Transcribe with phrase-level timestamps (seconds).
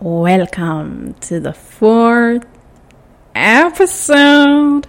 [0.00, 2.46] welcome to the fourth
[3.34, 4.86] episode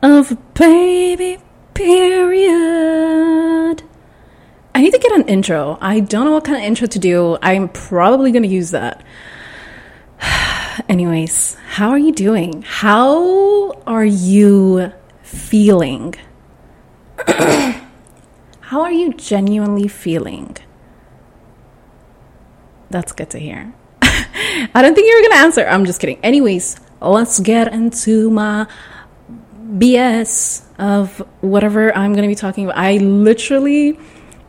[0.00, 1.38] of Baby
[1.74, 2.52] Period.
[4.72, 5.78] I need to get an intro.
[5.80, 7.36] I don't know what kind of intro to do.
[7.42, 9.04] I'm probably going to use that.
[10.88, 12.62] Anyways, how are you doing?
[12.62, 14.92] How are you
[15.22, 16.14] feeling?
[17.26, 17.82] how
[18.82, 20.56] are you genuinely feeling?
[22.90, 23.74] That's good to hear.
[24.74, 25.66] I don't think you were going to answer.
[25.66, 26.18] I'm just kidding.
[26.22, 28.66] Anyways, let's get into my
[29.76, 32.76] BS of whatever I'm to be talking about.
[32.76, 33.98] I literally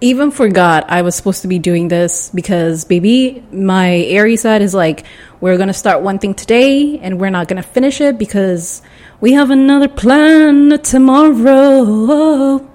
[0.02, 4.73] even forgot I was supposed to be doing this because, baby, my Aries side is
[4.73, 5.05] like,
[5.39, 8.81] we're to start one thing today and we're not to finish it because
[9.22, 12.70] we have another plan tomorrow.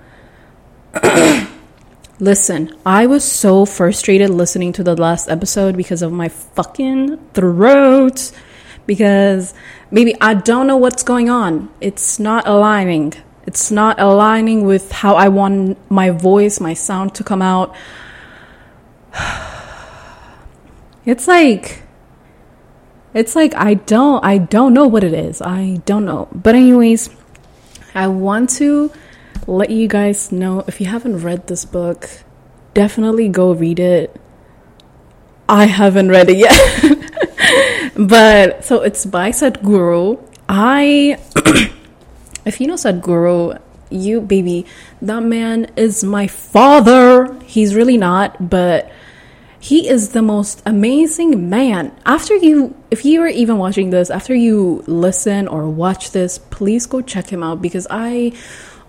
[2.21, 8.33] Listen, I was so frustrated listening to the last episode because of my fucking throat.
[8.87, 9.55] Because
[9.93, 11.71] maybe I don't know what's going on.
[11.81, 13.15] It's not aligning.
[13.47, 17.75] It's not aligning with how I want my voice, my sound to come out.
[21.07, 21.85] It's like
[23.15, 25.41] it's like I don't I don't know what it is.
[25.41, 26.29] I don't know.
[26.35, 27.09] But anyways,
[27.95, 28.93] I want to
[29.49, 32.09] let you guys know if you haven't read this book,
[32.75, 34.15] definitely go read it.
[35.49, 37.93] I haven't read it yet.
[37.97, 40.23] but so it's by Sadhguru.
[40.49, 41.19] I
[42.45, 43.59] if you know Sadhguru,
[43.91, 44.67] you baby,
[45.01, 47.35] that man is my father.
[47.45, 48.93] He's really not, but
[49.61, 51.97] he is the most amazing man.
[52.07, 56.87] After you, if you are even watching this, after you listen or watch this, please
[56.87, 58.33] go check him out because I,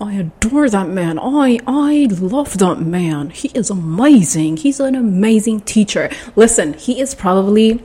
[0.01, 1.19] I adore that man.
[1.19, 3.31] I, I love that man.
[3.31, 4.57] He is amazing.
[4.57, 6.09] He's an amazing teacher.
[6.37, 7.81] Listen, he is probably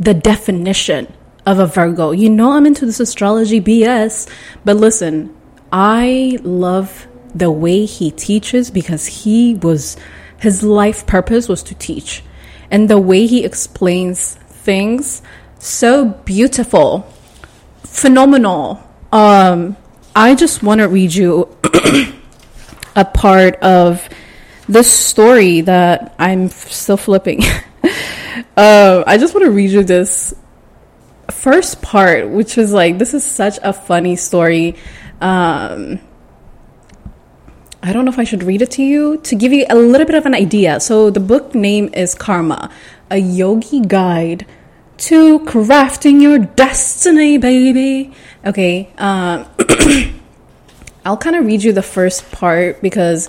[0.00, 1.12] the definition
[1.46, 2.10] of a Virgo.
[2.10, 4.28] You know, I'm into this astrology BS,
[4.64, 5.34] but listen,
[5.72, 9.96] I love the way he teaches because he was,
[10.40, 12.24] his life purpose was to teach.
[12.72, 15.22] And the way he explains things,
[15.60, 17.06] so beautiful,
[17.84, 18.82] phenomenal.
[19.12, 19.76] Um,
[20.18, 21.48] I just want to read you
[22.96, 24.02] a part of
[24.68, 27.44] this story that I'm still flipping.
[28.56, 30.34] uh, I just want to read you this
[31.30, 34.74] first part, which was like, this is such a funny story.
[35.20, 36.00] Um,
[37.80, 40.04] I don't know if I should read it to you to give you a little
[40.04, 40.80] bit of an idea.
[40.80, 42.70] So, the book name is Karma,
[43.08, 44.46] a yogi guide
[44.96, 48.12] to crafting your destiny, baby.
[48.46, 49.46] Okay, um,
[51.04, 53.28] I'll kind of read you the first part because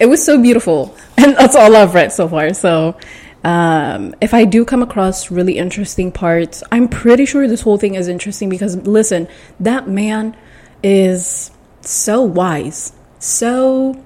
[0.00, 2.54] it was so beautiful, and that's all I've read so far.
[2.54, 2.96] So,
[3.44, 7.94] um, if I do come across really interesting parts, I'm pretty sure this whole thing
[7.94, 9.28] is interesting because listen,
[9.60, 10.36] that man
[10.82, 11.50] is
[11.80, 14.02] so wise, so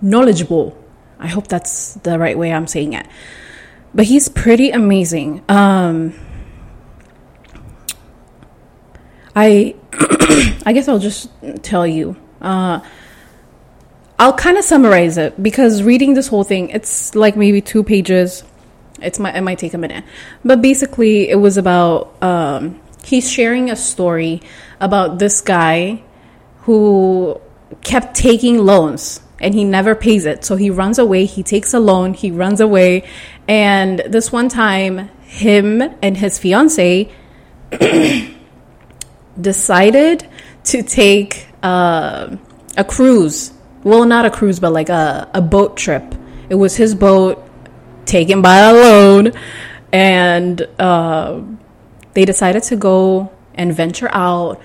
[0.00, 0.76] knowledgeable.
[1.18, 3.06] I hope that's the right way I'm saying it.
[3.94, 5.42] But he's pretty amazing.
[5.48, 6.14] Um,
[9.38, 9.76] I
[10.66, 11.30] I guess I'll just
[11.62, 12.16] tell you.
[12.40, 12.80] Uh,
[14.18, 18.42] I'll kind of summarize it because reading this whole thing, it's like maybe two pages.
[19.00, 20.04] It's my it might take a minute,
[20.44, 24.42] but basically, it was about um, he's sharing a story
[24.80, 26.02] about this guy
[26.62, 27.40] who
[27.82, 30.44] kept taking loans and he never pays it.
[30.44, 31.26] So he runs away.
[31.26, 32.12] He takes a loan.
[32.12, 33.04] He runs away,
[33.46, 37.08] and this one time, him and his fiance
[39.40, 40.26] decided
[40.64, 42.36] to take uh,
[42.76, 43.52] a cruise
[43.84, 46.14] well, not a cruise, but like a, a boat trip.
[46.48, 47.42] It was his boat
[48.06, 49.32] taken by a loan,
[49.92, 51.40] and uh,
[52.14, 54.60] they decided to go and venture out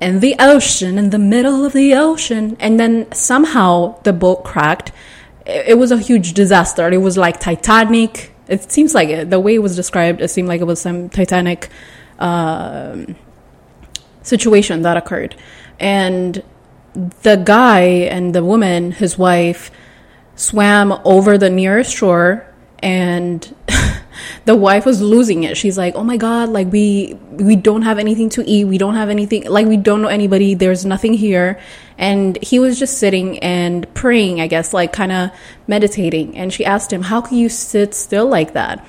[0.00, 4.92] in the ocean, in the middle of the ocean, and then somehow the boat cracked.
[5.46, 6.88] It, it was a huge disaster.
[6.88, 8.34] It was like Titanic.
[8.46, 9.30] It seems like it.
[9.30, 11.70] The way it was described, it seemed like it was some Titanic
[12.18, 12.98] uh,
[14.22, 15.36] situation that occurred,
[15.78, 16.42] and
[17.22, 19.70] the guy and the woman, his wife,
[20.34, 22.46] swam over the nearest shore
[22.82, 23.54] and
[24.44, 25.56] the wife was losing it.
[25.56, 28.64] She's like, "Oh my god, like we we don't have anything to eat.
[28.64, 30.54] We don't have anything like we don't know anybody.
[30.54, 31.60] There's nothing here."
[31.98, 35.30] And he was just sitting and praying, I guess, like kind of
[35.66, 36.36] meditating.
[36.36, 38.86] And she asked him, "How can you sit still like that?"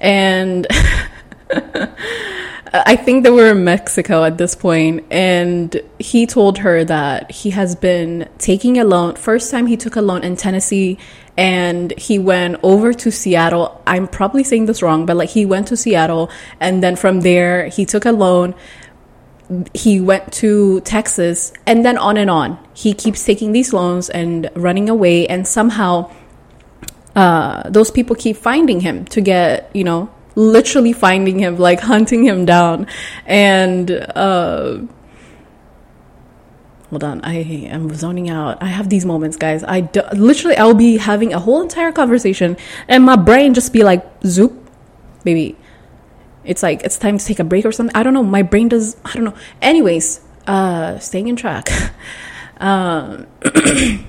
[0.00, 0.66] And
[2.74, 7.50] I think they were in Mexico at this point, and he told her that he
[7.50, 9.14] has been taking a loan.
[9.14, 10.98] First time he took a loan in Tennessee,
[11.36, 13.80] and he went over to Seattle.
[13.86, 17.68] I'm probably saying this wrong, but like he went to Seattle, and then from there
[17.68, 18.56] he took a loan.
[19.72, 22.58] He went to Texas, and then on and on.
[22.74, 26.10] He keeps taking these loans and running away, and somehow
[27.14, 32.24] uh, those people keep finding him to get, you know, literally finding him, like hunting
[32.24, 32.86] him down.
[33.26, 34.80] And uh,
[36.90, 38.62] hold on, I am zoning out.
[38.62, 39.64] I have these moments, guys.
[39.64, 42.56] I do, literally, I'll be having a whole entire conversation,
[42.88, 44.52] and my brain just be like, zoop,
[45.24, 45.56] baby.
[46.44, 47.96] It's like it's time to take a break or something.
[47.96, 48.22] I don't know.
[48.22, 48.98] My brain does.
[49.04, 49.34] I don't know.
[49.62, 51.70] Anyways, uh, staying in track.
[52.58, 53.26] um,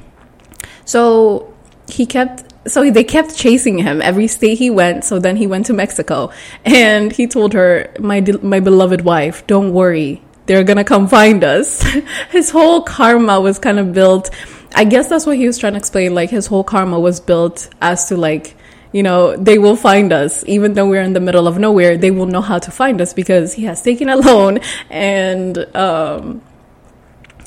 [0.86, 1.54] so
[1.88, 5.04] he kept so they kept chasing him every state he went.
[5.04, 6.32] So then he went to Mexico,
[6.64, 11.82] and he told her, "My my beloved wife, don't worry, they're gonna come find us."
[12.32, 14.30] his whole karma was kind of built.
[14.74, 16.16] I guess that's what he was trying to explain.
[16.16, 18.56] Like his whole karma was built as to like,
[18.92, 21.98] you know, they will find us even though we're in the middle of nowhere.
[21.98, 24.60] They will know how to find us because he has taken a loan,
[24.90, 26.42] and um,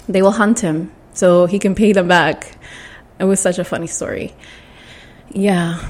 [0.09, 2.57] they will hunt him so he can pay them back.
[3.19, 4.33] It was such a funny story.
[5.31, 5.81] Yeah.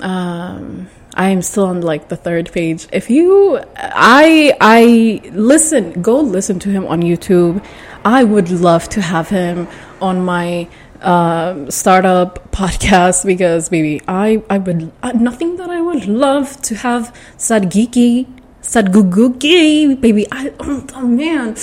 [0.00, 2.88] Um, I am still on like the third page.
[2.92, 7.64] If you, I, I listen, go listen to him on YouTube.
[8.04, 9.68] I would love to have him
[10.00, 10.68] on my
[11.00, 16.74] um, startup podcast because maybe I, I would uh, nothing that I would love to
[16.76, 18.26] have Sadgiki,
[18.62, 20.26] Sadguguki, baby.
[20.32, 21.56] I, oh man,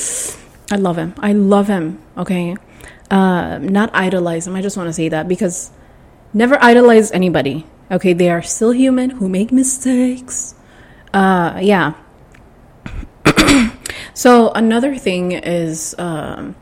[0.72, 1.13] I love him.
[1.19, 2.01] I love him.
[2.18, 2.56] Okay,
[3.10, 4.56] uh, not idolize him.
[4.56, 5.72] I just want to say that because
[6.33, 7.66] never idolize anybody.
[7.92, 10.56] Okay, they are still human who make mistakes.
[11.13, 11.94] Uh, yeah.
[14.13, 16.56] so another thing is, um,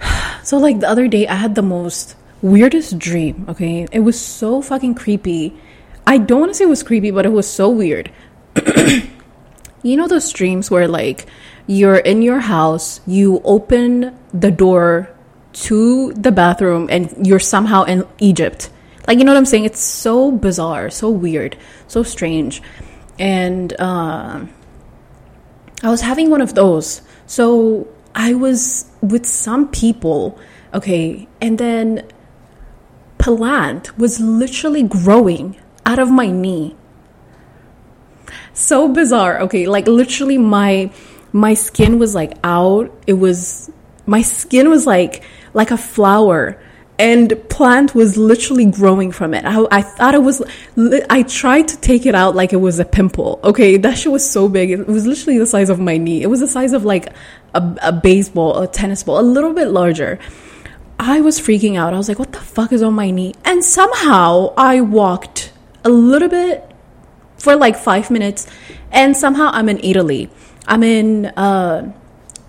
[0.42, 3.46] so like the other day I had the most weirdest dream.
[3.48, 5.54] Okay, it was so fucking creepy.
[6.06, 8.10] I don't want to say it was creepy, but it was so weird.
[9.82, 11.26] you know those dreams where like
[11.66, 15.10] you're in your house, you open the door
[15.56, 18.70] to the bathroom and you're somehow in Egypt.
[19.06, 19.64] Like, you know what I'm saying?
[19.64, 21.56] It's so bizarre, so weird,
[21.86, 22.60] so strange.
[23.18, 24.44] And uh,
[25.82, 27.02] I was having one of those.
[27.26, 30.38] So I was with some people,
[30.74, 32.06] okay, and then
[33.18, 35.56] plant was literally growing
[35.86, 36.76] out of my knee.
[38.52, 40.90] So bizarre, okay, like literally my
[41.32, 42.90] my skin was like out.
[43.06, 43.70] It was
[44.06, 45.22] my skin was like
[45.56, 46.60] like a flower
[46.98, 49.44] and plant was literally growing from it.
[49.44, 50.42] I, I, thought it was,
[51.10, 53.40] I tried to take it out like it was a pimple.
[53.42, 54.70] Okay, that shit was so big.
[54.70, 56.22] It was literally the size of my knee.
[56.22, 57.12] It was the size of like
[57.54, 60.18] a, a baseball, a tennis ball, a little bit larger.
[60.98, 61.94] I was freaking out.
[61.94, 63.34] I was like, what the fuck is on my knee?
[63.44, 65.52] And somehow I walked
[65.84, 66.70] a little bit
[67.38, 68.46] for like five minutes
[68.90, 70.30] and somehow I'm in Italy.
[70.66, 71.92] I'm in, uh,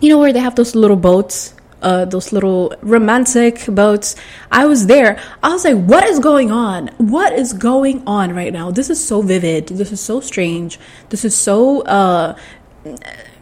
[0.02, 4.16] you know, where they have those little boats uh, those little romantic boats.
[4.52, 5.20] I was there.
[5.44, 6.88] I was like, what is going on?
[6.98, 8.72] What is going on right now?
[8.72, 9.68] This is so vivid.
[9.68, 10.80] This is so strange.
[11.10, 11.82] This is so.
[11.82, 12.38] Uh,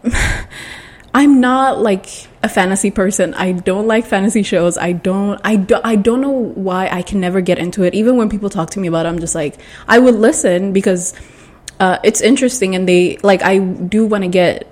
[1.13, 3.33] I'm not like a fantasy person.
[3.35, 4.77] I don't like fantasy shows.
[4.77, 5.39] I don't.
[5.45, 7.93] I don't I don't know why I can never get into it.
[7.93, 11.13] Even when people talk to me about it, I'm just like, I would listen because
[11.79, 13.43] uh, it's interesting, and they like.
[13.43, 14.67] I do want to get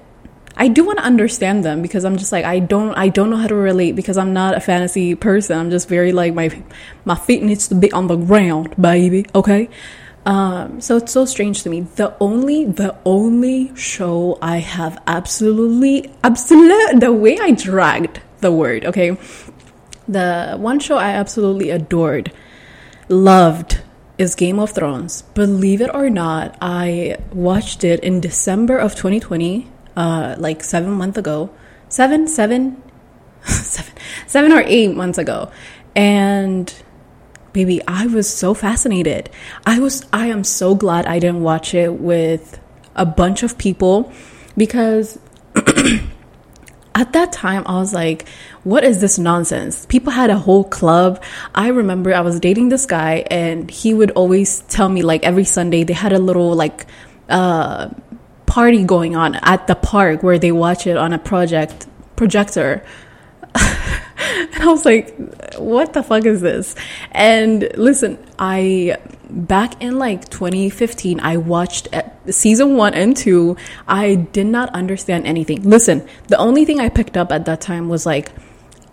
[0.56, 3.38] I do want to understand them because I'm just like I don't I don't know
[3.38, 5.58] how to relate because I'm not a fantasy person.
[5.58, 6.64] I'm just very like my
[7.06, 9.26] my feet needs to be on the ground, baby.
[9.34, 9.70] Okay.
[10.26, 11.82] Um, so it's so strange to me.
[11.82, 18.86] The only the only show I have absolutely absolute the way I dragged the word,
[18.86, 19.18] okay.
[20.08, 22.32] The one show I absolutely adored,
[23.10, 23.82] loved
[24.18, 25.24] is Game of Thrones.
[25.34, 31.18] Believe it or not, I watched it in December of 2020 uh, like seven months
[31.18, 31.50] ago,
[31.90, 32.82] seven, seven,
[33.44, 33.94] seven,
[34.28, 35.52] seven or eight months ago,
[35.96, 36.74] and
[37.54, 39.30] baby, I was so fascinated.
[39.66, 42.60] I was, I am so glad I didn't watch it with
[42.96, 44.12] a bunch of people
[44.58, 45.20] because.
[46.96, 48.28] at that time, I was like,
[48.64, 49.86] what is this nonsense?
[49.88, 51.24] People had a whole club.
[51.56, 55.44] I remember I was dating this guy, and he would always tell me, like, every
[55.44, 56.86] Sunday they had a little, like,
[57.30, 57.90] uh,
[58.54, 62.86] party going on at the park where they watch it on a project projector.
[63.56, 65.16] and I was like,
[65.58, 66.76] what the fuck is this?
[67.12, 71.88] And listen, I back in like 2015, I watched
[72.30, 73.58] season one and two.
[73.88, 75.64] I did not understand anything.
[75.64, 78.32] Listen, the only thing I picked up at that time was like,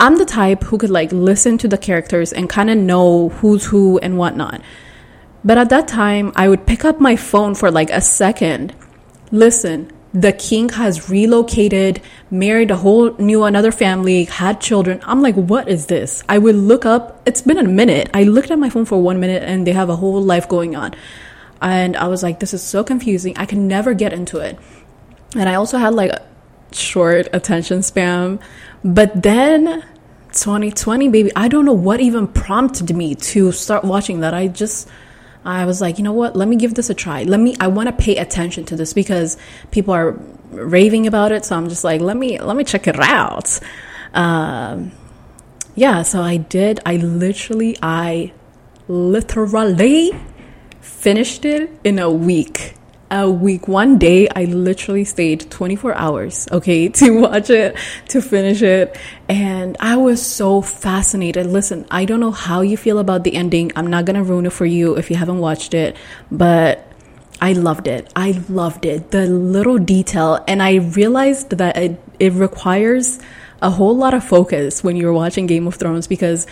[0.00, 3.66] I'm the type who could like listen to the characters and kind of know who's
[3.66, 4.62] who and whatnot.
[5.44, 8.74] But at that time, I would pick up my phone for like a second,
[9.30, 15.00] listen, the king has relocated, married a whole new another family, had children.
[15.04, 16.24] I'm like, what is this?
[16.28, 17.22] I would look up.
[17.26, 18.10] It's been a minute.
[18.12, 20.74] I looked at my phone for one minute and they have a whole life going
[20.74, 20.94] on.
[21.62, 23.36] And I was like, this is so confusing.
[23.36, 24.58] I can never get into it.
[25.36, 26.10] And I also had like
[26.72, 28.40] short attention span.
[28.82, 29.84] But then
[30.32, 34.34] 2020, baby, I don't know what even prompted me to start watching that.
[34.34, 34.88] I just
[35.44, 36.36] I was like, you know what?
[36.36, 37.22] Let me give this a try.
[37.22, 37.56] Let me.
[37.60, 39.36] I want to pay attention to this because
[39.70, 40.12] people are
[40.50, 41.44] raving about it.
[41.44, 43.58] So I'm just like, let me let me check it out.
[44.12, 44.92] Um,
[45.74, 46.02] yeah.
[46.02, 46.80] So I did.
[46.84, 48.32] I literally, I
[48.88, 50.10] literally
[50.80, 52.74] finished it in a week
[53.10, 53.68] a week.
[53.68, 57.76] One day, I literally stayed 24 hours, okay, to watch it,
[58.08, 58.96] to finish it.
[59.28, 61.46] And I was so fascinated.
[61.46, 63.72] Listen, I don't know how you feel about the ending.
[63.76, 65.96] I'm not going to ruin it for you if you haven't watched it,
[66.30, 66.86] but
[67.40, 68.12] I loved it.
[68.14, 69.10] I loved it.
[69.10, 70.44] The little detail.
[70.46, 73.18] And I realized that it, it requires
[73.62, 76.46] a whole lot of focus when you're watching Game of Thrones because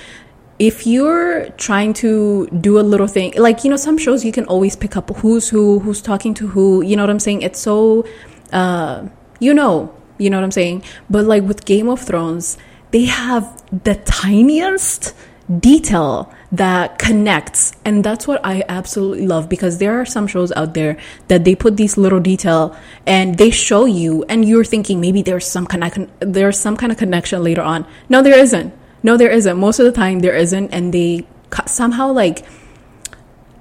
[0.58, 4.44] if you're trying to do a little thing like you know some shows you can
[4.46, 7.42] always pick up who's who who's talking to who you know what i'm saying?
[7.42, 8.04] It's so
[8.52, 9.06] uh,
[9.38, 10.82] you know you know what i'm saying?
[11.08, 12.58] But like with game of thrones
[12.90, 15.14] they have the tiniest
[15.60, 20.74] detail that connects and that's what i absolutely love because there are some shows out
[20.74, 20.98] there
[21.28, 25.46] that they put these little detail and they show you and you're thinking maybe there's
[25.46, 27.86] some of there's some kind of connection later on.
[28.08, 29.56] No there isn't no, there isn't.
[29.58, 31.26] Most of the time, there isn't, and they
[31.66, 32.44] somehow like.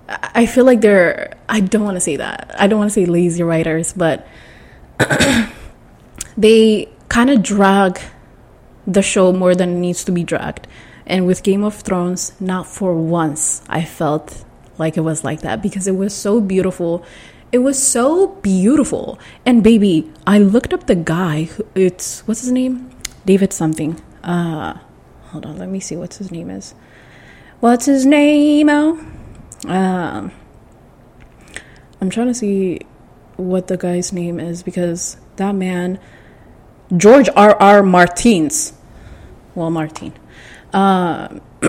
[0.09, 1.35] I feel like they're.
[1.49, 2.55] I don't want to say that.
[2.57, 4.25] I don't want to say lazy writers, but
[6.37, 7.99] they kind of drag
[8.85, 10.67] the show more than it needs to be dragged.
[11.05, 14.43] And with Game of Thrones, not for once I felt
[14.77, 17.03] like it was like that because it was so beautiful.
[17.51, 19.19] It was so beautiful.
[19.45, 21.43] And baby, I looked up the guy.
[21.43, 22.89] Who, it's what's his name?
[23.25, 24.01] David something.
[24.23, 24.79] Uh
[25.31, 26.75] hold on, let me see what his name is.
[27.59, 28.69] What's his name?
[28.69, 30.31] Oh,
[31.99, 32.81] I'm trying to see
[33.35, 35.99] what the guy's name is because that man,
[36.95, 37.55] George R.
[37.59, 37.83] R.
[37.83, 38.73] Martins,
[39.55, 40.13] well, Martin.
[40.73, 41.41] Um,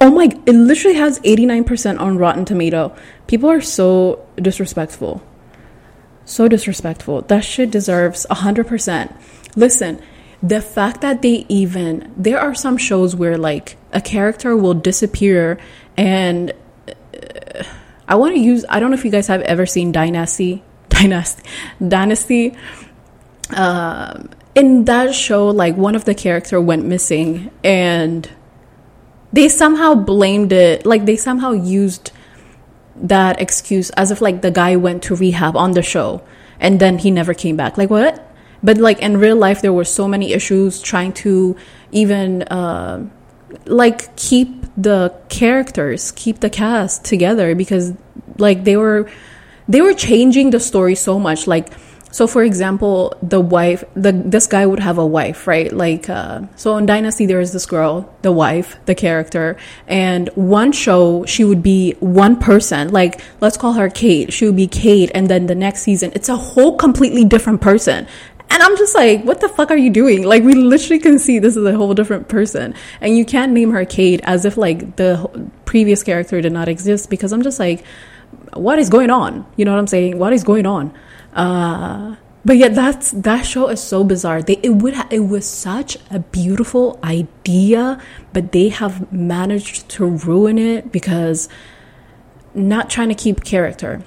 [0.00, 0.24] oh my!
[0.46, 2.96] It literally has 89% on Rotten Tomato.
[3.26, 5.22] People are so disrespectful.
[6.24, 7.22] So disrespectful.
[7.22, 9.14] That shit deserves 100%.
[9.56, 10.02] Listen,
[10.44, 15.58] the fact that they even there are some shows where like a character will disappear
[15.96, 16.52] and
[16.86, 17.64] uh,
[18.06, 21.42] I want to use I don't know if you guys have ever seen Dynasty Dynasty
[21.86, 22.56] Dynasty.
[23.50, 28.28] Um, in that show like one of the character went missing and
[29.32, 32.12] they somehow blamed it like they somehow used
[32.96, 36.22] that excuse as if like the guy went to rehab on the show
[36.60, 37.78] and then he never came back.
[37.78, 38.33] Like what
[38.64, 41.56] but like in real life there were so many issues trying to
[41.92, 43.06] even uh,
[43.66, 47.92] like keep the characters keep the cast together because
[48.38, 49.08] like they were
[49.68, 51.46] they were changing the story so much.
[51.46, 51.72] Like
[52.10, 55.72] so for example the wife the this guy would have a wife right?
[55.72, 59.56] Like uh, so in dynasty there is this girl the wife the character
[59.86, 62.90] and one show she would be one person.
[62.90, 64.32] Like let's call her kate.
[64.32, 68.06] She would be kate and then the next season it's a whole completely different person
[68.50, 70.22] and I'm just like, what the fuck are you doing?
[70.22, 72.74] Like, we literally can see this is a whole different person.
[73.00, 77.10] And you can't name her Kate as if like the previous character did not exist
[77.10, 77.84] because I'm just like,
[78.52, 79.46] what is going on?
[79.56, 80.18] You know what I'm saying?
[80.18, 80.94] What is going on?
[81.34, 84.42] Uh, but yet that's that show is so bizarre.
[84.42, 88.00] They it would ha- it was such a beautiful idea,
[88.32, 91.48] but they have managed to ruin it because
[92.54, 94.02] not trying to keep character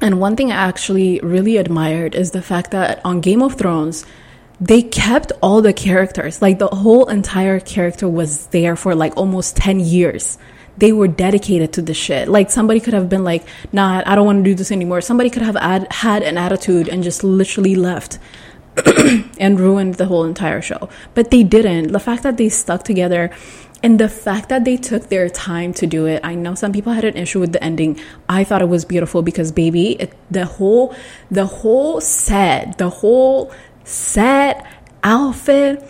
[0.00, 4.04] and one thing I actually really admired is the fact that on Game of Thrones,
[4.60, 6.42] they kept all the characters.
[6.42, 10.38] Like the whole entire character was there for like almost 10 years.
[10.76, 12.28] They were dedicated to the shit.
[12.28, 15.00] Like somebody could have been like, nah, I don't want to do this anymore.
[15.00, 18.18] Somebody could have ad- had an attitude and just literally left.
[19.38, 20.88] and ruined the whole entire show.
[21.14, 21.92] But they didn't.
[21.92, 23.30] The fact that they stuck together
[23.84, 26.94] and the fact that they took their time to do it, I know some people
[26.94, 28.00] had an issue with the ending.
[28.30, 30.96] I thought it was beautiful because baby, it, the whole
[31.30, 33.52] the whole set, the whole
[33.84, 34.66] set
[35.02, 35.86] outfit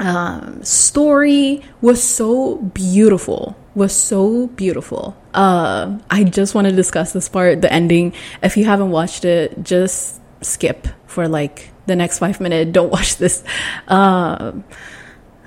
[0.00, 5.16] um, story was so beautiful was so beautiful.
[5.32, 8.14] Uh, i just want to discuss this part the ending.
[8.42, 12.72] If you haven't watched it just skip for like the next five minutes.
[12.72, 13.44] Don't watch this.
[13.86, 14.52] Uh,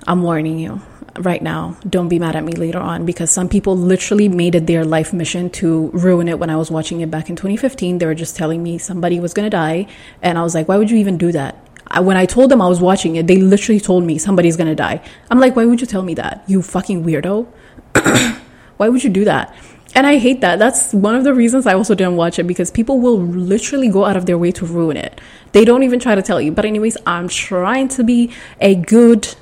[0.08, 0.80] i'm warning you
[1.20, 4.68] right now don't be mad at me later on because some people literally made it
[4.68, 8.06] their life mission to ruin it when i was watching it back in 2015 they
[8.06, 9.88] were just telling me somebody was going to die
[10.22, 11.58] and i was like why would you even do that
[12.02, 15.02] when I told them I was watching it, they literally told me somebody's gonna die.
[15.30, 16.44] I'm like, why would you tell me that?
[16.48, 17.48] You fucking weirdo.
[18.78, 19.56] why would you do that?
[19.94, 20.60] And I hate that.
[20.60, 24.04] That's one of the reasons I also didn't watch it because people will literally go
[24.04, 25.22] out of their way to ruin it.
[25.54, 26.52] They don't even try to tell you.
[26.52, 28.30] But, anyways, I'm trying to be
[28.60, 29.34] a good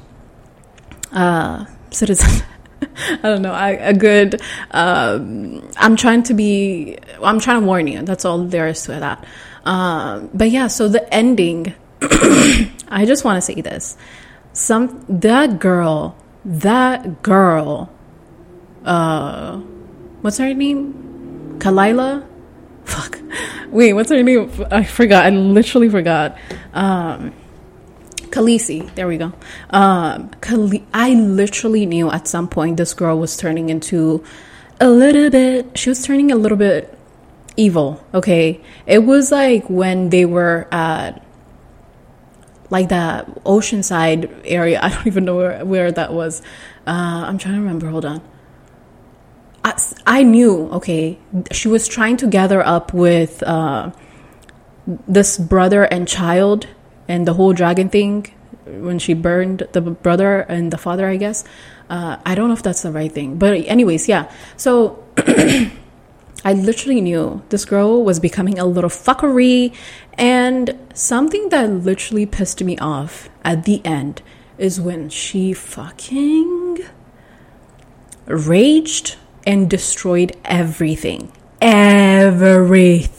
[1.14, 2.46] uh, citizen.
[2.82, 4.42] I don't know, I, a good.
[4.72, 6.98] Um, I'm trying to be.
[7.22, 8.02] I'm trying to warn you.
[8.02, 9.26] That's all there is to that.
[9.66, 11.74] Um, but yeah, so the ending
[12.90, 13.98] I just want to say this.
[14.52, 17.90] Some that girl, that girl,
[18.84, 19.58] uh,
[20.22, 21.56] what's her name?
[21.60, 22.28] Kalila?
[22.84, 23.20] Fuck.
[23.70, 24.52] Wait, what's her name?
[24.70, 25.26] I forgot.
[25.26, 26.38] I literally forgot.
[26.74, 27.34] Um,
[28.34, 28.94] Khaleesi.
[28.96, 29.32] There we go.
[29.70, 34.24] Um, Khale- I literally knew at some point this girl was turning into
[34.82, 35.78] a little bit.
[35.78, 36.98] She was turning a little bit
[37.56, 38.04] evil.
[38.14, 41.24] Okay, it was like when they were at
[42.72, 44.80] like that oceanside area.
[44.84, 46.42] I don't even know where, where that was.
[46.88, 47.88] Uh, I'm trying to remember.
[47.88, 48.22] Hold on.
[49.64, 51.20] I, I knew, okay,
[51.52, 53.92] she was trying to gather up with uh,
[55.08, 56.68] this brother and child
[57.08, 58.34] and the whole dragon thing
[58.66, 61.44] when she burned the brother and the father, I guess.
[61.90, 63.38] Uh, I don't know if that's the right thing.
[63.38, 64.32] But, anyways, yeah.
[64.58, 65.04] So.
[66.46, 69.74] I literally knew this girl was becoming a little fuckery.
[70.16, 74.22] And something that literally pissed me off at the end
[74.58, 76.80] is when she fucking
[78.26, 81.32] raged and destroyed everything.
[81.62, 83.12] Everything.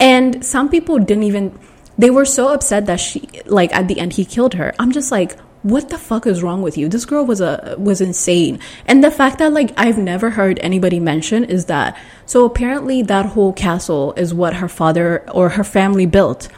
[0.00, 1.58] And some people didn't even,
[1.98, 4.74] they were so upset that she, like, at the end, he killed her.
[4.78, 6.90] I'm just like, what the fuck is wrong with you?
[6.90, 8.60] This girl was a was insane.
[8.84, 13.24] And the fact that like I've never heard anybody mention is that so apparently that
[13.24, 16.50] whole castle is what her father or her family built.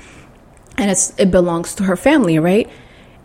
[0.76, 2.68] And it's it belongs to her family, right?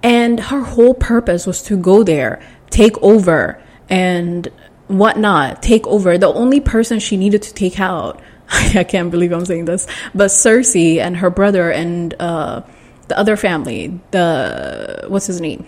[0.04, 4.47] And her whole purpose was to go there, take over and
[4.88, 6.15] whatnot, take over.
[6.15, 8.21] The only person she needed to take out,
[8.76, 12.62] I can't believe I'm saying this, but Cersei and her brother and uh
[13.08, 15.66] the other family, the what's his name?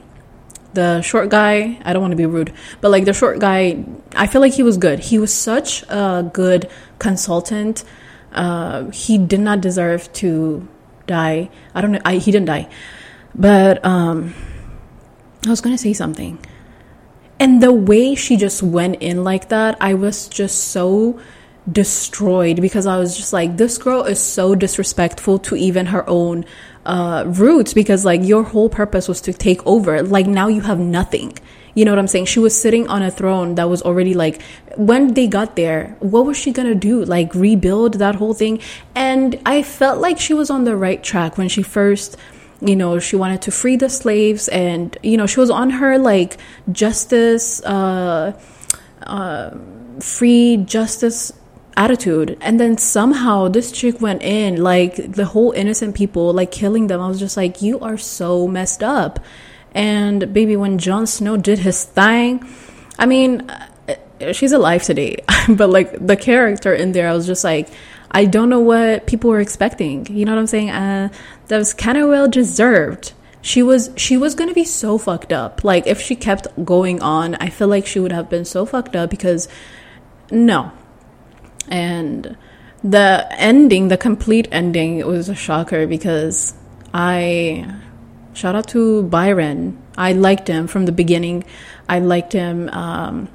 [0.74, 3.84] The short guy, I don't want to be rude, but like the short guy,
[4.16, 5.00] I feel like he was good.
[5.00, 6.70] He was such a good
[7.00, 7.84] consultant.
[8.32, 10.68] Uh, he did not deserve to
[11.06, 11.50] die.
[11.76, 12.02] I don't know.
[12.06, 12.70] I, he didn't die,
[13.36, 14.34] but um,
[15.46, 16.40] I was gonna say something.
[17.40, 21.20] And the way she just went in like that, I was just so
[21.72, 26.46] destroyed because I was just like, this girl is so disrespectful to even her own
[26.86, 30.04] uh, roots because like your whole purpose was to take over.
[30.04, 31.38] Like now you have nothing.
[31.76, 32.26] You know what I'm saying?
[32.26, 34.42] She was sitting on a throne that was already like,
[34.76, 37.04] when they got there, what was she gonna do?
[37.04, 38.60] Like rebuild that whole thing?
[38.94, 42.18] And I felt like she was on the right track when she first,
[42.62, 45.98] you know, she wanted to free the slaves and, you know, she was on her
[45.98, 46.38] like
[46.72, 48.40] justice, uh,
[49.02, 49.52] uh,
[50.00, 51.32] free justice
[51.76, 52.38] attitude.
[52.42, 57.02] And then somehow this chick went in like the whole innocent people like killing them.
[57.02, 59.20] I was just like you are so messed up.
[59.74, 62.48] And baby when Jon Snow did his thing
[63.00, 65.18] i mean uh, she's alive today
[65.50, 67.70] but like the character in there i was just like
[68.12, 70.06] i don't know what people were expecting.
[70.08, 70.70] You know what i'm saying?
[70.70, 71.10] Uh,
[71.48, 73.14] that was kind of well deserved.
[73.42, 75.64] She was she was gonna be so fucked up.
[75.64, 78.96] Like if she kept going on i feel like she would have been so fucked
[78.96, 79.48] up because
[80.32, 80.72] no
[81.68, 82.38] and
[82.84, 86.54] the ending, the complete ending, it was a shocker because
[86.94, 87.66] I
[88.34, 89.82] shout out to Byron.
[89.98, 91.46] I liked him from the beginning.
[91.88, 92.70] I liked him.
[92.70, 93.30] Um,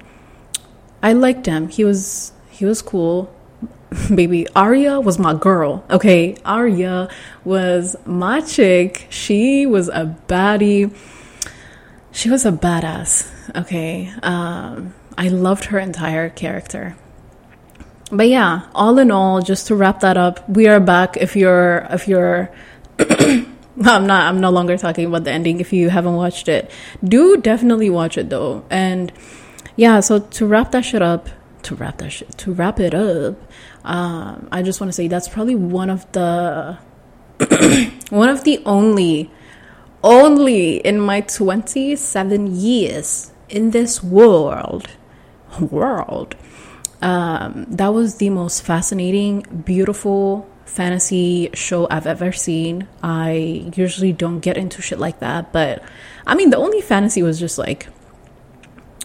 [1.02, 1.68] I liked him.
[1.68, 3.34] He was he was cool.
[4.14, 5.84] Baby Arya was my girl.
[5.88, 7.08] Okay, Arya
[7.44, 9.06] was my chick.
[9.08, 10.94] She was a baddie.
[12.12, 13.30] She was a badass.
[13.56, 16.96] Okay, um, I loved her entire character
[18.10, 21.16] but yeah, all in all, just to wrap that up, we are back.
[21.16, 22.50] If you're, if you're,
[22.98, 25.60] I'm not, I'm no longer talking about the ending.
[25.60, 26.70] If you haven't watched it,
[27.04, 28.64] do definitely watch it though.
[28.70, 29.12] And
[29.76, 31.28] yeah, so to wrap that shit up,
[31.62, 33.36] to wrap that shit, to wrap it up,
[33.84, 36.78] um, I just want to say that's probably one of the,
[38.10, 39.30] one of the only
[40.02, 44.88] only in my 27 years in this world,
[45.60, 46.36] world,
[47.00, 52.88] um, that was the most fascinating, beautiful fantasy show I've ever seen.
[53.02, 55.82] I usually don't get into shit like that, but
[56.26, 57.88] I mean, the only fantasy was just like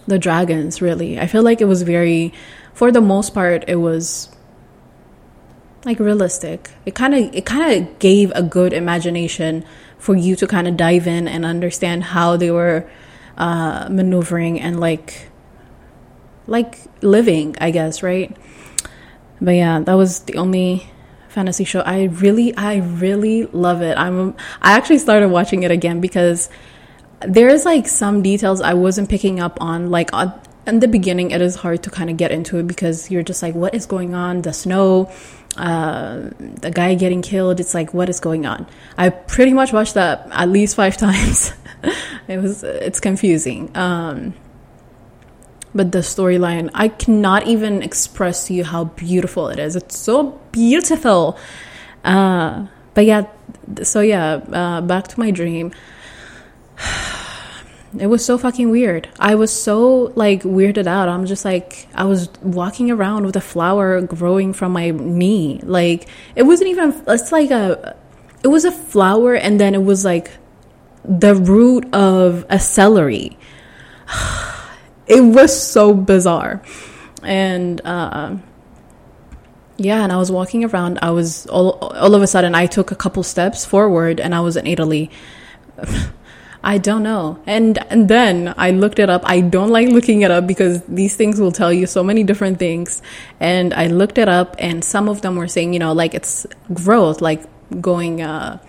[0.08, 1.20] the dragons, really.
[1.20, 2.34] I feel like it was very,
[2.74, 4.30] for the most part, it was
[5.86, 6.72] like realistic.
[6.86, 9.66] It kind of it kind of gave a good imagination
[9.98, 12.90] for you to kind of dive in and understand how they were
[13.38, 15.30] uh, maneuvering and like
[16.48, 18.36] like living, I guess, right?
[19.42, 20.88] But yeah, that was the only
[21.30, 21.82] fantasy show.
[21.82, 23.98] I really I really love it.
[23.98, 26.50] I'm I actually started watching it again because
[27.22, 30.12] there's like some details I wasn't picking up on like
[30.68, 33.42] in the beginning it is hard to kind of get into it because you're just
[33.42, 35.10] like what is going on the snow
[35.58, 37.60] uh, the guy getting killed.
[37.60, 38.68] It's like, what is going on?
[38.98, 41.54] I pretty much watched that at least five times.
[42.28, 43.76] it was, it's confusing.
[43.76, 44.34] Um,
[45.76, 49.76] but the storyline, I cannot even express to you how beautiful it is.
[49.76, 51.38] It's so beautiful.
[52.04, 53.28] Uh, but yeah,
[53.82, 55.72] so yeah, uh, back to my dream.
[57.98, 59.10] it was so fucking weird.
[59.20, 61.10] I was so like weirded out.
[61.10, 65.60] I'm just like I was walking around with a flower growing from my knee.
[65.64, 67.96] Like it wasn't even it's like a
[68.44, 70.32] it was a flower and then it was like
[71.04, 73.38] the root of a celery.
[75.08, 76.62] it was so bizarre.
[77.22, 78.38] And uh
[79.78, 81.00] yeah, and I was walking around.
[81.02, 84.42] I was all all of a sudden I took a couple steps forward and I
[84.42, 85.10] was in Italy.
[86.66, 87.40] I don't know.
[87.46, 89.24] And and then I looked it up.
[89.26, 92.58] I don't like looking it up because these things will tell you so many different
[92.58, 93.02] things.
[93.40, 96.48] And I looked it up and some of them were saying, you know, like it's
[96.74, 97.44] growth, like
[97.82, 98.60] going uh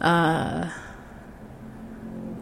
[0.00, 0.70] uh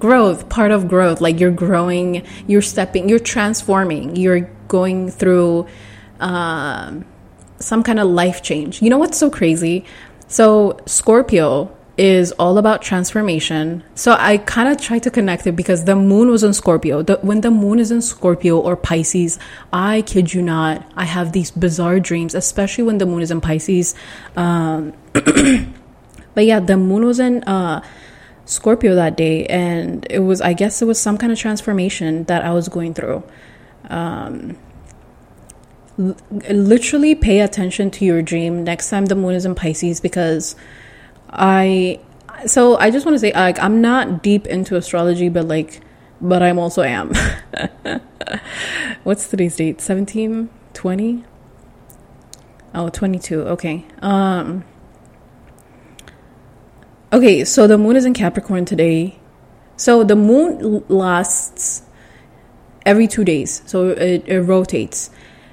[0.01, 5.67] growth, part of growth, like you're growing, you're stepping, you're transforming, you're going through
[6.19, 7.05] um
[7.59, 8.83] some kind of life change.
[8.83, 9.85] You know what's so crazy?
[10.27, 13.85] So Scorpio is all about transformation.
[13.95, 17.03] So I kind of tried to connect it because the moon was in Scorpio.
[17.03, 19.39] The, when the moon is in Scorpio or Pisces,
[19.71, 23.43] I kid you not, I have these bizarre dreams, especially when the moon is in
[23.43, 23.95] Pisces.
[24.35, 27.83] Um, but yeah, the moon was in uh,
[28.45, 32.45] Scorpio that day, and it was, I guess, it was some kind of transformation that
[32.45, 33.23] I was going through.
[33.89, 34.57] Um,
[35.99, 40.57] literally pay attention to your dream next time the moon is in Pisces because
[41.29, 42.01] I
[42.47, 45.81] so I just want to say like I'm not deep into astrology, but like
[46.21, 47.13] but I'm also am.
[49.05, 49.81] What's today's date?
[49.81, 51.25] 17, 20?
[52.75, 53.43] Oh, 22.
[53.43, 53.85] Okay.
[54.01, 54.65] Um
[57.13, 59.19] Okay, so the moon is in Capricorn today.
[59.77, 61.83] So the moon lasts
[62.87, 63.63] every 2 days.
[63.67, 65.11] So it, it rotates.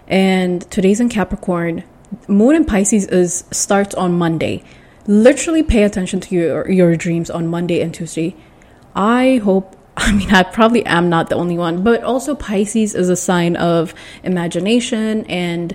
[0.07, 1.83] And today's in Capricorn.
[2.27, 4.63] Moon in Pisces is starts on Monday
[5.07, 8.35] literally pay attention to your your dreams on Monday and Tuesday.
[8.95, 13.09] I hope I mean I probably am not the only one, but also Pisces is
[13.09, 15.73] a sign of imagination and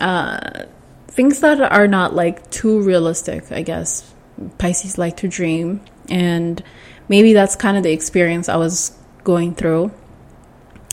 [0.00, 0.64] uh,
[1.08, 4.13] things that are not like too realistic, I guess.
[4.58, 6.62] Pisces like to dream and
[7.08, 9.90] maybe that's kind of the experience I was going through.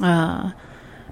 [0.02, 0.52] Uh,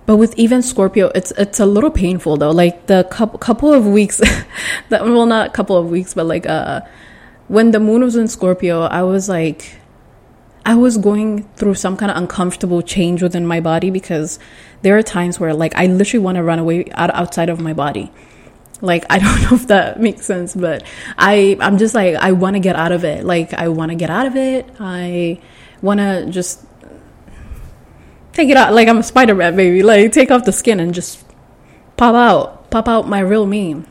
[0.05, 2.49] but with even Scorpio, it's it's a little painful though.
[2.49, 4.17] Like the couple couple of weeks,
[4.89, 6.81] that well not a couple of weeks, but like uh,
[7.47, 9.77] when the moon was in Scorpio, I was like,
[10.65, 14.39] I was going through some kind of uncomfortable change within my body because
[14.81, 17.73] there are times where like I literally want to run away out outside of my
[17.73, 18.11] body.
[18.81, 20.83] Like I don't know if that makes sense, but
[21.17, 23.23] I I'm just like I want to get out of it.
[23.25, 24.69] Like I want to get out of it.
[24.79, 25.39] I
[25.81, 26.65] want to just
[28.33, 29.83] take it out like I'm a Spider Man, baby.
[29.83, 31.23] Like take off the skin and just
[31.97, 33.83] pop out, pop out my real me.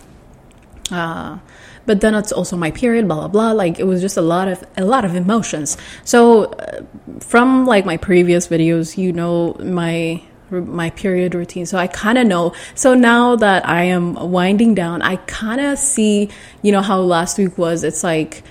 [0.90, 1.38] Uh,
[1.84, 3.52] but then it's also my period, blah blah blah.
[3.52, 5.76] Like it was just a lot of a lot of emotions.
[6.04, 6.82] So uh,
[7.20, 11.66] from like my previous videos, you know my my period routine.
[11.66, 12.54] So I kind of know.
[12.74, 16.30] So now that I am winding down, I kind of see,
[16.62, 17.84] you know, how last week was.
[17.84, 18.42] It's like,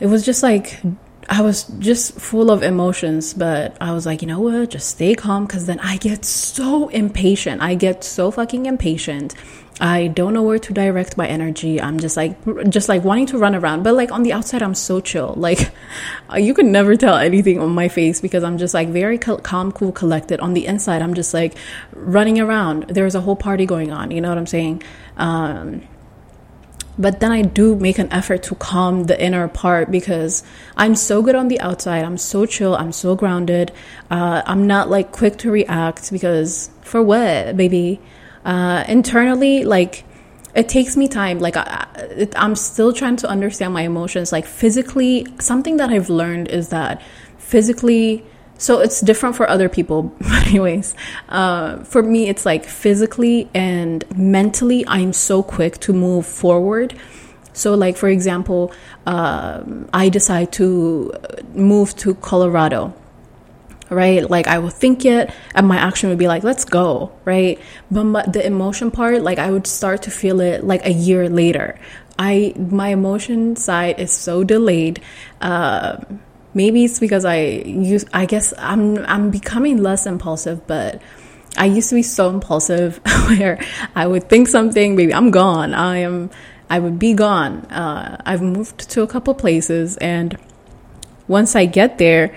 [0.00, 0.80] it was just like
[1.32, 4.68] I was just full of emotions, but I was like, you know what?
[4.68, 7.62] Just stay calm because then I get so impatient.
[7.62, 9.34] I get so fucking impatient.
[9.80, 11.80] I don't know where to direct my energy.
[11.80, 12.36] I'm just like,
[12.68, 13.82] just like wanting to run around.
[13.82, 15.34] But like on the outside, I'm so chill.
[15.42, 15.72] Like
[16.36, 19.90] you can never tell anything on my face because I'm just like very calm, cool,
[19.90, 20.38] collected.
[20.40, 21.54] On the inside, I'm just like
[21.94, 22.90] running around.
[22.90, 24.10] There's a whole party going on.
[24.10, 24.82] You know what I'm saying?
[25.16, 25.88] Um,
[26.98, 30.42] but then I do make an effort to calm the inner part because
[30.76, 32.04] I'm so good on the outside.
[32.04, 32.76] I'm so chill.
[32.76, 33.72] I'm so grounded.
[34.10, 38.00] Uh, I'm not like quick to react because for what, baby?
[38.44, 40.04] Uh, internally, like
[40.54, 41.38] it takes me time.
[41.38, 41.86] Like I,
[42.36, 44.32] I'm still trying to understand my emotions.
[44.32, 47.00] Like physically, something that I've learned is that
[47.38, 48.24] physically
[48.62, 50.14] so it's different for other people
[50.46, 50.94] anyways
[51.28, 56.94] uh, for me it's like physically and mentally i'm so quick to move forward.
[57.54, 58.72] So like for example
[59.04, 61.12] uh, i decide to
[61.54, 62.94] move to colorado
[63.90, 64.30] right?
[64.30, 67.60] Like i would think it and my action would be like let's go right?
[67.90, 71.28] But my, the emotion part like i would start to feel it like a year
[71.28, 71.78] later.
[72.18, 75.02] I my emotion side is so delayed
[75.40, 75.96] uh,
[76.54, 81.00] maybe it's because I use I guess I'm I'm becoming less impulsive, but
[81.56, 83.58] I used to be so impulsive where
[83.94, 85.74] I would think something, maybe I'm gone.
[85.74, 86.30] I am
[86.70, 87.66] I would be gone.
[87.66, 90.38] Uh, I've moved to a couple places and
[91.28, 92.34] once I get there,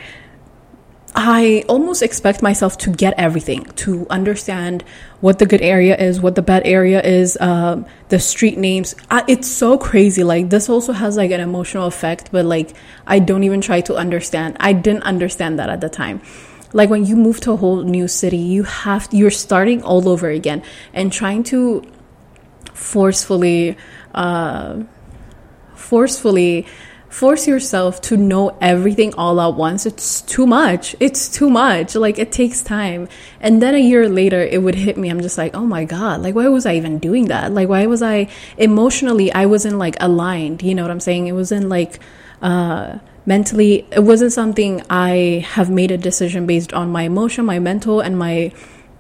[1.17, 4.83] I almost expect myself to get everything, to understand
[5.21, 8.95] what the good area is, what the bad area is, um, the street names.
[9.09, 10.25] I, it's so crazy.
[10.25, 12.75] Like this also has like an emotional effect, but like
[13.07, 14.57] I don't even try to understand.
[14.59, 16.21] I didn't understand that at the time.
[16.73, 20.27] Like when you move to a whole new city, you have you're starting all over
[20.29, 21.81] again and trying to
[22.73, 23.77] forcefully,
[24.13, 24.83] uh,
[25.75, 26.67] forcefully
[27.15, 29.85] force yourself to know everything all at once.
[29.85, 30.97] It's too much.
[30.99, 31.95] It's too much.
[31.95, 33.07] Like it takes time.
[33.39, 35.07] And then a year later, it would hit me.
[35.07, 37.53] I'm just like, oh my God, like why was I even doing that?
[37.53, 40.61] Like why was I emotionally, I wasn't like aligned.
[40.61, 41.27] You know what I'm saying?
[41.27, 42.01] It wasn't like,
[42.41, 47.59] uh, mentally, it wasn't something I have made a decision based on my emotion, my
[47.59, 48.51] mental, and my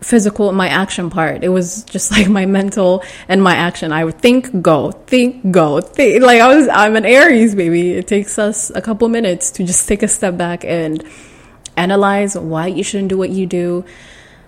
[0.01, 4.19] physical my action part it was just like my mental and my action i would
[4.19, 8.69] think go think go think like i was i'm an aries baby it takes us
[8.71, 11.03] a couple minutes to just take a step back and
[11.77, 13.83] analyze why you shouldn't do what you do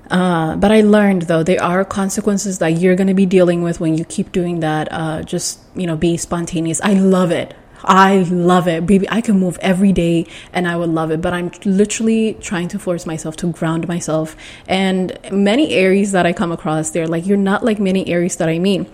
[0.10, 3.80] uh, but I learned though there are consequences that you're going to be dealing with
[3.80, 4.88] when you keep doing that.
[4.92, 6.80] Uh, just you know, be spontaneous.
[6.82, 7.56] I love it.
[7.84, 9.08] I love it, baby.
[9.10, 12.80] I can move every day and I would love it, but I'm literally trying to
[12.80, 14.36] force myself to ground myself.
[14.68, 18.50] And many Aries that I come across, they're like, You're not like many Aries that
[18.50, 18.90] I meet.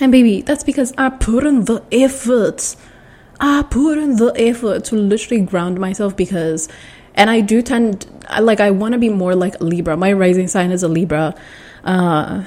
[0.00, 2.76] And baby, that's because I put in the effort.
[3.38, 6.68] I put in the effort to literally ground myself because,
[7.14, 8.06] and I do tend,
[8.40, 9.96] like, I want to be more like Libra.
[9.96, 11.34] My rising sign is a Libra.
[11.84, 12.44] Uh,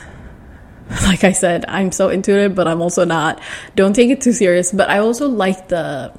[1.04, 3.40] like I said, I'm so into it, but I'm also not.
[3.76, 4.72] Don't take it too serious.
[4.72, 6.14] But I also like the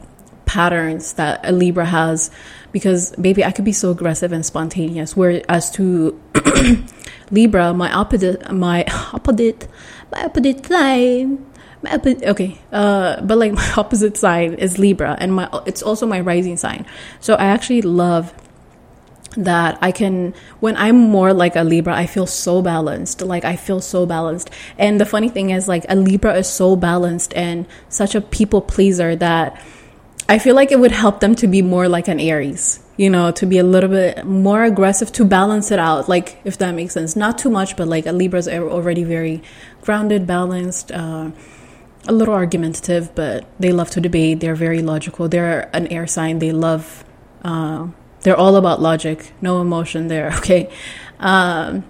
[0.46, 2.31] patterns that a Libra has
[2.72, 5.16] because, baby, I could be so aggressive and spontaneous.
[5.16, 6.20] Whereas to
[7.31, 9.68] Libra, my opposite, my opposite,
[10.11, 11.38] my opposite side.
[11.83, 16.07] My opposite, okay, uh, but like my opposite side is Libra, and my it's also
[16.07, 16.87] my rising sign.
[17.20, 18.33] So I actually love
[19.37, 23.21] that I can, when I'm more like a Libra, I feel so balanced.
[23.21, 24.49] Like, I feel so balanced.
[24.79, 28.61] And the funny thing is, like, a Libra is so balanced and such a people
[28.61, 29.61] pleaser that
[30.29, 33.33] I feel like it would help them to be more like an Aries, you know,
[33.33, 36.09] to be a little bit more aggressive to balance it out.
[36.09, 37.17] Like, if that makes sense.
[37.17, 39.43] Not too much, but like a Libra's already very
[39.83, 41.31] grounded, balanced, uh,
[42.07, 44.41] a little argumentative, but they love to debate.
[44.41, 45.29] They're very logical.
[45.29, 46.39] They're an air sign.
[46.39, 47.05] They love,
[47.43, 47.89] uh,
[48.25, 50.69] they're all about logic, no emotion there, okay?
[51.21, 51.85] Um,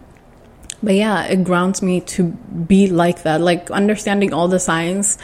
[0.83, 3.41] but yeah, it grounds me to be like that.
[3.41, 5.17] Like understanding all the signs,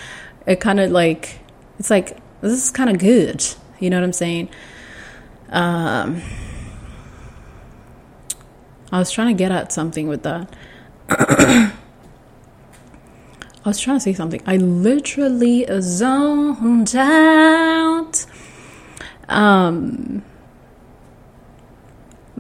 [0.47, 1.41] it kind of like,
[1.79, 3.45] it's like, this is kind of good.
[3.79, 4.49] You know what I'm saying?
[5.51, 6.23] Um,
[8.93, 10.53] I was trying to get at something with that.
[11.11, 11.73] I
[13.69, 14.43] was trying to say something.
[14.47, 18.25] I literally zoned out.
[19.29, 20.23] Um,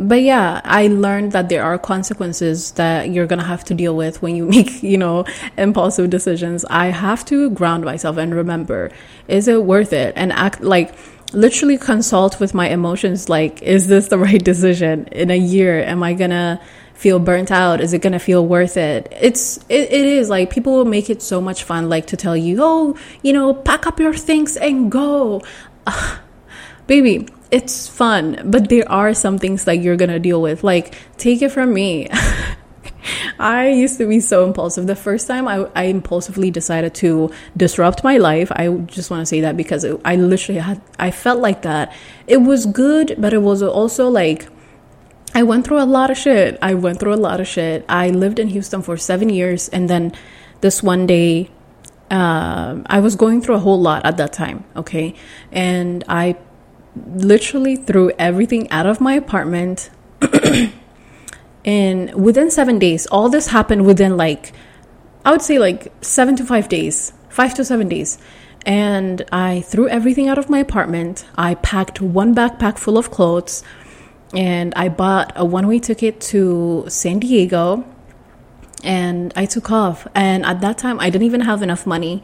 [0.08, 4.22] but yeah i learned that there are consequences that you're gonna have to deal with
[4.22, 5.24] when you make you know
[5.56, 6.64] impulsive decisions.
[6.68, 8.90] I have to ground myself and remember
[9.28, 10.12] is it worth it?
[10.16, 10.94] And act like
[11.32, 15.06] literally consult with my emotions like is this the right decision?
[15.12, 16.60] In a year am i gonna
[16.94, 17.80] feel burnt out?
[17.80, 19.12] Is it gonna feel worth it?
[19.20, 22.36] It's it, it is like people will make it so much fun like to tell
[22.36, 25.42] you oh you know pack up your things and go.
[26.86, 30.62] Baby it's fun, but there are some things that you're gonna deal with.
[30.62, 32.08] Like, take it from me.
[33.38, 34.86] I used to be so impulsive.
[34.86, 39.26] The first time I, I impulsively decided to disrupt my life, I just want to
[39.26, 41.94] say that because it, I literally had, I felt like that.
[42.26, 44.48] It was good, but it was also like,
[45.34, 46.58] I went through a lot of shit.
[46.60, 47.84] I went through a lot of shit.
[47.88, 50.12] I lived in Houston for seven years, and then
[50.60, 51.50] this one day,
[52.10, 55.14] uh, I was going through a whole lot at that time, okay?
[55.52, 56.36] And I
[56.96, 59.90] literally threw everything out of my apartment.
[61.64, 64.52] and within seven days, all this happened within like,
[65.24, 68.18] I would say like seven to five days, five to seven days.
[68.66, 71.26] And I threw everything out of my apartment.
[71.36, 73.62] I packed one backpack full of clothes
[74.34, 77.84] and I bought a one way ticket to San Diego
[78.84, 80.06] and I took off.
[80.14, 82.22] And at that time, I didn't even have enough money.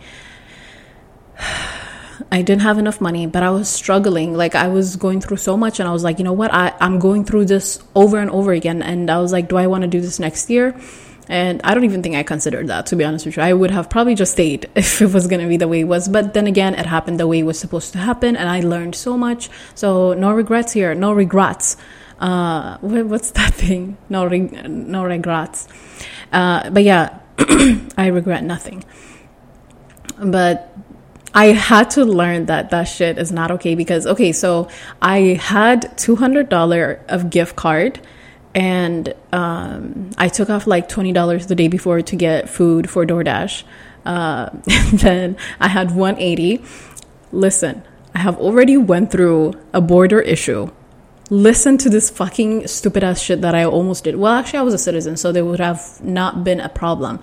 [2.31, 4.35] I didn't have enough money, but I was struggling.
[4.35, 6.53] Like I was going through so much, and I was like, you know what?
[6.53, 8.83] I, I'm going through this over and over again.
[8.83, 10.75] And I was like, do I want to do this next year?
[11.29, 13.43] And I don't even think I considered that, to be honest with you.
[13.43, 15.85] I would have probably just stayed if it was going to be the way it
[15.85, 16.09] was.
[16.09, 18.95] But then again, it happened the way it was supposed to happen, and I learned
[18.95, 19.49] so much.
[19.75, 21.77] So no regrets here, no regrets.
[22.19, 23.97] Uh, what's that thing?
[24.09, 25.69] No, reg- no regrets.
[26.33, 27.19] Uh, but yeah,
[27.97, 28.85] I regret nothing.
[30.19, 30.75] But
[31.37, 34.69] I had to learn that that shit is not okay because okay, so
[35.03, 38.01] I had two hundred dollar of gift card,
[38.55, 43.05] and um, I took off like twenty dollars the day before to get food for
[43.05, 43.65] DoorDash.
[44.07, 44.49] Uh,
[44.95, 46.65] then I had one eighty.
[47.33, 47.83] Listen,
[48.15, 50.71] I have already went through a border issue
[51.29, 54.15] listen to this fucking stupid ass shit that I almost did.
[54.15, 57.19] Well, actually, I was a citizen, so there would have not been a problem,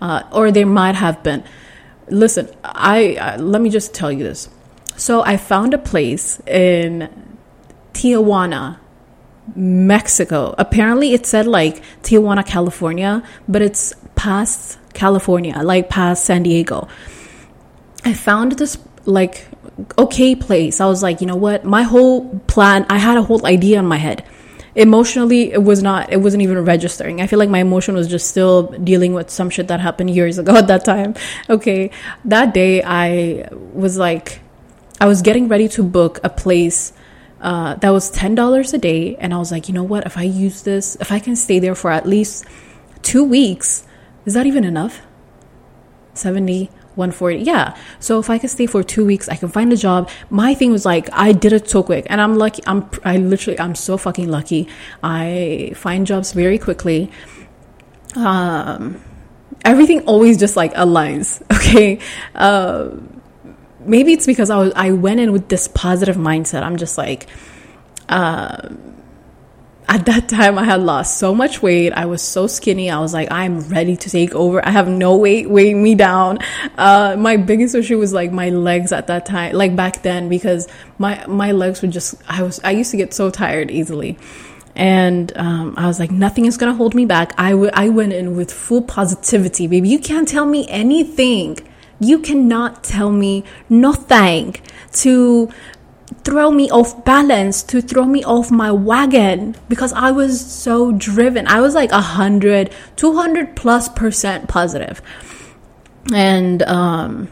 [0.00, 1.42] uh, or there might have been.
[2.10, 4.48] Listen, I uh, let me just tell you this.
[4.96, 7.08] So I found a place in
[7.92, 8.78] Tijuana,
[9.54, 10.54] Mexico.
[10.58, 16.88] Apparently, it said like Tijuana, California, but it's past California, like past San Diego.
[18.04, 19.46] I found this like
[19.96, 20.80] okay place.
[20.80, 21.64] I was like, you know what?
[21.64, 24.24] My whole plan, I had a whole idea in my head.
[24.74, 27.20] Emotionally, it was not, it wasn't even registering.
[27.20, 30.38] I feel like my emotion was just still dealing with some shit that happened years
[30.38, 31.14] ago at that time.
[31.48, 31.90] Okay.
[32.24, 34.40] That day, I was like,
[35.00, 36.92] I was getting ready to book a place
[37.40, 39.16] uh, that was $10 a day.
[39.16, 40.06] And I was like, you know what?
[40.06, 42.44] If I use this, if I can stay there for at least
[43.02, 43.86] two weeks,
[44.26, 45.02] is that even enough?
[46.14, 47.76] 70 140 yeah.
[48.00, 50.10] So if i could stay for two weeks i can find a job.
[50.30, 53.58] My thing was like i did it so quick and i'm lucky i'm i literally
[53.60, 54.68] i'm so fucking lucky.
[55.02, 57.10] I find jobs very quickly.
[58.16, 59.00] Um
[59.64, 62.00] everything always just like aligns okay?
[62.34, 62.90] Uh
[63.80, 66.62] maybe it's because i was i went in with this positive mindset.
[66.62, 67.28] I'm just like
[68.08, 68.68] uh
[69.88, 71.92] at that time I had lost so much weight.
[71.94, 72.90] I was so skinny.
[72.90, 74.64] I was like, I'm ready to take over.
[74.64, 76.40] I have no weight weighing me down.
[76.76, 80.68] Uh, my biggest issue was like my legs at that time, like back then, because
[80.98, 84.18] my, my legs would just, I was, I used to get so tired easily.
[84.76, 87.32] And um, I was like, nothing is gonna hold me back.
[87.38, 89.88] I, w- I went in with full positivity, baby.
[89.88, 91.58] You can't tell me anything.
[91.98, 94.54] You cannot tell me nothing
[94.92, 95.50] to
[96.24, 101.46] throw me off balance, to throw me off my wagon because I was so driven.
[101.46, 105.02] I was like 100, 200 plus percent positive.
[106.12, 107.28] And, um,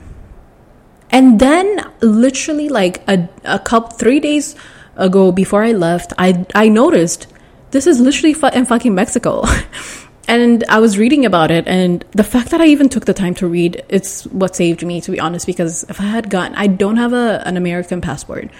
[1.11, 4.55] and then literally like a, a couple, three days
[4.97, 7.27] ago before I left, I, I noticed
[7.71, 9.45] this is literally fu- in fucking Mexico.
[10.29, 13.35] and I was reading about it, and the fact that I even took the time
[13.35, 15.47] to read, it's what saved me, to be honest.
[15.47, 18.51] Because if I had gotten, I don't have a, an American passport,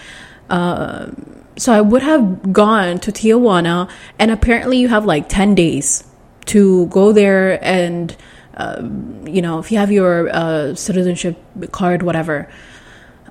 [0.51, 1.09] uh,
[1.57, 6.05] so I would have gone to Tijuana, and apparently you have like ten days
[6.47, 8.17] to go there, and
[8.57, 8.83] uh,
[9.25, 11.37] you know if you have your uh, citizenship
[11.73, 12.49] card, whatever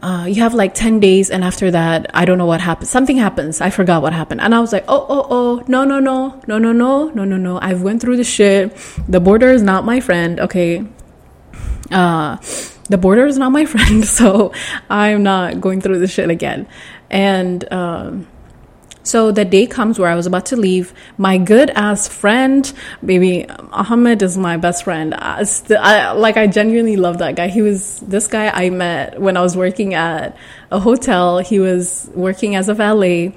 [0.01, 3.17] uh, you have like 10 days and after that i don't know what happens something
[3.17, 3.61] happens.
[3.61, 4.41] I forgot what happened.
[4.41, 7.37] And i was like oh oh oh no no no no no no no no
[7.37, 7.59] no.
[7.61, 8.75] I've went through the shit.
[9.07, 10.39] The border is not my friend.
[10.39, 10.85] Okay.
[11.91, 12.37] Uh
[12.89, 14.53] the border is not my friend so
[14.89, 16.67] i'm not going through this shit again.
[17.09, 18.27] And um
[19.05, 20.91] so the day comes where I was about to leave.
[21.17, 22.71] My good ass friend,
[23.05, 25.13] baby Ahmed, is my best friend.
[25.13, 25.45] I,
[25.79, 27.47] I, like I genuinely love that guy.
[27.47, 30.35] He was this guy I met when I was working at
[30.71, 31.37] a hotel.
[31.37, 33.35] He was working as a valet,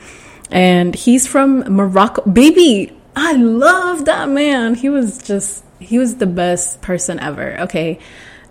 [0.50, 2.22] and he's from Morocco.
[2.22, 4.74] Baby, I love that man.
[4.74, 7.60] He was just he was the best person ever.
[7.60, 7.98] Okay.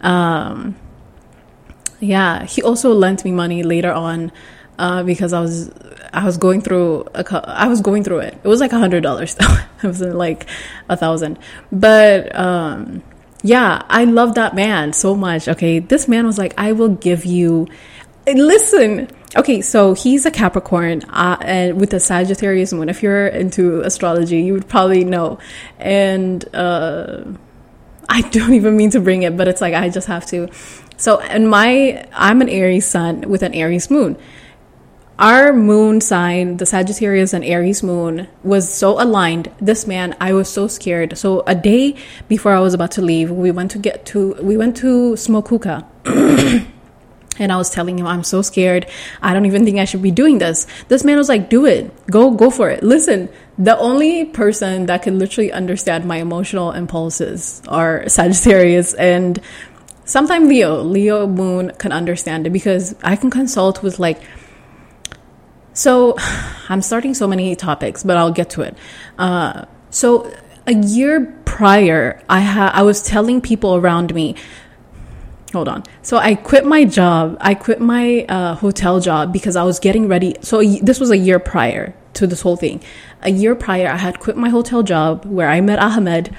[0.02, 0.76] Um,
[2.00, 4.32] yeah, he also lent me money later on
[4.78, 5.72] uh, because I was
[6.14, 8.40] I was going through a I was going through it.
[8.44, 10.46] It was like a hundred dollars it wasn't like
[10.90, 11.40] a thousand.
[11.72, 13.04] But um,
[13.44, 15.48] yeah, I love that man so much.
[15.48, 17.68] Okay, this man was like, I will give you.
[18.28, 22.90] Listen, okay, so he's a Capricorn uh, and with a Sagittarius moon.
[22.90, 25.40] If you're into astrology, you would probably know.
[25.80, 27.24] And uh,
[28.10, 30.50] I don't even mean to bring it, but it's like I just have to.
[30.98, 34.18] So, and my, I'm an Aries sun with an Aries moon.
[35.20, 39.50] Our moon sign, the Sagittarius and Aries moon, was so aligned.
[39.60, 41.18] This man, I was so scared.
[41.18, 41.96] So, a day
[42.28, 45.48] before I was about to leave, we went to get to, we went to smoke
[45.48, 45.88] hookah.
[47.40, 48.86] and I was telling him, I'm so scared.
[49.20, 50.68] I don't even think I should be doing this.
[50.88, 51.92] This man was like, do it.
[52.06, 52.84] Go, go for it.
[52.84, 59.42] Listen, the only person that can literally understand my emotional impulses are Sagittarius and
[60.06, 60.84] sometimes Leo.
[60.84, 64.22] Leo moon can understand it because I can consult with like,
[65.78, 66.16] so
[66.70, 68.78] I'm starting so many topics, but I'll get to it.
[69.18, 70.32] Uh, so
[70.66, 74.36] a year prior, I ha- I was telling people around me,
[75.54, 75.84] hold on.
[76.02, 77.38] So I quit my job.
[77.40, 80.36] I quit my uh, hotel job because I was getting ready.
[80.42, 82.84] So this was a year prior to this whole thing.
[83.22, 86.36] A year prior, I had quit my hotel job where I met Ahmed.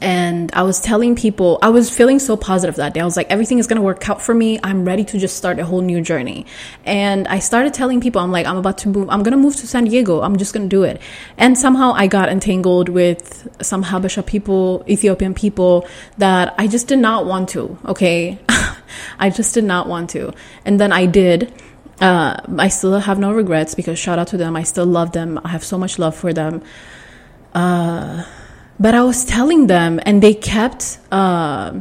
[0.00, 3.00] And I was telling people, I was feeling so positive that day.
[3.00, 4.58] I was like, everything is going to work out for me.
[4.62, 6.46] I'm ready to just start a whole new journey.
[6.84, 9.08] And I started telling people, I'm like, I'm about to move.
[9.10, 10.20] I'm going to move to San Diego.
[10.20, 11.00] I'm just going to do it.
[11.36, 16.98] And somehow I got entangled with some Habesha people, Ethiopian people that I just did
[16.98, 17.78] not want to.
[17.86, 18.38] Okay.
[19.18, 20.32] I just did not want to.
[20.64, 21.52] And then I did
[22.00, 24.54] uh, I still have no regrets because shout out to them.
[24.54, 25.40] I still love them.
[25.44, 26.62] I have so much love for them.
[27.54, 28.24] Uh,
[28.80, 31.80] but I was telling them, and they kept uh,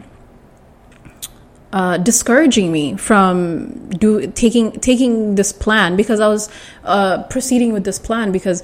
[1.72, 6.50] uh, discouraging me from do taking taking this plan because I was
[6.84, 8.64] uh, proceeding with this plan because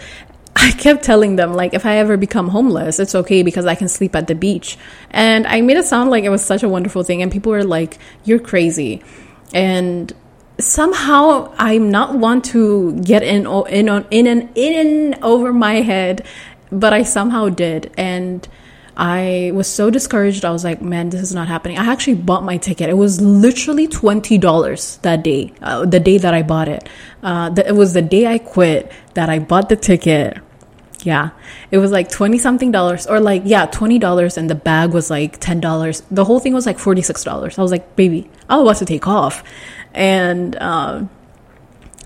[0.55, 3.87] I kept telling them like if I ever become homeless, it's okay because I can
[3.89, 4.77] sleep at the beach.
[5.11, 7.63] And I made it sound like it was such a wonderful thing, and people were
[7.63, 9.03] like, "You're crazy,"
[9.53, 10.13] and
[10.59, 16.25] somehow I'm not one to get in in on in and in over my head,
[16.73, 18.47] but I somehow did, and
[18.95, 20.45] I was so discouraged.
[20.45, 21.77] I was like, man, this is not happening.
[21.77, 22.89] I actually bought my ticket.
[22.89, 26.89] It was literally twenty dollars that day, uh, the day that I bought it.
[27.21, 30.37] Uh, the, it was the day I quit that I bought the ticket.
[31.03, 31.31] Yeah,
[31.69, 35.37] it was like 20 something dollars, or like, yeah, $20, and the bag was like
[35.41, 36.01] $10.
[36.09, 37.59] The whole thing was like $46.
[37.59, 39.43] I was like, baby, I was about to take off
[39.93, 41.09] and um,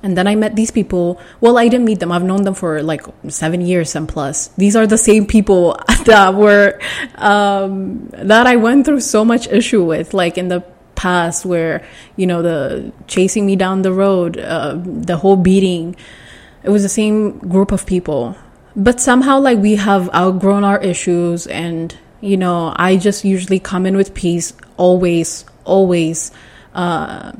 [0.03, 1.19] and then I met these people.
[1.41, 2.11] Well, I didn't meet them.
[2.11, 4.49] I've known them for like seven years and plus.
[4.49, 6.79] These are the same people that were
[7.15, 10.61] um, that I went through so much issue with, like in the
[10.95, 11.85] past, where
[12.15, 15.95] you know the chasing me down the road, uh, the whole beating.
[16.63, 18.35] It was the same group of people,
[18.75, 23.85] but somehow like we have outgrown our issues, and you know I just usually come
[23.85, 26.31] in with peace, always, always.
[26.75, 27.31] Uh,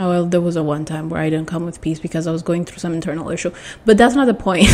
[0.00, 2.32] Oh, well, there was a one time where I didn't come with peace because I
[2.32, 3.52] was going through some internal issue.
[3.84, 4.66] But that's not the point.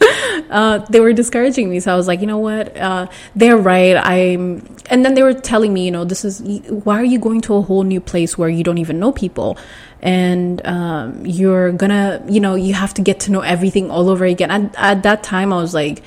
[0.50, 1.80] uh, they were discouraging me.
[1.80, 2.76] So I was like, you know what?
[2.76, 3.96] Uh, they're right.
[3.96, 4.62] I'm.
[4.90, 7.54] And then they were telling me, you know, this is why are you going to
[7.54, 9.56] a whole new place where you don't even know people?
[10.02, 14.26] And um, you're gonna, you know, you have to get to know everything all over
[14.26, 14.50] again.
[14.50, 16.02] And at that time, I was like,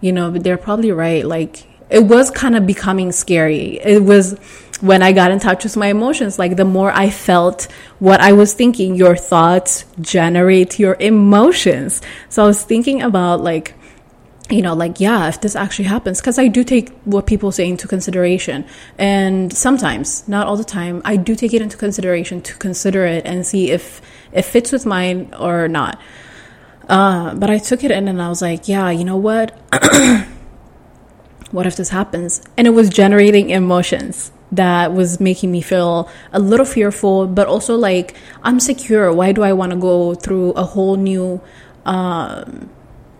[0.00, 1.22] you know, they're probably right.
[1.22, 3.78] Like, it was kind of becoming scary.
[3.78, 4.38] It was
[4.82, 6.38] when I got in touch with my emotions.
[6.38, 7.68] Like the more I felt
[8.00, 12.02] what I was thinking, your thoughts generate your emotions.
[12.28, 13.74] So I was thinking about like,
[14.50, 17.68] you know, like, yeah, if this actually happens, because I do take what people say
[17.68, 18.66] into consideration.
[18.98, 23.24] And sometimes, not all the time, I do take it into consideration to consider it
[23.24, 24.02] and see if
[24.32, 25.98] it fits with mine or not.
[26.88, 29.56] Uh, but I took it in and I was like, yeah, you know what?
[31.52, 32.42] what if this happens?
[32.56, 37.74] And it was generating emotions that was making me feel a little fearful, but also
[37.74, 39.12] like I'm secure.
[39.12, 41.40] Why do I want to go through a whole new,
[41.86, 42.70] um,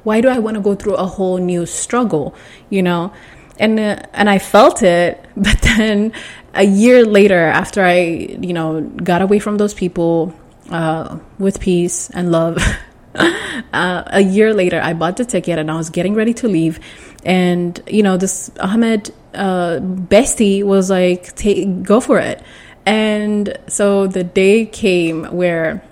[0.04, 2.34] why do I want to go through a whole new struggle,
[2.68, 3.12] you know?
[3.58, 6.12] And, uh, and I felt it, but then
[6.54, 8.00] a year later, after I,
[8.40, 10.34] you know, got away from those people,
[10.70, 12.58] uh, with peace and love,
[13.14, 16.78] uh, a year later, I bought the ticket and I was getting ready to leave.
[17.24, 22.42] And, you know, this Ahmed uh, bestie was like, take, go for it.
[22.84, 25.84] And so the day came where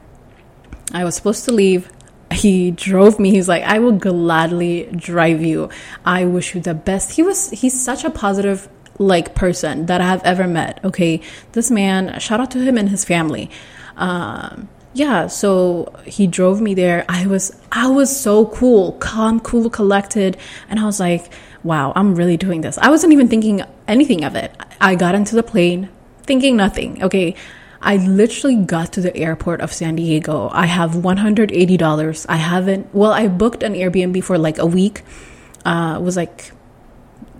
[0.93, 1.91] I was supposed to leave.
[2.33, 3.31] He drove me.
[3.31, 5.71] He's like, I will gladly drive you.
[6.05, 7.13] I wish you the best.
[7.13, 8.69] He was, he's such a positive
[8.99, 10.85] like person that I have ever met.
[10.85, 11.23] Okay.
[11.53, 13.51] This man, shout out to him and his family.
[13.97, 17.05] Um, yeah, so he drove me there.
[17.09, 20.37] I was I was so cool, calm, cool, collected,
[20.69, 21.33] and I was like,
[21.63, 22.79] wow, I'm really doing this.
[22.79, 24.55] I wasn't even thinking anything of it.
[24.81, 25.89] I got into the plane
[26.23, 27.03] thinking nothing.
[27.03, 27.35] Okay.
[27.83, 30.51] I literally got to the airport of San Diego.
[30.53, 32.27] I have $180.
[32.29, 35.03] I haven't, well, I booked an Airbnb for like a week.
[35.65, 36.53] Uh, it was like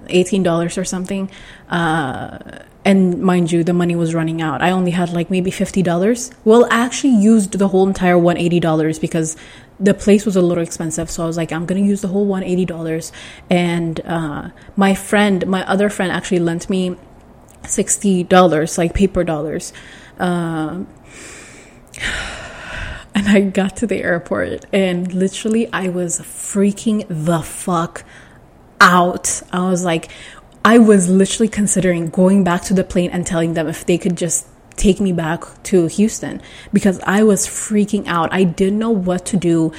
[0.09, 1.31] eighteen dollars or something.
[1.69, 2.39] Uh,
[2.85, 4.63] and mind you, the money was running out.
[4.63, 6.31] I only had like maybe fifty dollars.
[6.45, 9.37] Well, I actually used the whole entire one eighty dollars because
[9.81, 11.11] the place was a little expensive.
[11.11, 13.13] So I was like, I'm gonna use the whole one eighty dollars.
[13.49, 16.97] And uh, my friend, my other friend, actually lent me
[17.67, 19.73] sixty dollars, like paper dollars.
[20.19, 20.85] Uh,
[23.15, 28.05] and I got to the airport, and literally, I was freaking the fuck
[28.81, 29.43] out.
[29.53, 30.11] I was like,
[30.65, 34.17] I was literally considering going back to the plane and telling them if they could
[34.17, 34.47] just
[34.81, 36.41] take me back to Houston
[36.73, 38.33] because I was freaking out.
[38.33, 39.73] I didn't know what to do.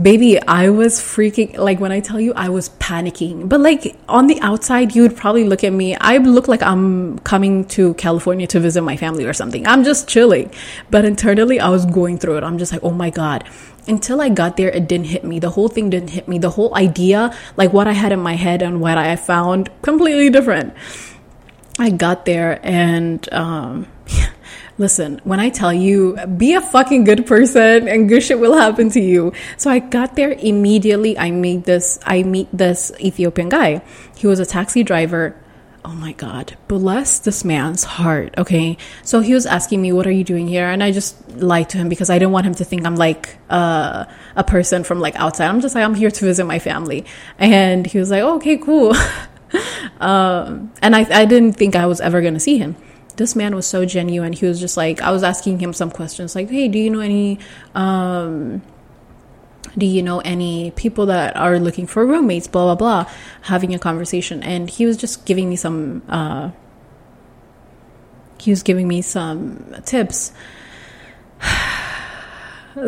[0.00, 3.48] Baby, I was freaking like when I tell you I was panicking.
[3.48, 5.94] But like on the outside, you would probably look at me.
[5.96, 9.66] I look like I'm coming to California to visit my family or something.
[9.66, 10.50] I'm just chilling.
[10.90, 12.44] But internally, I was going through it.
[12.44, 13.44] I'm just like, oh my God
[13.86, 15.38] until I got there, it didn't hit me.
[15.38, 16.38] The whole thing didn't hit me.
[16.38, 20.30] The whole idea, like what I had in my head and what I found, completely
[20.30, 20.74] different.
[21.78, 23.86] I got there and, um,
[24.80, 28.88] listen, when I tell you, be a fucking good person and good shit will happen
[28.90, 29.32] to you.
[29.58, 31.16] So I got there immediately.
[31.18, 33.82] I made this, I meet this Ethiopian guy.
[34.16, 35.36] He was a taxi driver.
[35.84, 36.56] Oh my god.
[36.66, 38.78] Bless this man's heart okay?
[39.02, 40.66] So he was asking me what are you doing here?
[40.66, 43.38] And i just lied to him because i didn't want him to think i'm like
[43.48, 44.04] uh,
[44.36, 45.48] a person from like outside.
[45.48, 47.04] I'm just like i'm here to visit my family.
[47.38, 48.94] And he was like oh, okay cool.
[49.98, 52.76] Um, and I, I didn't think i was ever going to see him
[53.20, 54.32] this man was so genuine.
[54.32, 57.00] He was just like i was asking him some questions like hey do you know
[57.00, 57.38] any
[57.74, 58.62] um,
[59.76, 63.12] do you know any people that are looking for roommates blah blah blah
[63.42, 64.42] having a conversation.
[64.42, 66.50] And he was just giving me some uh,
[68.40, 70.32] he was giving me some tips.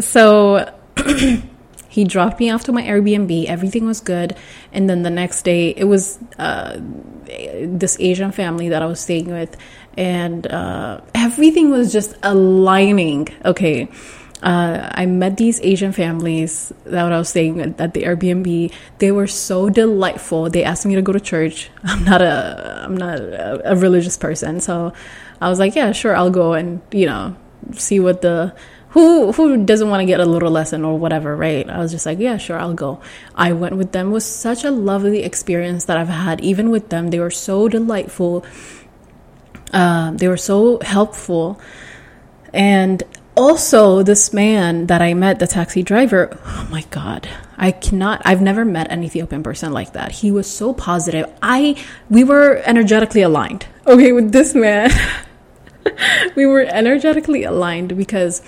[0.01, 0.73] So
[1.89, 3.47] he dropped me off to my airbnb.
[3.47, 4.37] Everything was good.
[4.73, 6.79] And then the next day it was uh,
[7.27, 9.57] this asian family that i was staying with
[9.97, 13.89] and uh, everything was just aligning okay
[14.43, 18.73] uh, I met these Asian families that I was staying at the Airbnb.
[18.99, 20.51] They were so delightful.
[20.51, 21.71] They asked me to go to church.
[21.85, 24.93] I'm not a I'm not a, a religious person, so
[25.41, 27.37] I was like, yeah, sure, I'll go and you know
[27.75, 28.53] see what the
[28.91, 31.69] who who doesn't want to get a little lesson or whatever, right?
[31.71, 33.01] I was just like, yeah, sure, I'll go.
[33.37, 34.09] I went with them.
[34.09, 36.41] It was such a lovely experience that I've had.
[36.41, 38.45] Even with them, they were so delightful.
[39.73, 41.61] Uh, they were so helpful,
[42.53, 43.03] and
[43.37, 47.29] also this man that I met, the taxi driver, oh my god.
[47.57, 50.11] I cannot I've never met an Ethiopian person like that.
[50.13, 51.27] He was so positive.
[51.41, 51.77] I
[52.11, 53.67] we were energetically aligned.
[53.87, 54.91] Okay, with this man.
[56.37, 58.43] we were energetically aligned because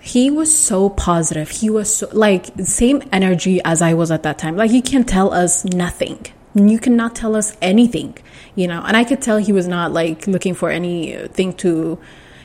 [0.00, 1.50] he was so positive.
[1.50, 4.56] He was so like same energy as I was at that time.
[4.56, 6.26] Like you can tell us nothing.
[6.54, 8.18] You cannot tell us anything,
[8.58, 8.82] you know.
[8.86, 11.98] And I could tell he was not like looking for anything to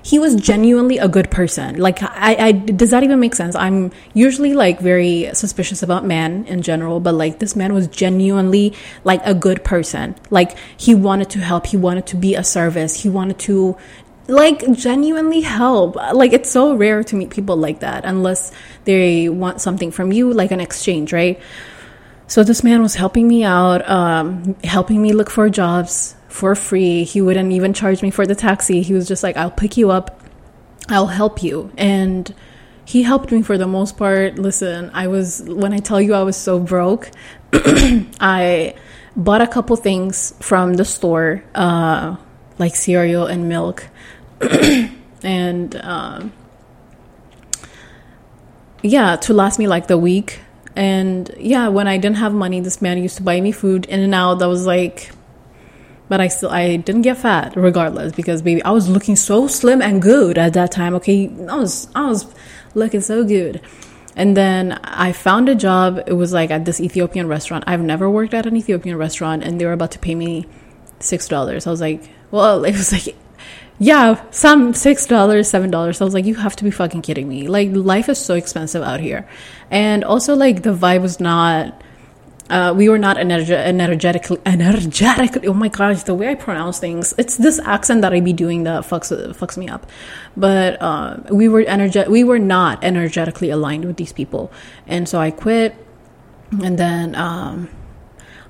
[0.06, 1.78] he was genuinely a good person.
[1.78, 3.56] Like, I, I, does that even make sense?
[3.56, 8.74] I'm usually like very suspicious about men in general, but like this man was genuinely
[9.06, 10.16] like a good person.
[10.30, 13.78] Like, he wanted to help, he wanted to be a service, he wanted to
[14.28, 15.96] like genuinely help.
[15.96, 18.52] Like, it's so rare to meet people like that unless
[18.84, 21.40] they want something from you, like an exchange, right?
[22.34, 27.04] So this man was helping me out, um, helping me look for jobs, for free.
[27.04, 28.82] He wouldn't even charge me for the taxi.
[28.82, 30.20] He was just like, I'll pick you up,
[30.90, 31.72] I'll help you.
[31.78, 32.34] And
[32.86, 34.40] he helped me for the most part.
[34.40, 37.12] Listen, I was, when I tell you I was so broke,
[37.54, 38.74] I
[39.16, 42.16] bought a couple things from the store, uh,
[42.58, 43.88] like cereal and milk.
[45.22, 46.30] and, uh,
[48.82, 50.40] yeah, to last me like the week.
[50.76, 54.40] And yeah, when I didn't have money, this man used to buy me food In-N-Out
[54.40, 55.12] that was like
[56.10, 59.82] but I still I didn't get fat regardless because baby I was looking so slim
[59.82, 60.94] and good at that time.
[60.96, 62.32] Okay, I was I was
[62.76, 63.62] looking so good.
[64.16, 66.04] And then I found a job.
[66.06, 67.64] It was like at this Ethiopian restaurant.
[67.66, 70.46] I've never worked at an Ethiopian restaurant, and they were about to pay me
[71.00, 71.66] six dollars.
[71.66, 73.16] I was like, well, it was like,
[73.80, 76.02] yeah, some six dollars, seven dollars.
[76.02, 77.48] I was like, you have to be fucking kidding me.
[77.48, 79.28] Like life is so expensive out here,
[79.72, 81.82] and also like the vibe was not
[82.50, 87.14] uh, we were not energe- energetically energetically oh my gosh the way i pronounce things
[87.18, 89.90] it's this accent that i be doing that fucks fucks me up.
[90.36, 94.52] But uh, we were energe- we were not energetically aligned with these people.
[94.88, 95.76] And so i quit.
[96.52, 97.70] And then um,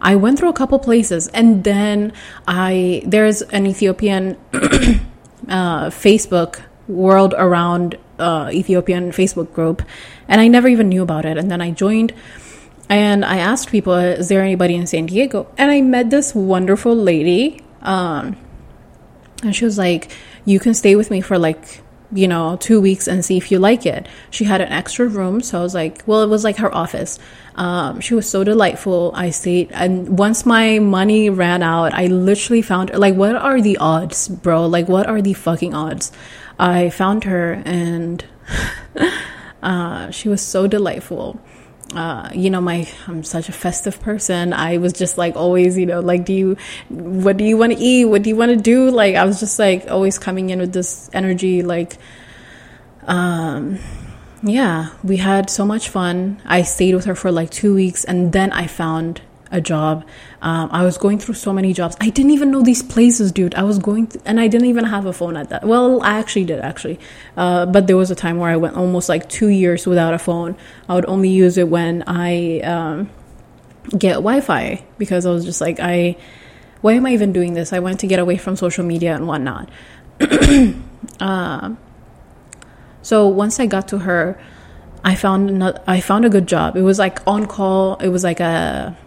[0.01, 1.27] i went through a couple places.
[1.29, 2.13] And then
[2.47, 4.37] i there's an ethiopian
[5.49, 9.81] uh, facebook world around uh, ethiopian facebook group
[10.27, 12.13] and i never even knew about it and then i joined
[12.89, 16.95] and I asked people, "Is there anybody in San Diego?" And I met this wonderful
[16.95, 18.35] lady, um,
[19.41, 20.11] and she was like,
[20.45, 21.82] "You can stay with me for like."
[22.13, 24.07] You know, two weeks and see if you like it.
[24.29, 27.19] She had an extra room, so I was like, well, it was like her office.
[27.55, 29.11] Um, she was so delightful.
[29.15, 32.97] I stayed, and once my money ran out, I literally found her.
[32.97, 34.65] like, what are the odds, bro?
[34.67, 36.11] Like, what are the fucking odds?
[36.59, 38.23] I found her, and
[39.63, 41.39] uh, she was so delightful
[41.95, 44.53] uh, you know, my I'm such a festive person.
[44.53, 46.57] I was just like always, you know, like, do you,
[46.89, 48.05] what do you want to eat?
[48.05, 48.89] What do you want to do?
[48.89, 51.97] Like, I was just like always coming in with this energy, like,
[53.07, 53.79] um,
[54.41, 56.41] yeah, we had so much fun.
[56.45, 59.21] I stayed with her for like two weeks, and then I found
[59.53, 60.05] a job.
[60.41, 61.95] Um, I was going through so many jobs.
[62.01, 63.55] I didn't even know these places, dude.
[63.55, 65.65] I was going, th- and I didn't even have a phone at that.
[65.65, 66.99] Well, I actually did, actually.
[67.37, 70.19] Uh, but there was a time where I went almost like two years without a
[70.19, 70.57] phone.
[70.89, 73.09] I would only use it when I um,
[73.97, 76.17] get Wi Fi because I was just like, I,
[76.81, 77.71] why am I even doing this?
[77.71, 79.69] I went to get away from social media and whatnot.
[81.19, 81.75] uh,
[83.03, 84.39] so once I got to her,
[85.03, 86.77] I found I found a good job.
[86.77, 87.95] It was like on call.
[87.95, 88.97] It was like a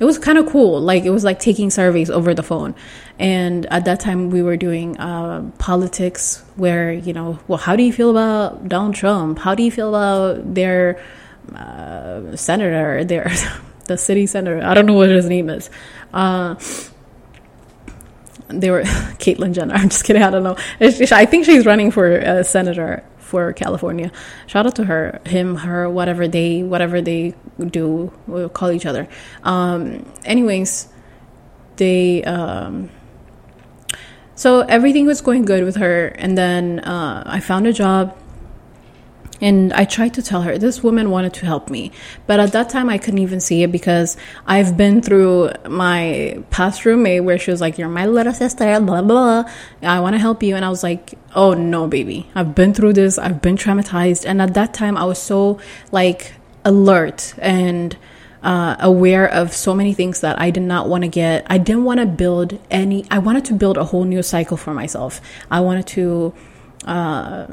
[0.00, 0.80] it was kind of cool.
[0.80, 2.74] Like it was like taking surveys over the phone.
[3.18, 7.82] And at that time, we were doing uh, politics, where you know, well, how do
[7.82, 9.38] you feel about Donald Trump?
[9.38, 11.02] How do you feel about their
[11.54, 13.30] uh, senator, their
[13.86, 14.62] the city senator?
[14.62, 15.68] I don't know what his name is.
[16.12, 16.54] Uh,
[18.48, 18.82] they were
[19.18, 19.74] Caitlyn Jenner.
[19.76, 20.22] I'm just kidding.
[20.22, 20.56] I don't know.
[20.80, 24.10] I think she's running for senator for California.
[24.46, 29.06] Shout out to her, him, her, whatever they whatever they do, we'll call each other.
[29.42, 30.88] Um, anyways,
[31.76, 32.90] they um,
[34.34, 38.16] so everything was going good with her, and then uh, I found a job
[39.40, 41.92] and I tried to tell her this woman wanted to help me,
[42.26, 44.16] but at that time I couldn't even see it because
[44.46, 49.02] I've been through my past roommate where she was like, "You're my little sister," blah
[49.02, 49.42] blah.
[49.42, 49.50] blah.
[49.82, 52.28] I want to help you, and I was like, "Oh no, baby!
[52.34, 53.18] I've been through this.
[53.18, 55.58] I've been traumatized." And at that time, I was so
[55.92, 56.32] like
[56.64, 57.96] alert and
[58.42, 61.46] uh, aware of so many things that I did not want to get.
[61.48, 63.04] I didn't want to build any.
[63.10, 65.20] I wanted to build a whole new cycle for myself.
[65.50, 66.34] I wanted to.
[66.84, 67.46] Uh,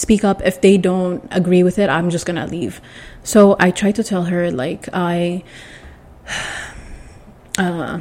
[0.00, 0.40] speak up.
[0.42, 2.80] If they don't agree with it i'm just gonna leave.
[3.22, 5.44] So i tried to tell her like i
[7.58, 8.00] uh,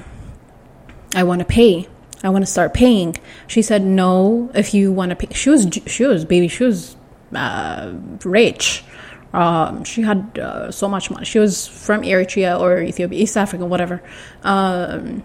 [1.16, 1.88] i want to pay.
[2.22, 3.16] I want to start paying.
[3.48, 6.96] She said no if you want to pay she was she was baby she was
[7.36, 7.94] uh,
[8.24, 8.84] rich.
[9.32, 11.24] Um, she had uh, so much money.
[11.24, 14.02] She was from eritrea or ethiopia east africa whatever.
[14.44, 15.24] Um,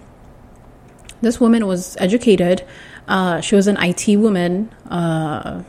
[1.23, 2.67] this woman was educated.
[3.09, 4.71] Uh, she was an it woman.
[4.89, 5.63] Uh,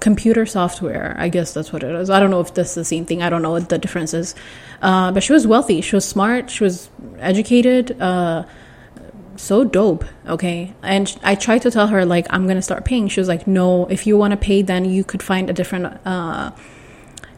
[0.00, 1.14] computer software.
[1.18, 2.10] I guess that's what it is.
[2.10, 3.22] I don't know if that's the same thing.
[3.22, 4.34] I don't know what the difference is.
[4.82, 5.80] Uh, but she was wealthy.
[5.80, 6.50] She was smart.
[6.50, 8.00] She was educated.
[8.00, 8.44] Uh,
[9.36, 10.04] so dope.
[10.26, 10.74] Okay.
[10.82, 13.08] And I tried to tell her, like, I'm going to start paying.
[13.08, 15.98] She was like, no, if you want to pay, then you could find a different,
[16.06, 16.50] uh,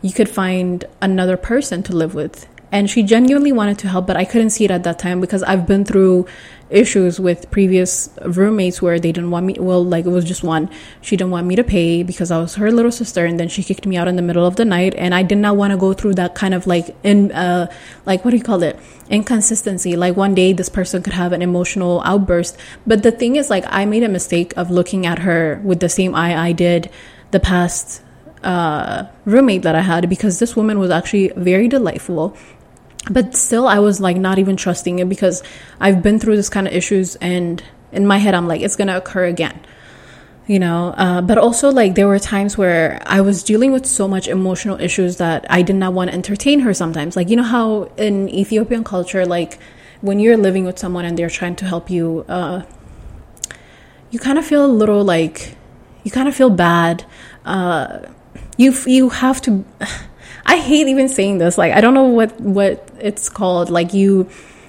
[0.01, 4.17] you could find another person to live with and she genuinely wanted to help but
[4.17, 6.27] i couldn't see it at that time because i've been through
[6.73, 10.69] issues with previous roommates where they didn't want me well like it was just one
[11.01, 13.63] she didn't want me to pay because i was her little sister and then she
[13.63, 15.77] kicked me out in the middle of the night and i did not want to
[15.77, 17.67] go through that kind of like in uh
[18.07, 18.79] like what do you call it?
[19.11, 19.97] Inconsistency.
[19.97, 22.57] Like one day this person could have an emotional outburst.
[22.87, 25.89] But the thing is like i made a mistake of looking at her with the
[25.89, 26.91] same eye i did
[27.31, 28.03] the past
[28.43, 32.37] uh, roommate that I had because this woman was actually very delightful
[33.11, 35.43] but still i was like not even trusting it because
[35.81, 38.97] i've been through this kind of issues and in my head i'm like it's gonna
[38.97, 39.59] occur again
[40.49, 40.93] you know?
[40.97, 44.81] Uh, but also like there were times where i was dealing with so much emotional
[44.81, 47.17] issues that i did not want to entertain her sometimes.
[47.17, 49.59] Like you know how in ethiopian culture like
[50.01, 52.63] when you're living with someone and they're trying to help you uh,
[54.11, 55.57] you kind of feel a little like
[56.05, 57.05] you kind of feel bad.
[57.45, 58.01] Uh,
[58.57, 59.65] you you have to
[60.45, 61.59] I hate even saying this.
[61.59, 63.71] Like I don't know what what it's called.
[63.71, 64.29] Like you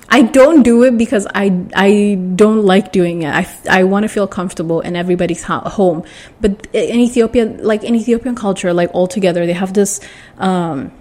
[0.09, 3.33] I don't do it because I I don't like doing it.
[3.33, 6.03] I, I want to feel comfortable in everybody's home.
[6.39, 9.99] But in Ethiopia, like in Ethiopian culture, like altogether, they have this
[10.37, 10.91] um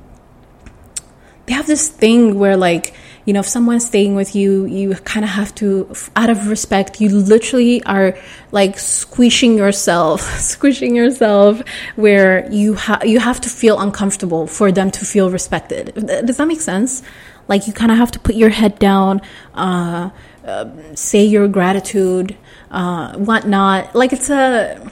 [1.46, 2.94] they have this thing where like
[3.24, 7.00] you know if someone's staying with you you kind of have to out of respect
[7.00, 8.16] you literally are
[8.50, 11.62] like squishing yourself squishing yourself
[11.96, 15.94] where you have you have to feel uncomfortable for them to feel respected.
[15.94, 17.02] Does that make sense?
[17.48, 19.20] Like you kind of have to put your head down
[19.54, 20.10] uh,
[20.44, 22.36] uh, say your gratitude
[22.70, 23.94] uh, whatnot.
[23.94, 24.90] Like it's a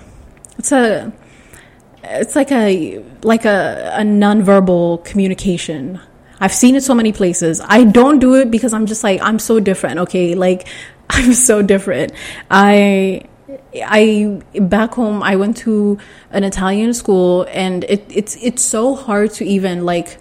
[0.58, 1.12] it's a
[2.02, 6.00] it's like a like a, a nonverbal communication
[6.40, 7.60] I've seen it so many places.
[7.64, 10.34] I don't do it because I'm just like I'm so different, okay?
[10.34, 10.66] Like
[11.10, 12.12] I'm so different.
[12.50, 13.24] I
[13.74, 15.98] I back home I went to
[16.30, 20.18] an Italian school and it, it's it's so hard to even like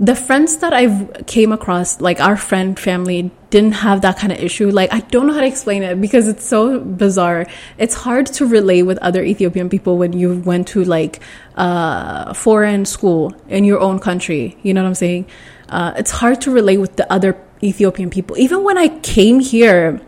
[0.00, 4.38] the friends that I've came across, like our friend family, didn't have that kind of
[4.38, 4.70] issue.
[4.70, 7.46] Like I don't know how to explain it because it's so bizarre.
[7.76, 11.20] It's hard to relate with other Ethiopian people when you went to like
[11.54, 14.56] uh, foreign school in your own country.
[14.62, 15.26] You know what I'm saying?
[15.68, 18.38] Uh, it's hard to relate with the other Ethiopian people.
[18.38, 20.00] Even when I came here,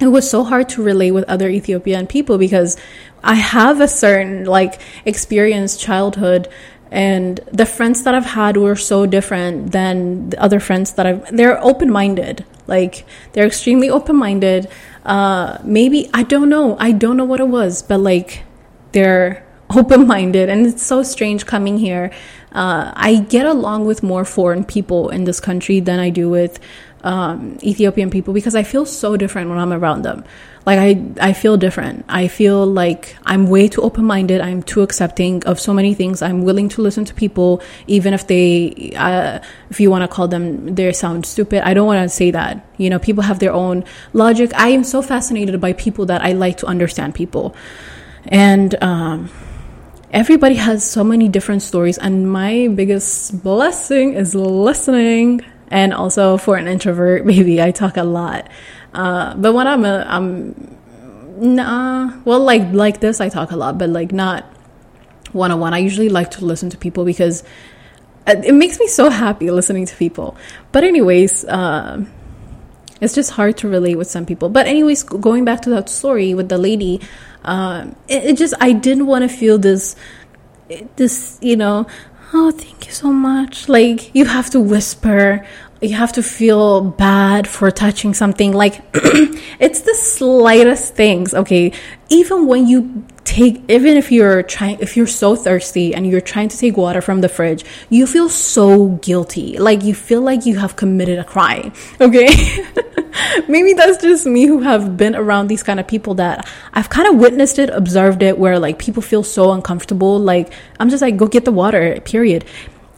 [0.00, 2.78] it was so hard to relate with other Ethiopian people because
[3.22, 6.48] I have a certain like experience childhood
[6.90, 11.36] and the friends that I've had were so different than the other friends that I've
[11.36, 12.44] they're open-minded.
[12.66, 14.68] Like they're extremely open-minded.
[15.04, 16.76] Uh maybe I don't know.
[16.78, 18.44] I don't know what it was but like
[18.92, 19.44] they're
[19.76, 20.48] open-minded.
[20.48, 22.10] And it's so strange coming here.
[22.52, 26.58] Uh I get along with more foreign people in this country than I do with
[27.04, 30.24] um Ethiopian people because I feel so different when I'm around them
[30.68, 32.04] like I I feel different.
[32.10, 34.42] I feel like I'm way too open-minded.
[34.42, 36.20] I'm too accepting of so many things.
[36.20, 39.38] I'm willing to listen to people even if they uh,
[39.70, 41.66] if you want to call them they sound stupid.
[41.66, 42.66] I don't want to say that.
[42.76, 44.52] You know, people have their own logic.
[44.54, 47.56] I am so fascinated by people that I like to understand people.
[48.26, 49.30] And um
[50.10, 56.56] everybody has so many different stories and my biggest blessing is listening and also for
[56.56, 58.48] an introvert maybe i talk a lot
[58.94, 60.76] uh, but when I'm a, I'm
[61.38, 62.12] nah.
[62.24, 64.44] Well, like like this, I talk a lot, but like not
[65.32, 65.74] one on one.
[65.74, 67.44] I usually like to listen to people because
[68.26, 70.36] it makes me so happy listening to people.
[70.72, 72.04] But anyways, uh,
[73.00, 74.48] it's just hard to relate with some people.
[74.48, 77.00] But anyways, going back to that story with the lady,
[77.44, 79.96] uh, it, it just I didn't want to feel this
[80.96, 81.86] this you know
[82.32, 83.68] oh thank you so much.
[83.68, 85.46] Like you have to whisper
[85.80, 88.82] you have to feel bad for touching something like
[89.60, 91.34] it's the slightest things.
[91.34, 91.72] Okay
[92.10, 96.48] even when you take even if you're trying if you're so thirsty and you're trying
[96.48, 100.56] to take water from the fridge you feel so guilty like you feel like you
[100.56, 101.70] have committed a crime
[102.00, 102.28] okay
[103.48, 107.06] maybe that's just me who have been around these kind of people that I've kind
[107.06, 110.50] of witnessed it observed it where like people feel so uncomfortable like
[110.80, 112.46] I'm just like go get the water period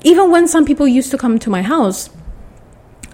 [0.05, 2.09] even when some people used to come to my house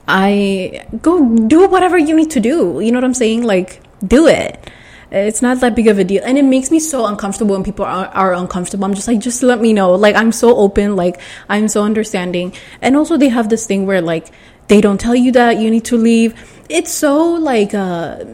[0.07, 2.81] I go do whatever you need to do.
[2.81, 3.43] You know what I'm saying?
[3.43, 4.71] Like, do it.
[5.11, 6.23] It's not that big of a deal.
[6.25, 8.85] And it makes me so uncomfortable when people are, are uncomfortable.
[8.85, 9.95] I'm just like, just let me know.
[9.95, 10.97] Like, I'm so open.
[10.97, 12.53] Like, I'm so understanding.
[12.83, 14.33] And also, they have this thing where, like,
[14.69, 16.35] they don't tell you that you need to leave.
[16.69, 18.25] It's so, like, uh,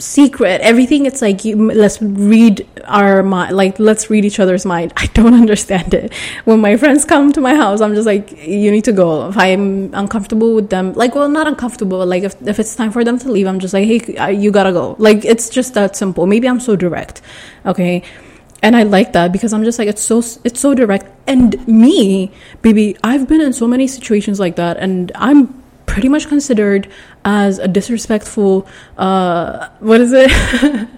[0.00, 0.60] secret.
[0.60, 4.92] Everything it's like you, let's read our mind like let's read each other's mind.
[4.96, 6.12] I don't understand it.
[6.44, 9.28] When my friends come to my house i'm just like you need to go.
[9.28, 13.04] If i'm uncomfortable with them like well not uncomfortable like if, if it's time for
[13.04, 14.96] them to leave i'm just like hey uh, you gotta go.
[14.98, 16.26] Like it's just that simple.
[16.26, 17.22] Maybe i'm so direct
[17.66, 18.02] okay?
[18.62, 21.06] And i like that because i'm just like it's so it's so direct.
[21.26, 26.28] And me baby i've been in so many situations like that and i'm pretty much
[26.28, 26.88] considered
[27.24, 28.66] as a disrespectful,
[28.98, 30.30] uh, what is it?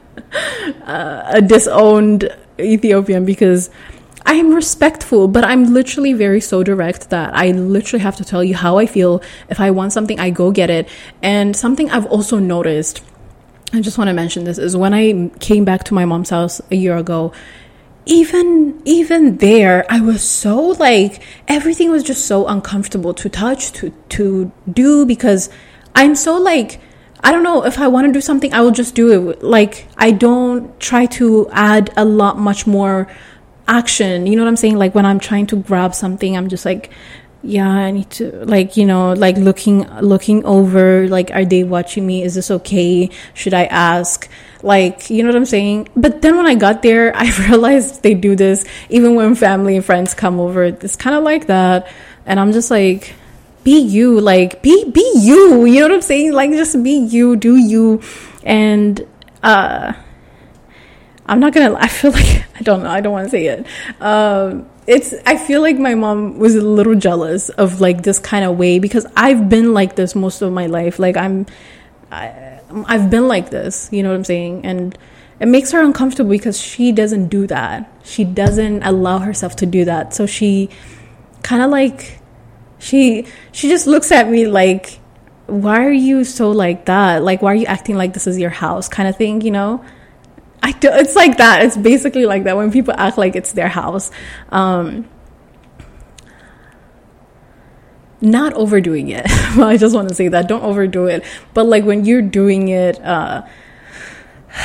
[0.86, 3.70] uh, a disowned Ethiopian because
[4.24, 8.54] I'm respectful, but I'm literally very so direct that I literally have to tell you
[8.54, 9.22] how I feel.
[9.48, 10.88] If I want something, I go get it.
[11.22, 13.02] And something I've also noticed,
[13.72, 16.60] I just want to mention this, is when I came back to my mom's house
[16.70, 17.32] a year ago,
[18.04, 23.90] even even there i was so like everything was just so uncomfortable to touch to
[24.08, 25.48] to do because
[25.94, 26.80] i'm so like
[27.20, 29.86] i don't know if i want to do something i will just do it like
[29.96, 33.08] i don't try to add a lot much more
[33.68, 36.64] action you know what i'm saying like when i'm trying to grab something i'm just
[36.64, 36.90] like
[37.42, 42.06] yeah i need to like you know like looking looking over like are they watching
[42.06, 44.28] me is this okay should i ask
[44.62, 45.88] like, you know what I'm saying?
[45.96, 49.84] But then when I got there, I realized they do this even when family and
[49.84, 50.64] friends come over.
[50.64, 51.88] It's kind of like that.
[52.24, 53.14] And I'm just like,
[53.64, 55.64] be you, like, be, be you.
[55.64, 56.32] You know what I'm saying?
[56.32, 58.02] Like, just be you, do you.
[58.42, 59.06] And,
[59.42, 59.92] uh,
[61.26, 63.66] I'm not gonna, I feel like, I don't know, I don't want to say it.
[64.00, 68.44] Um, it's i feel like my mom was a little jealous of like this kind
[68.44, 71.46] of way because i've been like this most of my life like i'm
[72.12, 74.64] I, I've been like this, you know what I'm saying?
[74.64, 74.96] And
[75.40, 77.90] it makes her uncomfortable because she doesn't do that.
[78.04, 80.14] She doesn't allow herself to do that.
[80.14, 80.68] So she
[81.42, 82.20] kind of like
[82.82, 84.98] she she just looks at me like
[85.46, 87.22] why are you so like that?
[87.22, 89.84] Like why are you acting like this is your house kind of thing, you know?
[90.62, 91.64] I do, it's like that.
[91.64, 94.10] It's basically like that when people act like it's their house.
[94.50, 95.08] Um
[98.22, 99.26] not overdoing it.
[99.56, 101.24] well, I just want to say that don't overdo it.
[101.54, 103.42] But like when you're doing it, uh,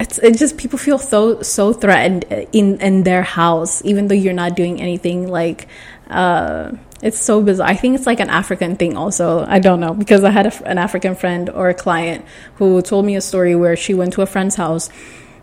[0.00, 4.34] it's it just people feel so so threatened in in their house, even though you're
[4.34, 5.28] not doing anything.
[5.28, 5.68] Like,
[6.08, 6.72] uh,
[7.02, 7.68] it's so bizarre.
[7.68, 9.44] I think it's like an African thing, also.
[9.46, 12.24] I don't know because I had a, an African friend or a client
[12.56, 14.88] who told me a story where she went to a friend's house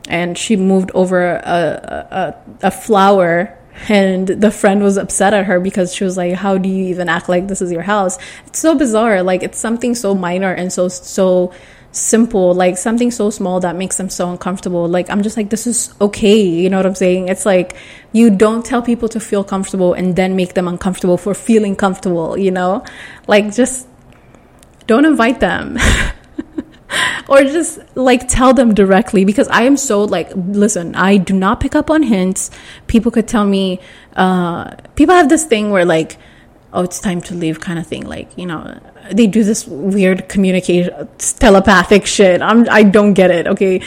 [0.08, 3.58] and she moved over a, a, a flower
[3.88, 7.08] and the friend was upset at her because she was like how do you even
[7.08, 10.74] act like this is your house it's so bizarre like it's something so minor and
[10.74, 11.54] so so
[11.92, 14.88] simple like something so small that makes them so uncomfortable.
[14.88, 17.30] Like i'm just like this is okay you know what i'm saying?
[17.30, 17.76] It's like
[18.14, 22.38] you don't tell people to feel comfortable and then make them uncomfortable for feeling comfortable
[22.38, 22.84] you know?
[23.28, 23.88] Like just
[24.88, 25.78] don't invite them.
[27.28, 31.60] Or just like tell them directly because I am so like listen, I do not
[31.60, 32.50] pick up on hints.
[32.88, 33.80] People could tell me
[34.16, 36.18] uh people have this thing where like
[36.74, 38.80] oh it's time to leave kind of thing like you know
[39.12, 42.42] they do this weird communication telepathic shit.
[42.42, 43.48] I'm I don't get it.
[43.48, 43.82] Okay.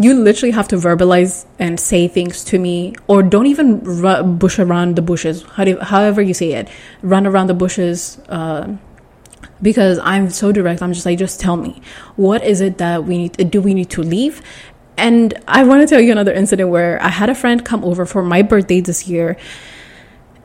[0.00, 4.94] You literally have to verbalize and say things to me, or don't even bush around
[4.94, 5.42] the bushes.
[5.42, 6.68] How do, however you say it,
[7.02, 8.20] run around the bushes.
[8.28, 8.76] Uh,
[9.60, 10.82] because I'm so direct.
[10.82, 11.82] I'm just like, just tell me
[12.14, 13.50] what is it that we need?
[13.50, 14.40] Do we need to leave?
[14.96, 18.06] And I want to tell you another incident where I had a friend come over
[18.06, 19.36] for my birthday this year,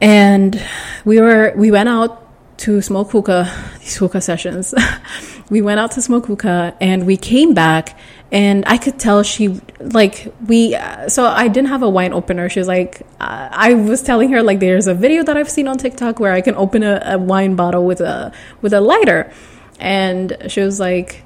[0.01, 0.61] and
[1.05, 2.22] we were we went out
[2.57, 4.73] to smoke hookah, these hookah sessions.
[5.49, 7.97] we went out to smoke hookah, and we came back,
[8.31, 10.77] and I could tell she like we.
[11.07, 12.49] so I didn't have a wine opener.
[12.49, 15.67] She was like, uh, I was telling her like, there's a video that I've seen
[15.67, 18.31] on TikTok where I can open a, a wine bottle with a
[18.61, 19.31] with a lighter,
[19.79, 21.23] and she was like.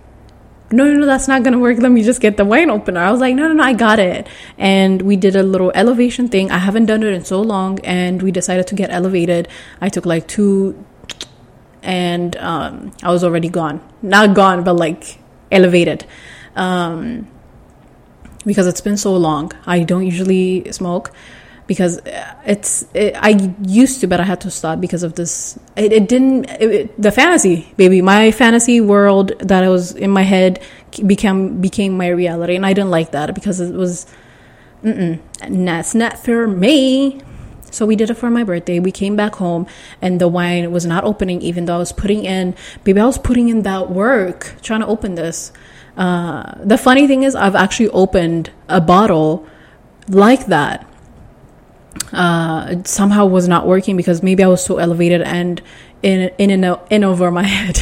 [0.70, 1.78] No, no, no, that's not gonna work.
[1.78, 3.00] Let me just get the wine opener.
[3.00, 4.28] I was like, no, no, no, I got it.
[4.58, 6.52] And we did a little elevation thing.
[6.52, 9.48] I haven't done it in so long, and we decided to get elevated.
[9.80, 10.76] I took like two,
[11.84, 13.82] and um, I was already gone.
[14.02, 15.20] Not gone, but like
[15.52, 16.06] elevated
[16.56, 17.28] um,
[18.46, 19.52] because it's been so long.
[19.66, 21.12] I don't usually smoke
[21.68, 22.00] because
[22.46, 25.60] it's it, I used to, but I had to stop because of this.
[25.76, 28.02] It, it didn't it, the fantasy, baby.
[28.02, 30.62] My fantasy world that I was in my head
[31.06, 34.08] became became my reality, and I didn't like that because it was.
[34.84, 35.20] Mm-mm,
[35.66, 37.20] that's not for me.
[37.72, 38.80] So we did it for my birthday.
[38.80, 39.68] We came back home
[40.02, 43.18] and the wine was not opening, even though I was putting in, baby, I was
[43.18, 45.52] putting in that work trying to open this.
[45.98, 49.48] Uh, the funny thing is, I've actually opened a bottle
[50.08, 50.86] like that.
[52.14, 55.62] Uh, somehow was not working because maybe I was so elevated and
[56.04, 57.80] in in in over my head.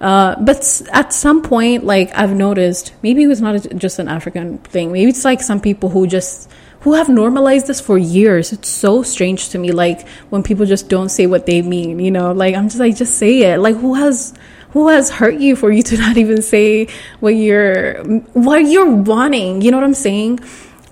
[0.00, 4.58] uh, but at some point, like I've noticed, maybe it was not just an African
[4.58, 4.92] thing.
[4.92, 6.50] Maybe it's like some people who just
[6.86, 8.52] who have normalized this for years.
[8.52, 9.72] It's so strange to me.
[9.72, 11.98] Like when people just don't say what they mean.
[11.98, 13.58] You know, like I'm just like just say it.
[13.58, 14.32] Like who has
[14.70, 16.86] who has hurt you for you to not even say
[17.18, 20.38] what you're what you're wanting you know what i'm saying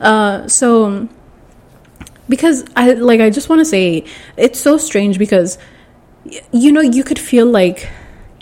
[0.00, 1.06] uh, so
[2.30, 4.02] because i like i just want to say
[4.38, 5.58] it's so strange because
[6.50, 7.90] you know you could feel like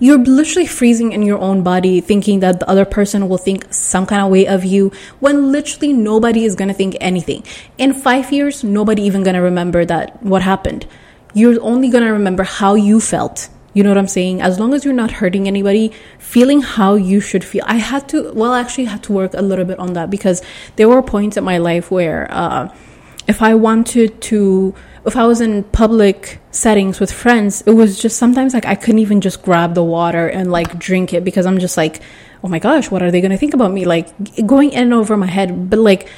[0.03, 4.05] you're literally freezing in your own body thinking that the other person will think some
[4.05, 4.90] kind of way of you
[5.20, 7.44] when literally nobody is going to think anything
[7.78, 10.86] in 5 years nobody even going to remember that what happened
[11.34, 14.42] you're only going to remember how you felt you know what I'm saying?
[14.42, 17.64] As long as you're not hurting anybody, feeling how you should feel.
[17.66, 20.42] I had to, well, actually had to work a little bit on that because
[20.76, 22.68] there were points in my life where uh,
[23.26, 24.74] if I wanted to,
[25.05, 29.00] if I was in public settings with friends, it was just sometimes like I couldn't
[29.00, 32.00] even just grab the water and like drink it because I'm just like,
[32.44, 33.84] oh my gosh, what are they going to think about me?
[33.84, 34.09] Like
[34.46, 35.70] going in and over my head.
[35.70, 36.09] But like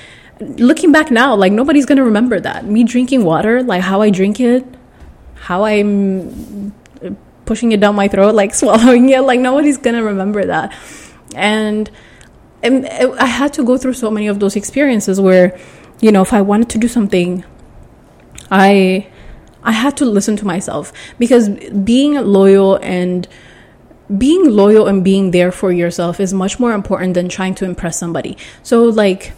[0.41, 2.67] looking back now, like nobody's going to remember that.
[2.67, 4.67] Me drinking water, like how I drink it,
[5.35, 6.73] how I'm
[7.45, 9.21] pushing it down my throat, like swallowing it.
[9.21, 10.75] Like nobody's gonna remember that.
[11.35, 11.91] And,
[12.63, 15.59] and I had to go through so many of those experiences where,
[16.01, 17.45] you know, if I wanted to do something,
[18.51, 19.07] I
[19.63, 23.27] I had to listen to myself because being loyal and
[24.19, 27.99] being loyal and being there for yourself is much more important than trying to impress
[27.99, 28.37] somebody.
[28.63, 29.33] So like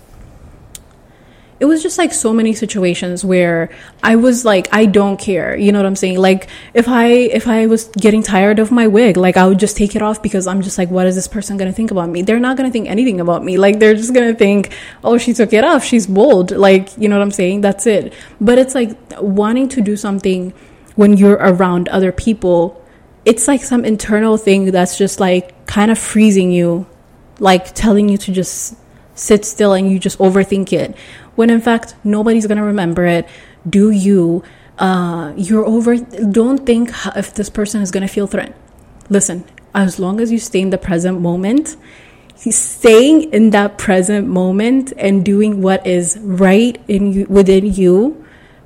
[1.59, 3.70] it was just like so many situations where
[4.02, 5.57] I was like, I don't care.
[5.57, 6.18] You know what I'm saying?
[6.18, 9.76] Like if I, if I was getting tired of my wig, like I would just
[9.76, 12.11] take it off because I'm just like, what is this person going to think about
[12.11, 12.20] me?
[12.20, 13.57] They're not going to think anything about me.
[13.57, 15.82] Like they're just going to think, oh, she took it off.
[15.82, 16.50] She's bold.
[16.50, 17.62] Like, you know what I'm saying?
[17.62, 18.12] That's it.
[18.38, 20.52] But it's like wanting to do something
[20.96, 22.82] when you're around other people.
[23.24, 26.86] It's like some internal thing that's just like kind of freezing you,
[27.38, 28.76] like telling you to just
[29.16, 30.96] sit still and you just overthink it
[31.34, 33.28] when in fact nobody's going to remember it.
[33.68, 34.44] Do you
[34.78, 35.96] uh, you're over.
[35.96, 38.54] Don't think if this person is gonna feel threatened.
[39.08, 39.44] Listen,
[39.74, 41.76] as long as you stay in the present moment,
[42.36, 48.22] staying in that present moment and doing what is right in you, within you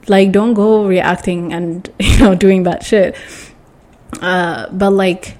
[0.09, 3.14] like don't go reacting and you know doing bad shit
[4.20, 5.36] uh, but like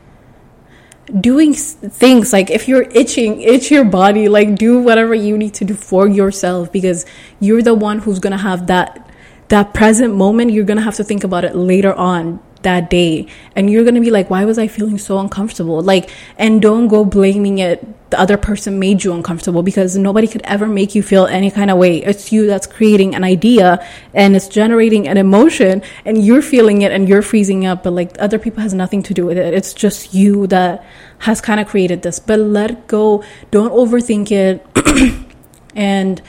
[1.21, 5.65] doing things like if you're itching itch your body like do whatever you need to
[5.65, 7.07] do for yourself because
[7.41, 9.11] you're the one who's gonna have that
[9.51, 10.53] that present moment.
[10.53, 13.27] You're gonna have to think about it later on that day.
[13.57, 15.81] And you're gonna be like why was i feeling so uncomfortable?
[15.83, 17.87] Like and don't go blaming it.
[18.11, 21.71] The other person made you uncomfortable because nobody could ever make you feel any kind
[21.71, 21.99] of way.
[22.03, 26.91] It's you that's creating an idea and it's generating an emotion and you're feeling it
[26.91, 29.55] and you're freezing up but like other people has nothing to do with it.
[29.55, 30.85] It's just you that
[31.19, 32.19] has kind of created this.
[32.19, 33.23] But let go.
[33.51, 34.67] Don't overthink it.
[35.75, 36.21] And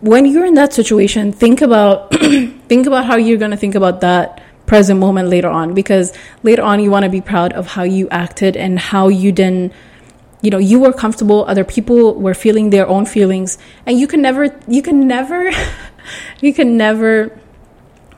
[0.00, 2.10] when you're in that situation, think about
[2.68, 6.12] think about how you're going to think about that present moment later on because
[6.42, 9.72] later on you want to be proud of how you acted and how you didn't
[10.42, 14.20] you know you were comfortable other people were feeling their own feelings and you can
[14.20, 15.52] never you can never
[16.40, 17.38] you can never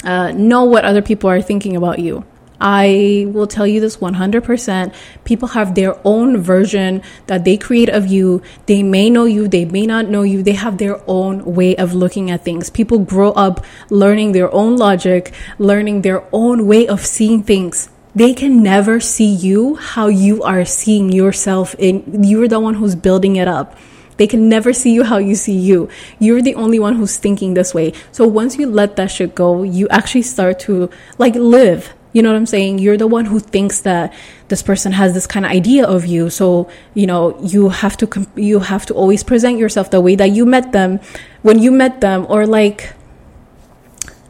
[0.04, 2.24] uh, know what other people are thinking about you
[2.60, 4.94] I will tell you this 100%.
[5.24, 8.42] People have their own version that they create of you.
[8.66, 10.42] They may know you, they may not know you.
[10.42, 12.70] They have their own way of looking at things.
[12.70, 17.90] People grow up learning their own logic, learning their own way of seeing things.
[18.14, 22.96] They can never see you how you are seeing yourself in you're the one who's
[22.96, 23.76] building it up.
[24.16, 25.88] They can never see you how you see you.
[26.18, 27.92] You're the only one who's thinking this way.
[28.10, 32.30] So once you let that shit go, you actually start to like live you know
[32.30, 32.80] what I'm saying?
[32.80, 34.12] You're the one who thinks that
[34.48, 36.30] this person has this kind of idea of you.
[36.30, 40.30] So, you know, you have to, you have to always present yourself the way that
[40.32, 40.98] you met them
[41.42, 42.92] when you met them or like,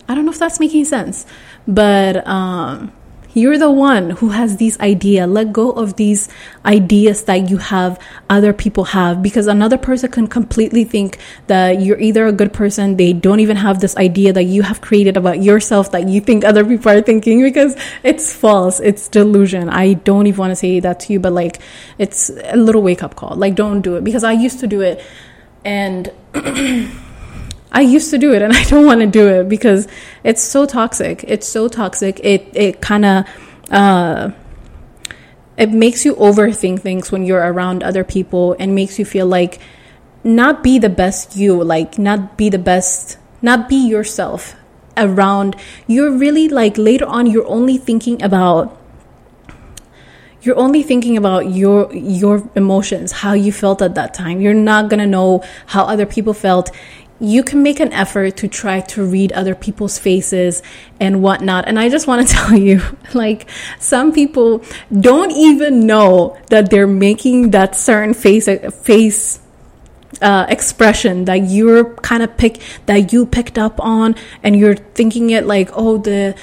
[0.06, 1.24] I don't know if that's making sense,
[1.66, 2.92] but, um,
[3.34, 5.26] you're the one who has these idea.
[5.26, 6.28] Let go of these
[6.64, 7.98] ideas that you have
[8.28, 12.96] other people have because another person can completely think that you're either a good person,
[12.96, 16.44] they don't even have this idea that you have created about yourself that you think
[16.44, 18.80] other people are thinking because it's false.
[18.80, 19.68] It's delusion.
[19.68, 21.60] I don't even want to say that to you, but like
[21.98, 23.36] it's a little wake up call.
[23.36, 25.04] Like don't do it because I used to do it
[25.64, 26.12] and
[27.70, 29.88] I used to do it and I don't want to do it because
[30.24, 31.24] it's so toxic.
[31.24, 32.20] It's so toxic.
[32.22, 33.26] It it kind of
[33.70, 34.30] uh,
[35.56, 39.60] it makes you overthink things when you're around other people and makes you feel like
[40.24, 44.54] not be the best you, like not be the best, not be yourself
[44.96, 45.56] around.
[45.86, 48.76] You're really like later on you're only thinking about
[50.40, 54.88] you're only thinking about your your emotions how you felt at that time you're not
[54.88, 56.70] going to know how other people felt
[57.20, 60.62] you can make an effort to try to read other people's faces
[61.00, 61.66] and whatnot.
[61.66, 62.80] And I just want to tell you,
[63.14, 63.48] like,
[63.78, 64.62] some people
[64.92, 68.48] don't even know that they're making that certain face,
[68.82, 69.40] face,
[70.22, 75.30] uh, expression that you're kind of pick that you picked up on and you're thinking
[75.30, 76.34] it like oh the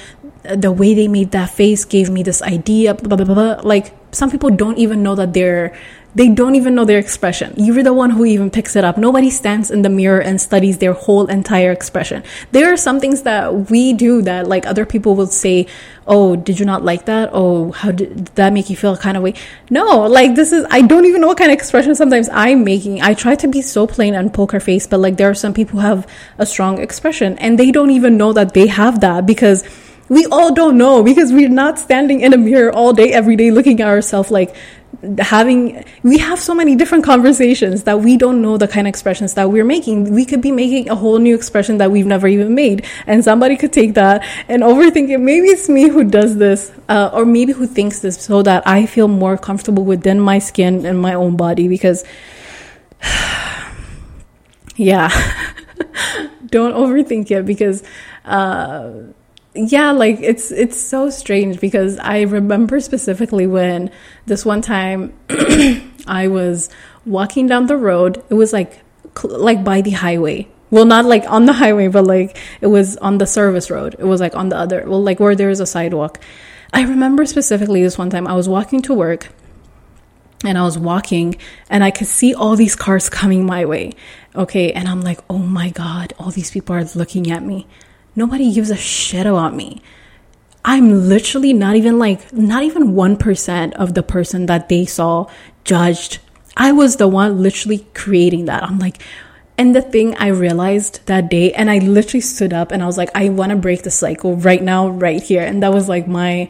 [0.44, 4.30] the way they made that face gave me this idea blah, blah, blah, like some
[4.30, 5.76] people don't even know that they're
[6.16, 7.54] they don't even know their expression.
[7.58, 8.98] You're the one who even picks it up.
[8.98, 12.24] Nobody stands in the mirror and studies their whole entire expression.
[12.52, 15.68] There are some things that we do that like other people will say,
[16.08, 17.30] "Oh, did you not like that?
[17.34, 19.34] Oh, how did that make you feel kind of way?"
[19.70, 23.02] No, like this is I don't even know what kind of expression sometimes I'm making.
[23.02, 25.80] I try to be so plain and poker face, but like there are some people
[25.80, 26.08] who have
[26.38, 29.64] a strong expression and they don't even know that they have that because
[30.08, 33.50] we all don't know because we're not standing in a mirror all day every day
[33.50, 34.56] looking at ourselves like
[35.20, 39.34] having we have so many different conversations that we don't know the kind of expressions
[39.36, 40.14] that we're making.
[40.14, 42.86] We could be making a whole new expression that we've never even made.
[43.08, 45.20] And somebody could take that and overthink it.
[45.20, 48.86] Maybe it's me who does this uh, or maybe who thinks this so that i
[48.86, 52.04] feel more comfortable within my skin and my own body because
[54.76, 55.10] yeah.
[56.48, 57.84] Don't overthink it because
[58.24, 58.92] uh,
[59.56, 63.90] yeah, like it's it's so strange because I remember specifically when
[64.26, 65.14] this one time
[66.08, 66.70] I was
[67.06, 68.24] walking down the road.
[68.30, 68.80] It was like
[69.24, 70.48] like by the highway.
[70.72, 73.96] Well, not like on the highway, but like it was on the service road.
[73.98, 76.20] It was like on the other, well, like where there is a sidewalk.
[76.74, 79.30] I remember specifically this one time I was walking to work
[80.44, 81.38] and I was walking
[81.70, 83.94] and I could see all these cars coming my way.
[84.36, 84.74] Okay.
[84.74, 87.68] And I'm like, oh my God, all these people are looking at me.
[88.16, 89.82] Nobody gives a shit about me.
[90.64, 95.28] I'm literally not even like, not even 1% of the person that they saw
[95.64, 96.20] judged.
[96.58, 98.64] I was the one literally creating that.
[98.64, 99.02] I'm like,
[99.58, 102.98] And the thing I realized that day, and I literally stood up and I was
[102.98, 105.42] like, I want to break the cycle right now, right here.
[105.42, 106.50] And that was like my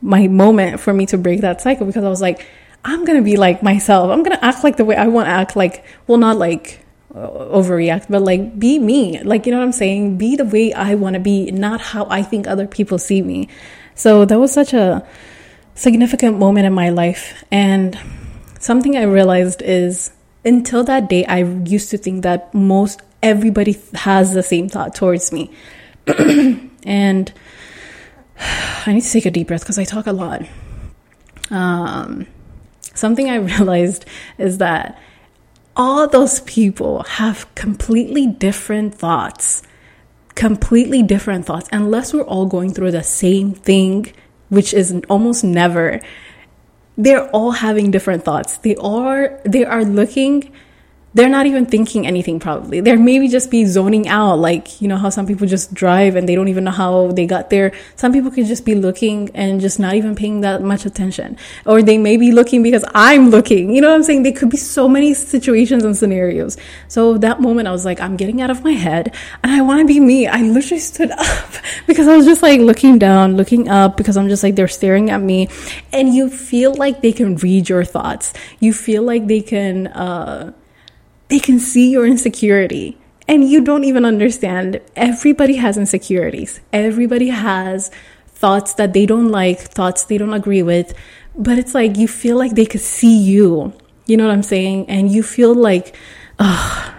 [0.00, 2.46] my moment for me to break that cycle because I was like,
[2.84, 4.10] I'm gonna be like myself.
[4.10, 5.56] I'm gonna act like the way I want to act.
[5.56, 6.84] Like, well, not like
[7.14, 9.22] overreact, but like be me.
[9.22, 10.18] Like, you know what I'm saying?
[10.18, 13.48] Be the way I want to be, not how I think other people see me.
[13.94, 15.06] So that was such a
[15.74, 17.44] significant moment in my life.
[17.50, 17.98] And
[18.60, 20.12] something I realized is
[20.44, 25.32] until that day, I used to think that most everybody has the same thought towards
[25.32, 25.50] me.
[26.06, 27.32] and
[28.86, 30.42] I need to take a deep breath because I talk a lot.
[31.50, 32.26] Um,
[32.94, 34.04] something I realized
[34.36, 35.00] is that
[35.78, 39.62] all those people have completely different thoughts,
[40.34, 44.12] completely different thoughts, unless we're all going through the same thing,
[44.48, 46.00] which is almost never.
[46.96, 48.58] They're all having different thoughts.
[48.58, 50.52] They are they are looking
[51.14, 52.80] they're not even thinking anything probably.
[52.80, 56.28] They're maybe just be zoning out like you know how some people just drive and
[56.28, 57.72] they don't even know how they got there.
[57.96, 61.38] Some people could just be looking and just not even paying that much attention.
[61.64, 63.74] Or they may be looking because i'm looking.
[63.74, 64.22] You know what i'm saying?
[64.22, 66.56] There could be so many situations and scenarios.
[66.88, 69.80] So that moment i was like i'm getting out of my head and i want
[69.80, 70.26] to be me.
[70.26, 71.50] I literally stood up
[71.86, 75.10] because i was just like looking down looking up because i'm just like they're staring
[75.10, 75.48] at me.
[75.92, 78.34] And you feel like they can read your thoughts.
[78.60, 80.52] You feel like they can uh
[81.28, 82.98] they can see your insecurity
[83.28, 84.80] and you don't even understand.
[84.96, 86.60] Everybody has insecurities.
[86.72, 87.90] Everybody has
[88.26, 90.94] thoughts that they don't like, thoughts they don't agree with,
[91.36, 93.72] but it's like you feel like they could see you.
[94.06, 94.88] You know what I'm saying?
[94.88, 95.94] And you feel like,
[96.38, 96.94] ugh.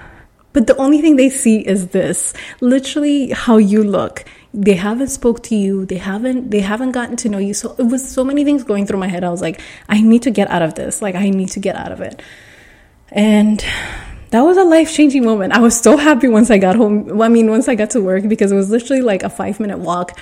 [0.51, 4.25] But the only thing they see is this literally how you look.
[4.53, 5.85] They haven't spoke to you.
[5.85, 7.53] They haven't they haven't gotten to know you.
[7.53, 9.23] So it was so many things going through my head.
[9.23, 11.03] I was like, I need to get out of this.
[11.03, 12.21] Like I need to get out of it.
[13.11, 13.63] And
[14.31, 15.53] that was a life changing moment.
[15.53, 17.21] I was so happy once I got home.
[17.21, 19.79] I mean, once I got to work because it was literally like a five minute
[19.79, 20.17] walk.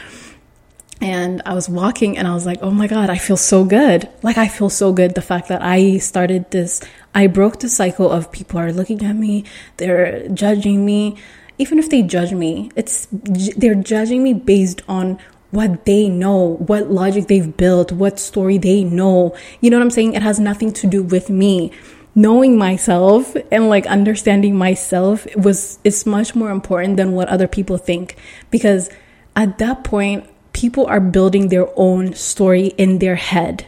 [0.99, 4.09] And I was walking and I was like, oh my God, I feel so good.
[4.23, 5.13] Like, I feel so good.
[5.13, 6.81] The fact that I started this,
[7.13, 9.43] I broke the cycle of people are looking at me,
[9.77, 11.17] they're judging me.
[11.59, 15.19] Even if they judge me, it's, they're judging me based on
[15.51, 19.35] what they know, what logic they've built, what story they know.
[19.61, 20.13] You know what I'm saying?
[20.13, 21.71] It has nothing to do with me
[22.17, 27.77] knowing myself and like understanding myself was is much more important than what other people
[27.77, 28.17] think.
[28.49, 28.89] Because
[29.35, 33.67] at that point people are building their own story in their head.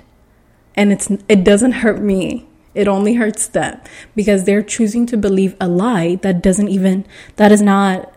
[0.76, 2.48] And it's it doesn't hurt me.
[2.74, 3.80] It only hurts them.
[4.16, 8.12] Because they're choosing to believe a lie that doesn't even that is not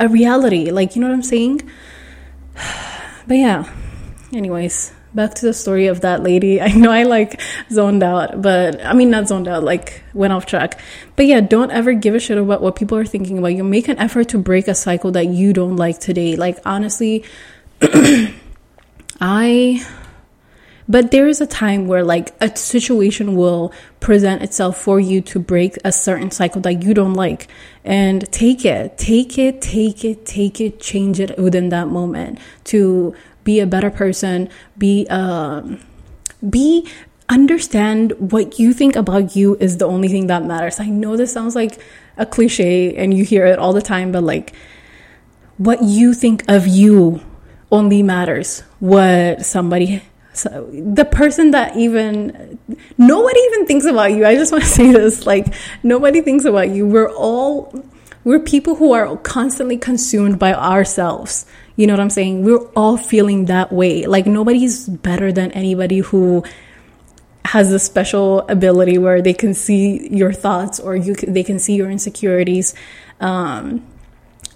[0.00, 0.70] a reality.
[0.70, 1.60] Like you know what i'm saying?
[3.26, 3.70] But yeah.
[4.32, 6.60] Anyways back to the story of that lady.
[6.60, 7.40] I know I like
[7.70, 10.80] zoned out, but I mean, not zoned out, like went off track.
[11.16, 13.64] But yeah, don't ever give a shit about what people are thinking about you.
[13.64, 16.36] Make an effort to break a cycle that you don't like today.
[16.36, 17.24] Like, honestly,
[19.20, 19.86] I.
[20.86, 25.38] But there is a time where, like, a situation will present itself for you to
[25.38, 27.48] break a certain cycle that you don't like.
[27.84, 33.14] And take it, take it, take it, take it, change it within that moment to
[33.44, 35.80] be a better person, be um,
[36.48, 36.88] be
[37.28, 40.80] understand what you think about you is the only thing that matters.
[40.80, 41.80] I know this sounds like
[42.16, 44.54] a cliche and you hear it all the time, but like
[45.56, 47.20] what you think of you
[47.70, 48.60] only matters.
[48.80, 52.58] What somebody so the person that even
[52.98, 54.26] nobody even thinks about you.
[54.26, 56.86] I just want to say this like nobody thinks about you.
[56.86, 57.72] We're all
[58.24, 61.46] we're people who are constantly consumed by ourselves.
[61.76, 62.44] You know what I'm saying?
[62.44, 64.06] We're all feeling that way.
[64.06, 66.44] Like nobody's better than anybody who
[67.44, 71.74] has a special ability where they can see your thoughts or you they can see
[71.74, 72.74] your insecurities.
[73.20, 73.84] Um,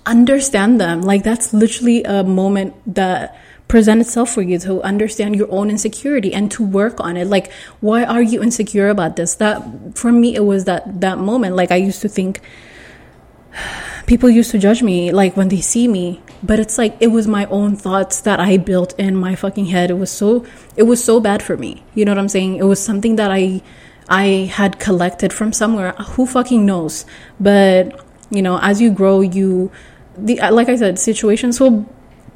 [0.07, 1.03] understand them.
[1.03, 3.37] Like that's literally a moment that
[3.69, 7.53] present itself for you to understand your own insecurity and to work on it like
[7.81, 9.63] why are you insecure about this that
[9.95, 12.41] for me it was that that moment like i used to think
[14.07, 17.27] people used to judge me like when they see me but it's like it was
[17.27, 19.91] my own thoughts that i built in my fucking head.
[19.91, 20.47] It was so
[20.77, 21.83] it was so bad for me.
[21.95, 22.57] You know what i'm saying?
[22.57, 23.63] It was something that i
[24.09, 25.93] i had collected from somewhere.
[25.93, 27.05] Who fucking knows?
[27.41, 29.71] But you know as you grow you
[30.17, 31.87] the like i said situations will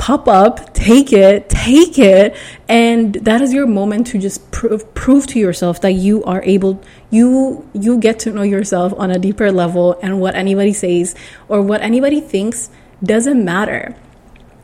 [0.03, 2.37] pop up, take it, take it,
[2.69, 6.83] and that is your moment to just prove prove to yourself that you are able
[7.11, 11.15] you you get to know yourself on a deeper level and what anybody says
[11.49, 12.69] or what anybody thinks
[13.03, 13.95] doesn't matter.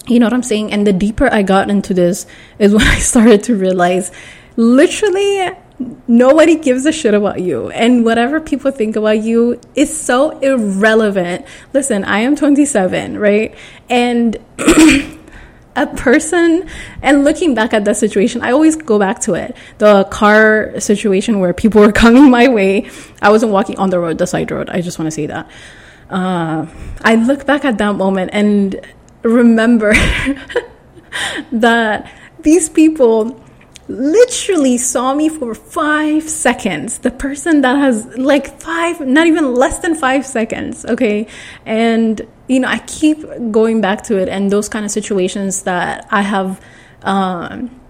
[0.06, 0.72] You know what I'm saying?
[0.72, 2.26] And the deeper I got into this
[2.58, 4.10] is when I started to realize
[4.56, 5.50] literally
[6.08, 7.70] nobody gives a shit about you.
[7.70, 11.46] And whatever people think about you is so irrelevant.
[11.72, 13.54] Listen, I am 27, right?
[13.88, 14.36] And
[15.76, 16.68] a person
[17.02, 21.38] and looking back at that situation i always go back to it the car situation
[21.38, 22.90] where people were coming my way
[23.22, 25.48] i wasn't walking on the road the side road i just want to say that
[26.10, 26.66] uh,
[27.02, 28.80] i look back at that moment and
[29.22, 29.92] remember
[31.52, 32.10] that
[32.42, 33.40] these people
[33.88, 36.98] literally saw me for five seconds.
[36.98, 41.26] The person that has like five, not even less than five seconds, okay?
[41.64, 46.06] And, you know, I keep going back to it and those kind of situations that
[46.10, 46.60] I have.
[47.02, 47.80] Um,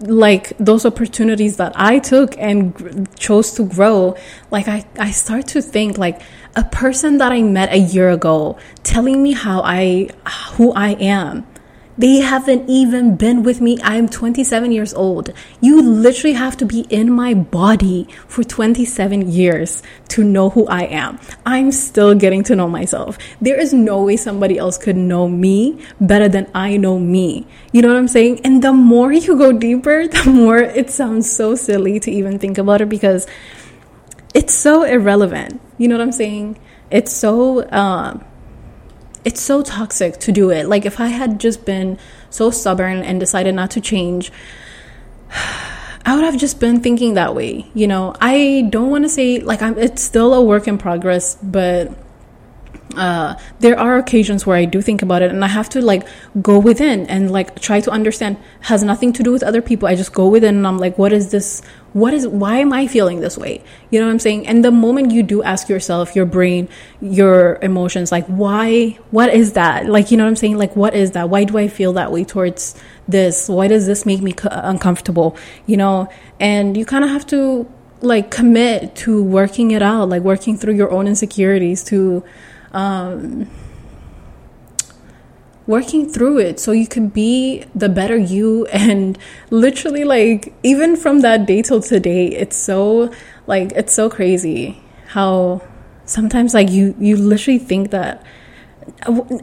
[0.00, 4.16] like those opportunities that I took and gr- chose to grow,
[4.50, 6.20] like I, I start to think like
[6.56, 10.08] a person that I met a year ago telling me how I,
[10.54, 11.46] who I am,
[11.98, 13.78] they haven't even been with me.
[13.82, 15.32] I'm 27 years old.
[15.62, 20.82] You literally have to be in my body for 27 years to know who I
[20.82, 21.18] am.
[21.46, 23.16] I'm still getting to know myself.
[23.40, 27.46] There is no way somebody else could know me better than I know me.
[27.72, 28.40] You know what I'm saying?
[28.44, 32.58] And the more you go deeper, the more it sounds so silly to even think
[32.58, 33.26] about it because
[34.36, 35.62] it's so irrelevant.
[35.78, 36.58] You know what I'm saying?
[36.90, 38.20] It's so, uh,
[39.24, 40.68] it's so toxic to do it.
[40.68, 41.98] Like if I had just been
[42.28, 44.30] so stubborn and decided not to change,
[46.08, 47.68] I would have just been thinking that way.
[47.74, 51.34] You know, I don't want to say like I'm it's still a work in progress,
[51.42, 51.90] but
[52.96, 56.06] uh, there are occasions where I do think about it and I have to like
[56.40, 59.88] go within and like try to understand has nothing to do with other people.
[59.88, 61.62] I just go within and I'm like, what is this?
[61.92, 63.62] What is, why am I feeling this way?
[63.90, 64.46] You know what I'm saying?
[64.46, 66.68] And the moment you do ask yourself, your brain,
[67.00, 69.86] your emotions, like, why, what is that?
[69.86, 70.58] Like, you know what I'm saying?
[70.58, 71.30] Like, what is that?
[71.30, 72.74] Why do I feel that way towards
[73.08, 73.48] this?
[73.48, 75.36] Why does this make me uncomfortable?
[75.64, 77.66] You know, and you kind of have to
[78.02, 82.22] like commit to working it out, like working through your own insecurities to,
[82.72, 83.48] um,
[85.66, 89.18] working through it so you can be the better you and
[89.50, 93.12] literally like even from that day till today it's so
[93.46, 95.60] like it's so crazy how
[96.04, 98.24] sometimes like you you literally think that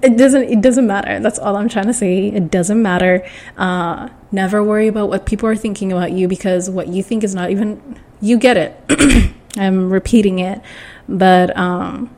[0.01, 1.19] it doesn't it doesn't matter.
[1.19, 2.27] That's all i'm trying to say.
[2.27, 3.25] It doesn't matter.
[3.57, 7.35] Uh, never worry about what people are thinking about you because what you think is
[7.35, 9.33] not even you get it.
[9.57, 10.61] I'm repeating it.
[11.07, 12.09] But um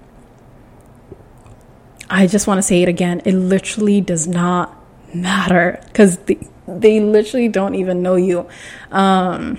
[2.10, 3.22] I just want to say it again.
[3.26, 4.76] It literally does not
[5.14, 6.38] matter because they,
[6.68, 8.48] they literally don't even know you.
[8.92, 9.58] Um,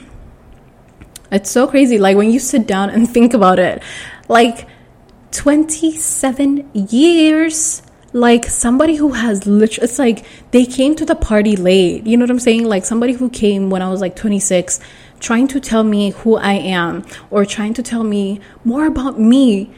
[1.31, 1.99] it's so crazy.
[1.99, 3.83] Like when you sit down and think about it,
[4.29, 4.69] like
[5.33, 7.83] 27 years
[8.13, 12.23] like somebody who has literally it's like they came to the party late you know
[12.23, 14.81] what i'm saying like somebody who came when i was like 26
[15.21, 19.71] trying to tell me who i am or trying to tell me more about me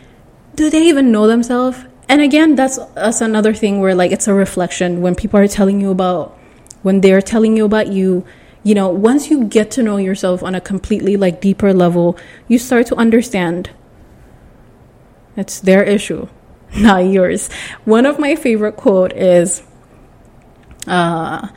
[0.54, 1.78] do they even know themselves
[2.08, 5.80] and again that's that's another thing where like it's a reflection when people are telling
[5.80, 6.36] you about
[6.82, 8.24] when they're telling you about you
[8.62, 12.58] you know once you get to know yourself on a completely like deeper level you
[12.58, 13.70] start to understand.
[15.36, 16.28] It's their issue
[16.76, 17.50] not yours.
[17.84, 19.62] One of my favorite quote is
[20.86, 21.48] uh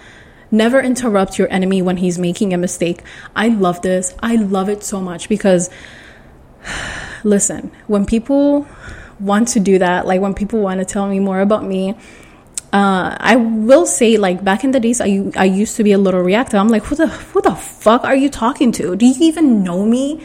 [0.52, 3.02] never interrupt your enemy when he's making a mistake.
[3.36, 4.14] I love this.
[4.22, 5.70] I love it so much because
[7.24, 8.68] listen when people
[9.22, 11.96] want to do that, like when people want to tell me more about me,
[12.74, 15.98] uh, I will say like back in the days I I used to be a
[15.98, 16.60] little reactive.
[16.60, 18.96] I'm like, who the who the fuck are you talking to?
[18.96, 20.22] Do you even know me?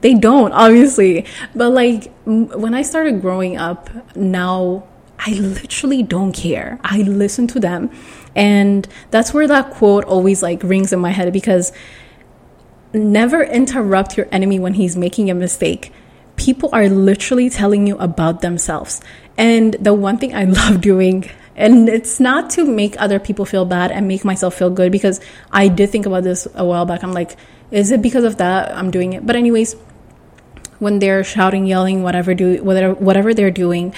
[0.00, 1.26] They don't, obviously.
[1.54, 4.84] But like when I started growing up, now
[5.18, 6.78] I literally don't care.
[6.82, 7.90] I listen to them.
[8.34, 11.72] And that's where that quote always like rings in my head because
[12.92, 15.92] never interrupt your enemy when he's making a mistake
[16.40, 19.02] people are literally telling you about themselves.
[19.36, 23.66] And the one thing I love doing, and it's not to make other people feel
[23.66, 25.20] bad and make myself feel good because
[25.52, 27.04] I did think about this a while back.
[27.04, 27.36] I'm like,
[27.70, 29.26] is it because of that I'm doing it?
[29.26, 29.76] But anyways,
[30.78, 33.94] when they're shouting, yelling, whatever do whatever whatever they're doing,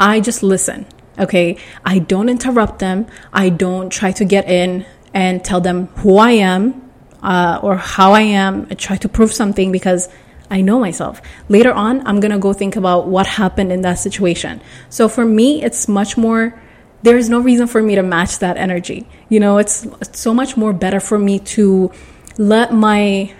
[0.00, 0.86] I just listen.
[1.18, 3.06] Okay, I don't interrupt them.
[3.34, 6.90] I don't try to get in and tell them who I am
[7.22, 8.66] uh, or how I am.
[8.70, 10.08] I try to prove something because
[10.50, 11.22] I know myself.
[11.48, 14.60] Later on, I'm going to go think about what happened in that situation.
[14.88, 16.60] So for me, it's much more
[17.02, 19.06] there is no reason for me to match that energy.
[19.28, 21.90] You know, it's, it's so much more better for me to
[22.38, 23.34] let my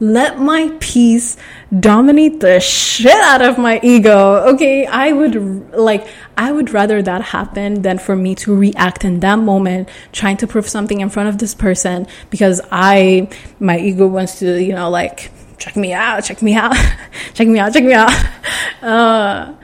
[0.00, 1.36] let my peace
[1.76, 4.36] dominate the shit out of my ego.
[4.54, 6.06] Okay, I would like
[6.36, 10.46] I would rather that happen than for me to react in that moment trying to
[10.46, 13.28] prove something in front of this person because I
[13.58, 16.74] my ego wants to, you know, like check me out, check me out,
[17.34, 18.12] check me out, check me out.
[18.82, 19.54] Uh,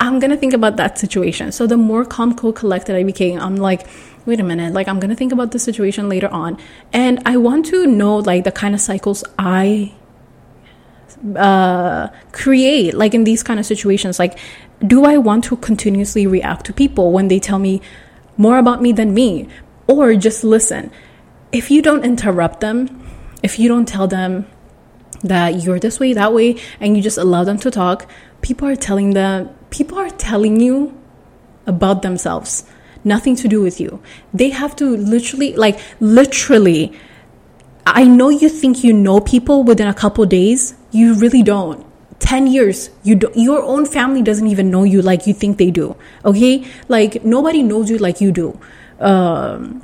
[0.00, 1.50] I'm gonna think about that situation.
[1.52, 3.86] So the more calm, cool, collected I became, I'm like,
[4.26, 6.58] wait a minute, like I'm gonna think about the situation later on,
[6.92, 9.94] and I want to know like the kind of cycles I
[11.36, 14.18] uh, create, like in these kind of situations.
[14.18, 14.38] Like,
[14.86, 17.80] do I want to continuously react to people when they tell me
[18.36, 19.48] more about me than me,
[19.86, 20.92] or just listen?
[21.50, 23.04] If you don't interrupt them,
[23.42, 24.46] if you don't tell them
[25.22, 28.08] that you're this way, that way, and you just allow them to talk,
[28.42, 30.96] people are telling them, people are telling you
[31.66, 32.64] about themselves,
[33.04, 34.00] nothing to do with you.
[34.32, 36.98] They have to literally, like, literally,
[37.86, 41.86] I know you think you know people within a couple days, you really don't.
[42.20, 45.70] 10 years you do, your own family doesn't even know you like you think they
[45.70, 48.58] do okay like nobody knows you like you do
[48.98, 49.80] um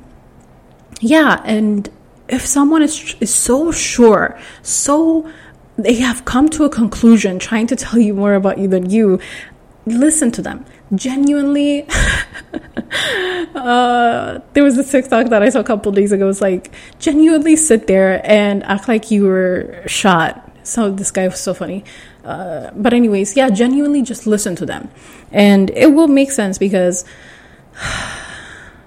[1.00, 1.88] yeah and
[2.34, 5.30] if someone is, is so sure, so
[5.76, 9.20] they have come to a conclusion trying to tell you more about you than you,
[9.86, 10.64] listen to them.
[10.94, 11.82] Genuinely,
[13.54, 16.28] uh, there was a TikTok that I saw a couple days ago.
[16.28, 20.50] It's like, genuinely sit there and act like you were shot.
[20.62, 21.84] So this guy was so funny.
[22.24, 24.90] Uh, but anyways, yeah, genuinely just listen to them.
[25.32, 27.04] And it will make sense because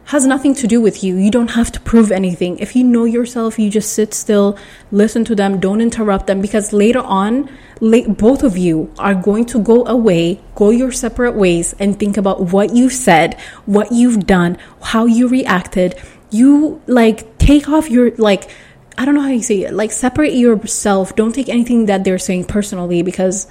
[0.08, 1.18] has nothing to do with you.
[1.18, 2.58] You don't have to prove anything.
[2.60, 4.58] If you know yourself, you just sit still,
[4.90, 7.50] listen to them, don't interrupt them because later on,
[7.82, 12.40] both of you are going to go away, go your separate ways, and think about
[12.54, 15.96] what you've said, what you've done, how you reacted.
[16.32, 18.50] You like take off your, like,
[18.98, 21.18] I don't know how you say it, like separate yourself.
[21.18, 23.48] Don't take anything that they're saying personally because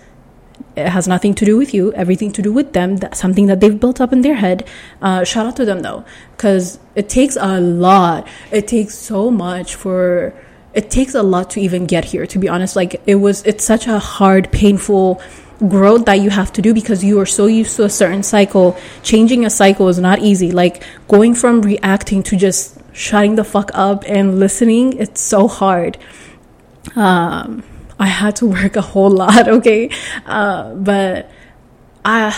[0.76, 3.60] it has nothing to do with you, everything to do with them, that, something that
[3.60, 4.66] they've built up in their head.
[5.00, 8.28] Uh, shout out to them though, because it takes a lot.
[8.50, 10.34] It takes so much for,
[10.74, 12.76] it takes a lot to even get here, to be honest.
[12.76, 15.20] Like, it was, it's such a hard, painful
[15.68, 18.76] growth that you have to do because you are so used to a certain cycle.
[19.02, 20.52] Changing a cycle is not easy.
[20.52, 25.96] Like, going from reacting to just shutting the fuck up and listening, it's so hard.
[26.94, 27.62] Um,
[27.98, 29.90] I had to work a whole lot, okay?
[30.26, 31.30] Uh, but
[32.04, 32.32] I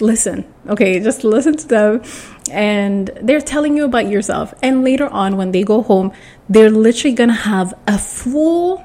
[0.00, 1.00] listen, okay?
[1.00, 2.02] Just listen to them.
[2.50, 4.54] And they're telling you about yourself.
[4.62, 6.12] And later on, when they go home,
[6.48, 8.84] they're literally gonna have a full,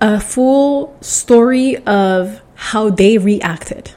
[0.00, 3.92] a full story of how they reacted.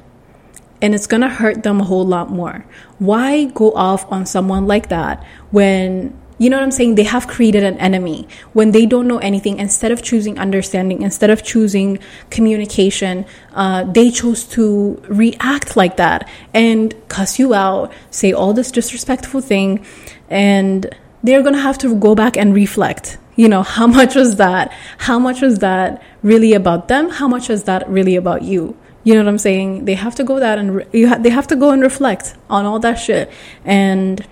[0.81, 2.65] And it's gonna hurt them a whole lot more.
[2.99, 6.95] Why go off on someone like that when you know what I'm saying?
[6.95, 9.59] They have created an enemy when they don't know anything.
[9.59, 11.99] Instead of choosing understanding, instead of choosing
[12.31, 18.71] communication, uh, they chose to react like that and cuss you out, say all this
[18.71, 19.85] disrespectful thing,
[20.31, 20.89] and
[21.21, 23.19] they're gonna have to go back and reflect.
[23.35, 24.73] You know, how much was that?
[24.97, 27.11] How much was that really about them?
[27.11, 28.75] How much was that really about you?
[29.03, 29.85] You know what I'm saying?
[29.85, 32.65] They have to go that and re- ha- they have to go and reflect on
[32.65, 33.31] all that shit
[33.63, 34.25] and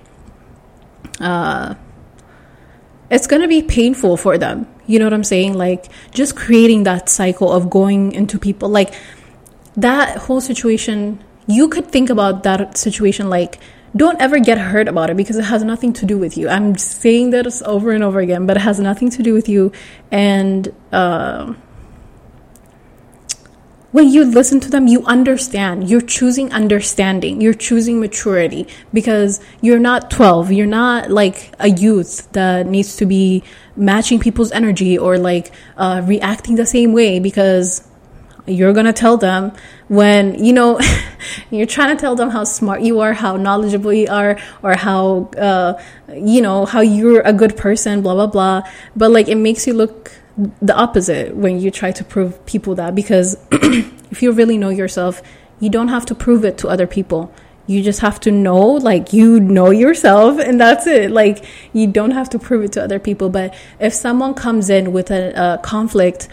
[1.19, 1.75] uh
[3.09, 4.67] it's going to be painful for them.
[4.87, 5.53] You know what I'm saying?
[5.53, 8.93] Like just creating that cycle of going into people like
[9.75, 13.59] that whole situation, you could think about that situation like
[13.95, 16.47] don't ever get hurt about it because it has nothing to do with you.
[16.47, 19.71] I'm saying this over and over again, but it has nothing to do with you
[20.11, 21.53] and uh,
[23.91, 25.89] when you listen to them, you understand.
[25.89, 27.41] You're choosing understanding.
[27.41, 30.51] You're choosing maturity because you're not 12.
[30.51, 33.43] You're not like a youth that needs to be
[33.75, 37.87] matching people's energy or like uh, reacting the same way because
[38.45, 39.53] you're going to tell them
[39.87, 40.79] when, you know,
[41.51, 45.29] you're trying to tell them how smart you are, how knowledgeable you are, or how,
[45.37, 45.81] uh,
[46.13, 48.61] you know, how you're a good person, blah, blah, blah.
[48.95, 50.11] But like it makes you look
[50.61, 55.21] the opposite when you try to prove people that because if you really know yourself,
[55.59, 57.33] you don't have to prove it to other people.
[57.67, 61.11] You just have to know, like, you know yourself, and that's it.
[61.11, 63.29] Like, you don't have to prove it to other people.
[63.29, 66.27] But if someone comes in with a, a conflict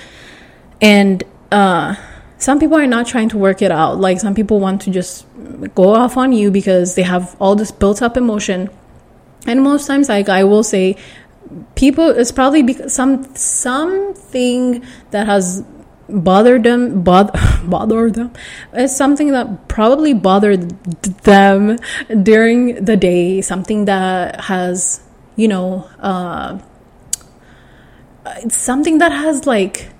[0.81, 1.23] and,
[1.53, 1.97] uh,
[2.39, 3.99] some people are not trying to work it out.
[3.99, 5.27] Like, some people want to just
[5.75, 8.71] go off on you because they have all this built up emotion.
[9.47, 10.97] And most times, like, I will say,
[11.75, 15.65] people it's probably because some something that has
[16.09, 17.33] bothered them bother
[17.65, 18.33] bother them.
[18.73, 20.71] It's something that probably bothered
[21.25, 21.79] them
[22.23, 23.41] during the day.
[23.41, 25.01] Something that has
[25.37, 26.59] you know uh,
[28.39, 29.91] it's something that has like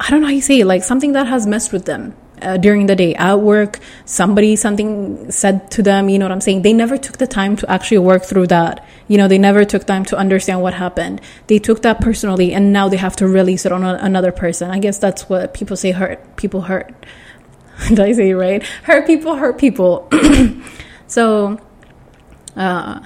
[0.00, 2.56] I don't know how you say it, like something that has messed with them uh,
[2.56, 3.78] during the day at work.
[4.04, 6.62] Somebody something said to them, you know what I'm saying?
[6.62, 8.86] They never took the time to actually work through that.
[9.08, 11.20] You know, they never took time to understand what happened.
[11.46, 14.70] They took that personally, and now they have to release it on a, another person.
[14.70, 15.92] I guess that's what people say.
[15.92, 16.92] Hurt people hurt.
[17.88, 18.62] Did I say right?
[18.84, 20.08] Hurt people hurt people.
[21.06, 21.60] so,
[22.56, 23.04] uh,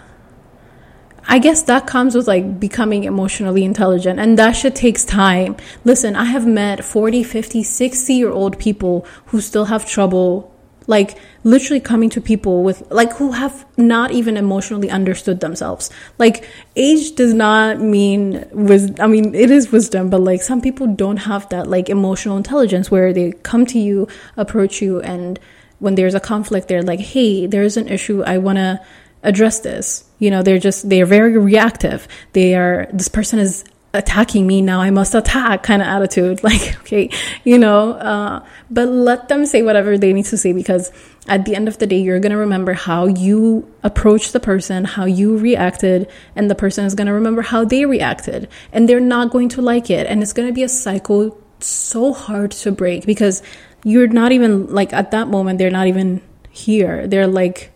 [1.31, 5.57] I guess that comes with like becoming emotionally intelligent and that shit takes time.
[5.85, 10.55] Listen, I have met 40, 50, 60 year old people who still have trouble
[10.87, 15.91] like literally coming to people with like who have not even emotionally understood themselves.
[16.17, 20.87] Like age does not mean was I mean it is wisdom, but like some people
[20.87, 25.39] don't have that like emotional intelligence where they come to you, approach you and
[25.79, 28.23] when there's a conflict they're like, "Hey, there's an issue.
[28.23, 28.81] I want to
[29.23, 30.05] address this.
[30.19, 32.09] You know, they're just, they're very reactive.
[32.32, 33.65] They are, this person is
[33.95, 34.61] attacking me.
[34.61, 36.40] Now i must attack kind of attitude.
[36.49, 37.11] Like okay
[37.45, 40.90] you know uh, but let them say whatever they need to say because
[41.27, 44.85] at the end of the day you're going to remember how you approached the person
[44.85, 48.49] how you reacted and the person is going to remember how they reacted.
[48.73, 50.07] And they're not going to like it.
[50.07, 53.43] And it's going to be a cycle so hard to break because
[53.85, 57.07] you're not even like at that moment they're not even here.
[57.07, 57.73] They're like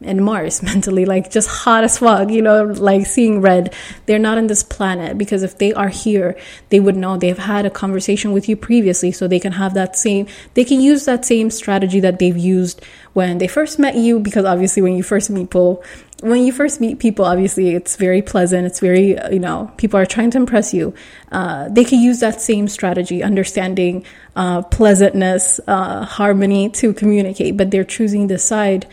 [0.00, 3.74] in Mars mentally, like just hot as fuck, you know, like seeing red.
[4.06, 6.36] They're not on this planet because if they are here,
[6.68, 9.96] they would know they've had a conversation with you previously, so they can have that
[9.96, 14.20] same, they can use that same strategy that they've used when they first met you.
[14.20, 15.82] Because obviously, when you first meet people,
[16.20, 18.66] when you first meet people, obviously it's very pleasant.
[18.66, 20.94] It's very, you know, people are trying to impress you.
[21.30, 24.04] Uh, they can use that same strategy, understanding,
[24.34, 28.86] uh, pleasantness, uh, harmony to communicate, but they're choosing the side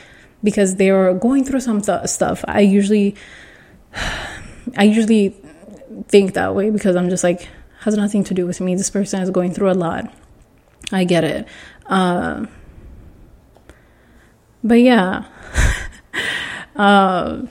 [0.44, 2.44] because they are going through some th- stuff.
[2.48, 3.16] I usually,
[4.78, 5.36] I usually
[6.08, 7.48] think that way because I'm just like
[7.82, 8.76] has nothing to do with me.
[8.76, 10.14] This person is going through a lot.
[10.92, 11.48] I get it.
[11.86, 12.46] Uh,
[14.64, 15.26] but yeah.
[16.76, 17.42] uh,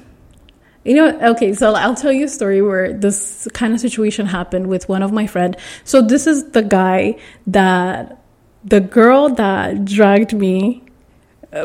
[0.84, 4.66] you know, okay, so I'll tell you a story where this kind of situation happened
[4.66, 5.56] with one of my friend.
[5.84, 8.18] So this is the guy that
[8.64, 10.82] the girl that dragged me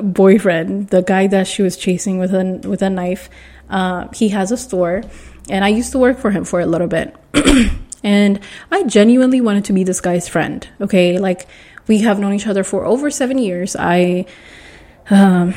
[0.01, 3.29] boyfriend, the guy that she was chasing with a with a knife,
[3.69, 5.03] uh, he has a store,
[5.49, 7.15] and I used to work for him for a little bit,
[8.03, 8.39] and
[8.71, 10.67] I genuinely wanted to be this guy's friend.
[10.81, 11.47] Okay, like
[11.87, 13.75] we have known each other for over seven years.
[13.77, 14.25] I,
[15.09, 15.53] um,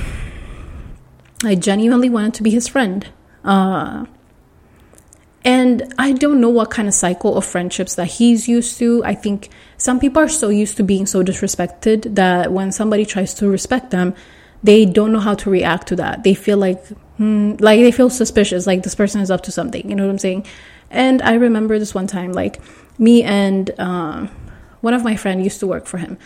[1.45, 3.07] I genuinely wanted to be his friend.
[3.45, 4.07] Uh,
[5.45, 9.03] and I don't know what kind of cycle of friendships that he's used to.
[9.05, 9.49] I think
[9.79, 13.91] some people are so used to being so disrespected that when somebody tries to respect
[13.91, 14.15] them,
[14.63, 16.25] they don't know how to react to that.
[16.25, 16.87] They feel like,
[17.17, 19.89] hmm, like they feel suspicious, like this person is up to something.
[19.89, 20.47] You know what I'm saying?
[20.91, 22.61] And I remember this one time, like
[22.99, 24.27] me and uh,
[24.83, 26.19] one of my friends used to work for him.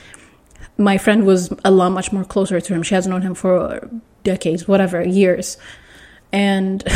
[0.77, 2.83] My friend was a lot much more closer to him.
[2.83, 3.89] She has known him for
[4.25, 5.57] decades, whatever, years.
[6.33, 6.83] And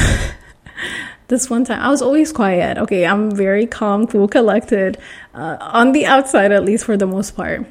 [1.28, 2.78] this one time i was always quiet.
[2.78, 4.98] Okay i'm very calm cool collected
[5.34, 7.66] uh, on the outside at least for the most part.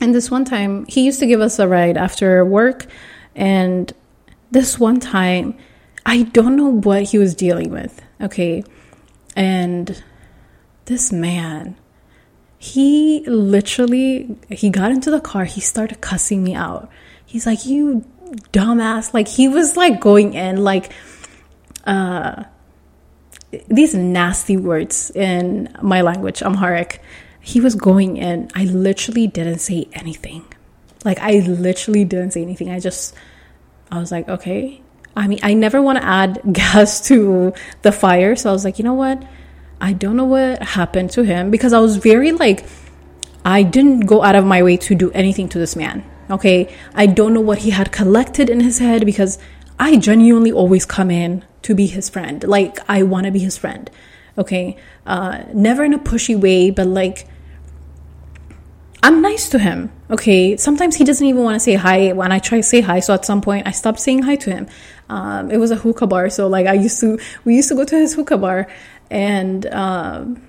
[0.00, 2.86] And this one time he used to give us a ride after work
[3.34, 3.92] and
[4.50, 5.56] this one time
[6.04, 8.62] i don't know what he was dealing with okay?
[9.34, 10.02] And
[10.84, 11.76] this man
[12.58, 16.88] he literally he got into the car he started cussing me out.
[17.26, 18.04] He's like you
[18.52, 20.92] dumbass like he was like going in like
[21.86, 22.44] uh
[23.68, 27.02] these nasty words in my language, Amharic.
[27.40, 28.50] He was going in.
[28.54, 30.44] I literally didn't say anything.
[31.04, 32.70] Like I literally didn't say anything.
[32.70, 33.14] I just
[33.90, 34.80] I was like, okay.
[35.14, 37.52] I mean, I never want to add gas to
[37.82, 39.22] the fire, so I was like, you know what?
[39.80, 42.64] I don't know what happened to him because I was very like
[43.44, 46.04] I didn't go out of my way to do anything to this man.
[46.30, 46.72] Okay?
[46.94, 49.38] I don't know what he had collected in his head because
[49.78, 52.42] I genuinely always come in to be his friend.
[52.44, 53.90] Like, I want to be his friend.
[54.36, 54.76] Okay.
[55.06, 57.26] Uh, never in a pushy way, but like,
[59.02, 59.90] I'm nice to him.
[60.10, 60.56] Okay.
[60.56, 63.00] Sometimes he doesn't even want to say hi when I try to say hi.
[63.00, 64.68] So at some point, I stopped saying hi to him.
[65.08, 66.30] Um, it was a hookah bar.
[66.30, 68.68] So, like, I used to, we used to go to his hookah bar
[69.10, 70.42] and, um,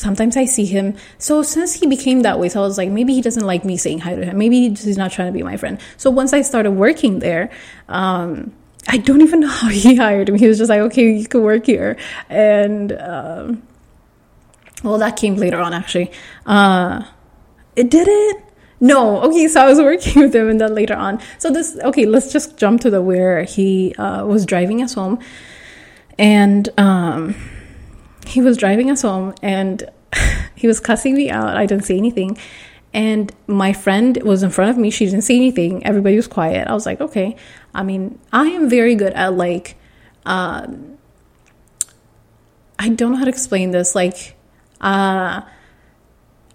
[0.00, 0.96] sometimes I see him.
[1.18, 3.76] So since he became that way, so I was like, maybe he doesn't like me
[3.76, 4.38] saying hi to him.
[4.38, 5.78] Maybe he's not trying to be my friend.
[5.98, 7.50] So once I started working there,
[7.88, 8.52] um,
[8.88, 10.38] I don't even know how he hired me.
[10.38, 11.96] He was just like, okay, you can work here.
[12.28, 13.62] And, um,
[14.82, 16.10] well, that came later on actually.
[16.46, 17.04] Uh,
[17.76, 18.44] it did it?
[18.80, 19.20] No.
[19.22, 21.20] Okay, so I was working with him and then later on.
[21.38, 25.18] So this, okay, let's just jump to the where he uh, was driving us home.
[26.18, 27.34] And um,
[28.26, 29.88] he was driving us home and
[30.54, 31.56] he was cussing me out.
[31.56, 32.38] I didn't say anything.
[32.92, 34.90] And my friend was in front of me.
[34.90, 35.86] She didn't say anything.
[35.86, 36.66] Everybody was quiet.
[36.66, 37.36] I was like, okay.
[37.74, 39.76] I mean, I am very good at like,
[40.26, 40.98] um,
[42.78, 43.94] I don't know how to explain this.
[43.94, 44.36] Like,
[44.80, 45.42] uh,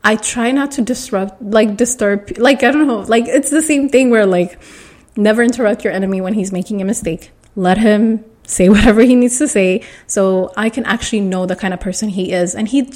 [0.03, 3.89] I try not to disrupt, like, disturb, like, I don't know, like, it's the same
[3.89, 4.59] thing where, like,
[5.15, 7.31] never interrupt your enemy when he's making a mistake.
[7.55, 11.73] Let him say whatever he needs to say so I can actually know the kind
[11.73, 12.55] of person he is.
[12.55, 12.91] And he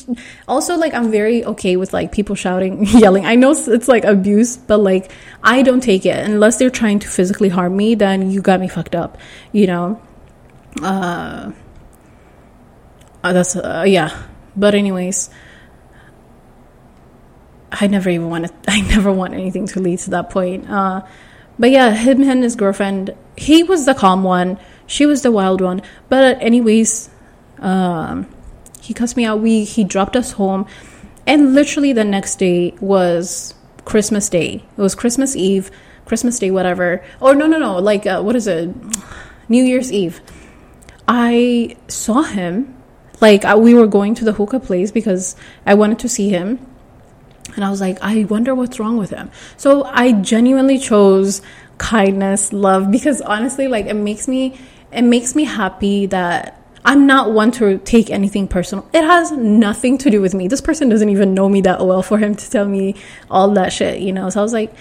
[0.48, 3.26] also, like, I'm very okay with, like, people shouting, yelling.
[3.26, 5.12] I know it's like abuse, but, like,
[5.44, 8.68] I don't take it unless they're trying to physically harm me, then you got me
[8.68, 9.18] fucked up,
[9.52, 10.02] you know?
[10.82, 11.52] Uh,
[13.24, 14.24] uh that's, uh, yeah.
[14.56, 15.30] But, anyways.
[17.72, 20.70] I never even wanted, I never want anything to lead to that point.
[20.70, 21.06] Uh,
[21.60, 24.58] but yeah, him and his girlfriend, he was the calm one
[24.90, 25.82] she was the wild one.
[26.10, 27.10] But anyways,
[27.60, 28.28] um,
[28.82, 29.40] he cussed me out.
[29.40, 30.66] We he dropped us home,
[31.26, 33.54] and literally the next day was
[33.86, 34.66] Christmas Day.
[34.78, 35.72] It was Christmas Eve,
[36.06, 37.04] Christmas Day, whatever.
[37.22, 37.78] Or no, no, no.
[37.78, 38.76] Like uh, what is it?
[39.48, 40.22] New Year's Eve.
[41.08, 42.76] I saw him.
[43.22, 45.36] Like uh, we were going to the hookah place because
[45.66, 46.66] I wanted to see him.
[47.56, 49.32] And I was like, I wonder what's wrong with him.
[49.58, 51.42] So I genuinely chose
[51.78, 54.60] kindness, love, because honestly, like it makes me
[54.92, 58.90] it makes me happy that I'm not one to take anything personal.
[58.94, 60.48] It has nothing to do with me.
[60.48, 62.96] This person doesn't even know me that well for him to tell me
[63.30, 64.30] all that shit, you know?
[64.30, 64.74] So I was like,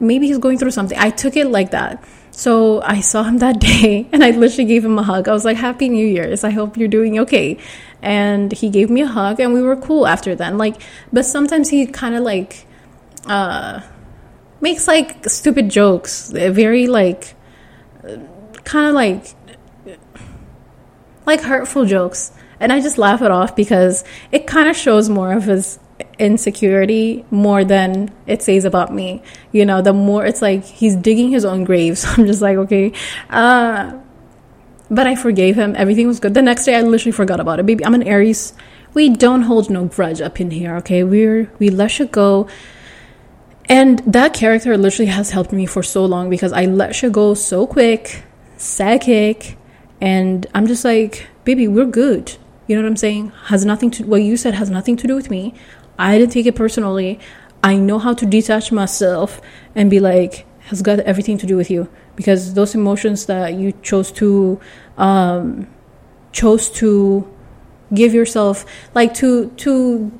[0.00, 0.98] maybe he's going through something.
[0.98, 2.02] I took it like that.
[2.30, 5.28] So I saw him that day and I literally gave him a hug.
[5.28, 6.44] I was like, Happy New Year's.
[6.44, 7.58] I hope you're doing okay.
[8.02, 10.58] And he gave me a hug and we were cool after then.
[10.58, 10.80] Like,
[11.12, 12.66] but sometimes he kind of like,
[13.26, 13.80] uh,
[14.60, 16.30] makes like stupid jokes.
[16.30, 17.34] Very like,
[18.64, 19.26] kind of like
[21.26, 22.32] like hurtful jokes.
[22.60, 25.78] And I just laugh it off because it kind of shows more of his
[26.18, 29.22] insecurity more than it says about me.
[29.52, 31.98] You know, the more it's like he's digging his own grave.
[32.04, 32.92] So I'm just like, okay.
[33.30, 33.98] Uh,
[34.90, 35.74] but I forgave him.
[35.76, 36.34] Everything was good.
[36.34, 37.66] The next day, I literally forgot about it.
[37.66, 38.52] Baby, I'm an Aries.
[38.92, 41.02] We don't hold no grudge up in here, okay?
[41.02, 42.48] We're we let you go.
[43.68, 47.34] And that character literally has helped me for so long because I let you go
[47.34, 48.22] so quick,
[48.58, 49.56] psychic,
[50.04, 52.36] and I'm just like, baby, we're good.
[52.66, 53.32] You know what I'm saying?
[53.46, 55.54] Has nothing to what you said has nothing to do with me.
[55.98, 57.18] I didn't take it personally.
[57.62, 59.40] I know how to detach myself
[59.74, 63.72] and be like, has got everything to do with you because those emotions that you
[63.80, 64.60] chose to
[64.98, 65.68] um,
[66.32, 67.26] chose to
[67.94, 70.12] give yourself like to to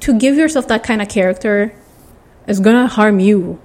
[0.00, 1.74] to give yourself that kind of character
[2.46, 3.58] is gonna harm you,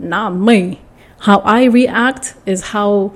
[0.00, 0.80] not me.
[1.20, 3.14] How I react is how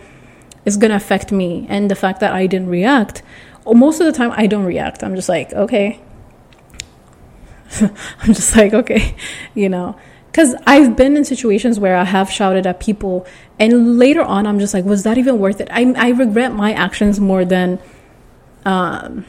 [0.69, 1.67] is going to affect me.
[1.69, 3.23] And the fact that I didn't react,
[3.67, 5.03] most of the time I don't react.
[5.03, 6.01] I'm just like, okay.
[7.81, 9.17] I'm just like, okay,
[9.55, 9.99] you know.
[10.31, 13.27] Because I've been in situations where I have shouted at people,
[13.59, 15.69] and later on, I'm just like, was that even worth it?
[15.71, 17.81] I, I regret my actions more than
[18.65, 19.25] um,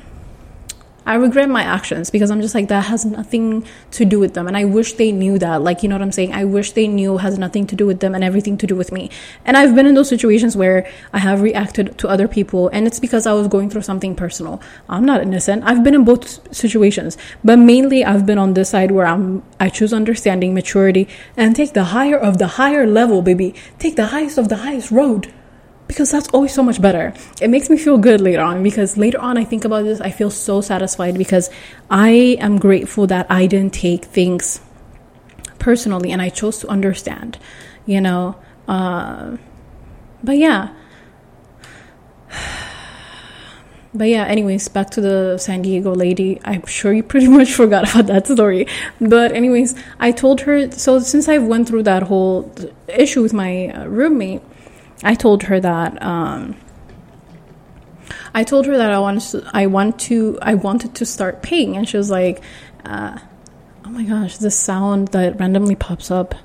[1.05, 4.47] I regret my actions because I'm just like, that has nothing to do with them.
[4.47, 5.61] And I wish they knew that.
[5.61, 6.33] Like, you know what I'm saying?
[6.33, 8.91] I wish they knew has nothing to do with them and everything to do with
[8.91, 9.09] me.
[9.45, 12.99] And I've been in those situations where I have reacted to other people and it's
[12.99, 14.61] because I was going through something personal.
[14.87, 15.63] I'm not innocent.
[15.65, 19.69] I've been in both situations, but mainly I've been on this side where I'm, I
[19.69, 23.55] choose understanding, maturity, and take the higher of the higher level, baby.
[23.79, 25.33] Take the highest of the highest road
[25.89, 27.11] because that's always so much better.
[27.41, 30.11] It makes me feel good later on because later on I think about this, I
[30.11, 31.49] feel so satisfied because
[31.89, 34.61] I am grateful that I didn't take things
[35.57, 37.39] personally and I chose to understand,
[37.87, 38.35] you know.
[38.67, 39.37] Uh,
[40.23, 40.69] but yeah.
[43.91, 46.39] But yeah, anyways, back to the San Diego lady.
[46.45, 48.67] I'm sure you pretty much forgot about that story.
[49.01, 52.53] But anyways, I told her so since I went through that whole
[52.87, 54.43] issue with my uh, roommate,
[55.03, 56.55] I told her that um,
[58.33, 61.77] I told her that I wanted to, I want to I wanted to start paying,
[61.77, 62.41] and she was like,
[62.85, 63.17] uh,
[63.85, 66.35] "Oh my gosh, this sound that randomly pops up."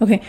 [0.00, 0.22] Okay,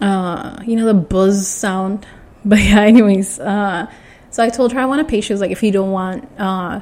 [0.00, 2.06] uh, you know the buzz sound.
[2.44, 3.86] But yeah, anyways, uh,
[4.30, 5.20] so I told her I want to pay.
[5.20, 6.80] She was like, "If you don't want." Uh,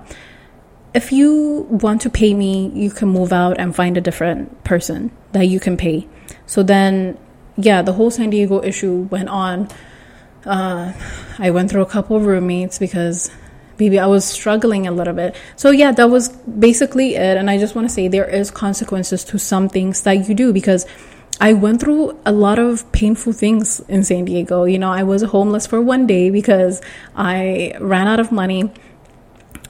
[0.94, 5.11] if you want to pay me, you can move out and find a different person
[5.32, 6.09] that you can pay.
[6.47, 7.16] So then,
[7.57, 9.69] yeah, the whole San Diego issue went on
[10.46, 10.92] uh,
[11.38, 13.30] I went through a couple of roommates because
[13.78, 15.36] maybe I was struggling a little bit.
[15.56, 17.36] So yeah, that was basically it.
[17.36, 20.52] And I just want to say there is consequences to some things that you do
[20.52, 20.86] because
[21.40, 24.64] I went through a lot of painful things in San Diego.
[24.64, 26.82] You know, I was homeless for one day because
[27.16, 28.70] I ran out of money.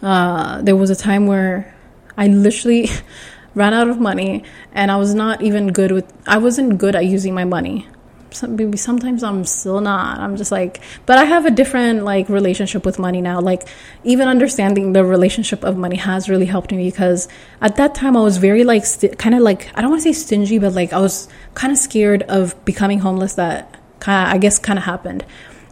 [0.03, 1.75] uh, there was a time where
[2.17, 2.89] I literally
[3.55, 7.05] ran out of money and I was not even good with I wasn't good at
[7.07, 7.87] using my money.
[8.35, 10.19] Some, sometimes I'm still not.
[10.19, 13.41] I'm just like, but I have a different like relationship with money now.
[13.41, 13.69] Like
[14.05, 17.29] even understanding the relationship of money has really helped me because
[17.61, 20.13] at that time I was very like st- kind of like I don't want to
[20.13, 23.35] say stingy, but like I was kind of scared of becoming homeless.
[23.35, 25.25] That kind of I guess kind of happened.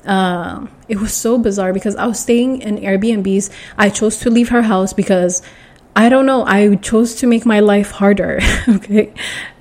[0.04, 3.50] Um, it was so bizarre because I was staying in Airbnbs.
[3.76, 5.42] I chose to leave her house because
[5.94, 6.44] I don't know.
[6.44, 8.40] I chose to make my life harder.
[8.68, 9.12] okay.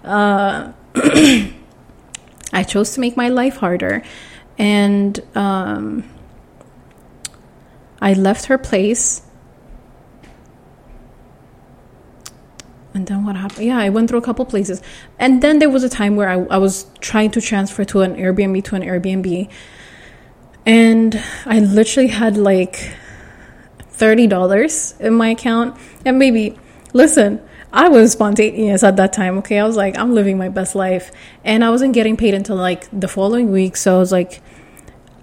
[0.04, 0.72] Uh,
[2.54, 4.04] I chose to make my life harder.
[4.58, 6.04] And um,
[8.02, 9.22] I left her place.
[12.94, 13.68] And then what happened?
[13.68, 14.82] Yeah, I went through a couple places.
[15.20, 18.16] And then there was a time where I, I was trying to transfer to an
[18.16, 19.50] Airbnb to an Airbnb.
[20.66, 22.92] And I literally had like
[23.94, 25.78] $30 in my account.
[26.06, 26.58] And maybe,
[26.94, 27.42] listen,
[27.78, 29.38] I was spontaneous at that time.
[29.38, 29.60] Okay.
[29.60, 31.12] I was like, I'm living my best life.
[31.44, 33.78] And I wasn't getting paid until like the following week.
[33.78, 34.42] So I was like,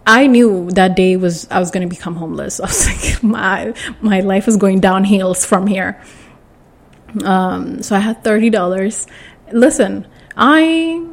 [0.06, 2.60] I knew that day was I was going to become homeless.
[2.60, 6.00] I was like, my my life is going downhill from here.
[7.24, 9.08] Um, so I had thirty dollars.
[9.52, 10.06] Listen,
[10.36, 11.04] I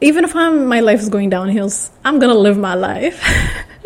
[0.00, 1.70] even if I'm my life is going downhill,
[2.04, 3.22] I'm gonna live my life.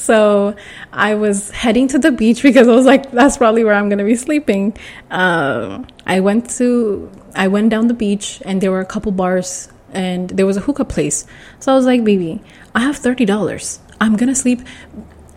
[0.00, 0.56] So
[0.92, 4.04] I was heading to the beach because I was like, that's probably where I'm gonna
[4.04, 4.76] be sleeping.
[5.10, 9.68] Um, I went to, I went down the beach and there were a couple bars
[9.92, 11.26] and there was a hookah place.
[11.60, 12.42] So I was like, baby,
[12.74, 13.78] I have thirty dollars.
[14.00, 14.60] I'm gonna sleep.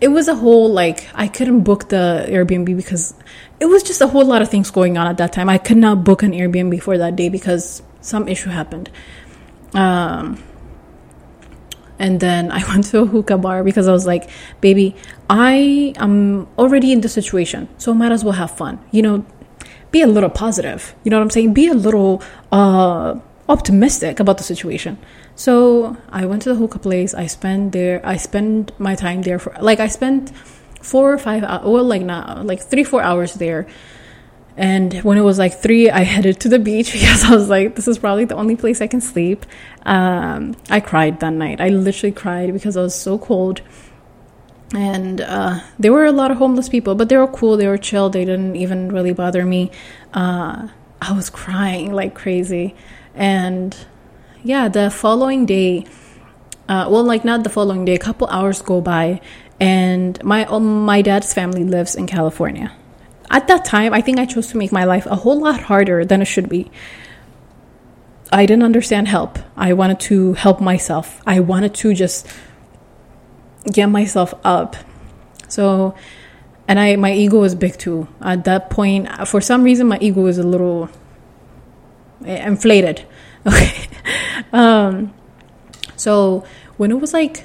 [0.00, 3.14] It was a whole like I couldn't book the Airbnb because
[3.60, 5.48] it was just a whole lot of things going on at that time.
[5.48, 8.90] I could not book an Airbnb for that day because some issue happened.
[9.72, 10.42] Um,
[11.98, 14.28] and then I went to a hookah bar because I was like,
[14.60, 14.94] baby,
[15.28, 18.78] I am already in the situation, so might as well have fun.
[18.90, 19.26] You know,
[19.90, 20.94] be a little positive.
[21.04, 21.54] You know what I'm saying?
[21.54, 23.14] Be a little uh,
[23.48, 24.98] optimistic about the situation.
[25.36, 27.14] So I went to the hookah place.
[27.14, 28.00] I spent there.
[28.04, 30.32] I spent my time there for like I spent
[30.82, 31.64] four or five hours.
[31.64, 33.66] Well, like not like three four hours there
[34.56, 37.74] and when it was like three, I headed to the beach because I was like,
[37.74, 39.44] this is probably the only place I can sleep.
[39.84, 41.60] Um, I cried that night.
[41.60, 43.62] I literally cried because I was so cold.
[44.74, 47.56] And uh, there were a lot of homeless people, but they were cool.
[47.56, 48.10] They were chill.
[48.10, 49.70] They didn't even really bother me.
[50.12, 50.68] Uh,
[51.00, 52.74] I was crying like crazy.
[53.14, 53.76] And
[54.42, 55.86] yeah, the following day,
[56.68, 59.20] uh, well, like not the following day, a couple hours go by,
[59.60, 62.74] and my um, my dad's family lives in California
[63.34, 66.04] at that time, I think I chose to make my life a whole lot harder
[66.04, 66.70] than it should be.
[68.30, 69.40] I didn't understand help.
[69.56, 71.20] I wanted to help myself.
[71.26, 72.28] I wanted to just
[73.72, 74.76] get myself up.
[75.48, 75.96] So,
[76.68, 78.06] and I my ego was big too.
[78.20, 80.88] At that point, for some reason, my ego was a little
[82.24, 83.04] inflated.
[83.46, 83.88] Okay.
[84.54, 85.12] um,
[85.96, 86.46] so
[86.78, 87.44] when it was like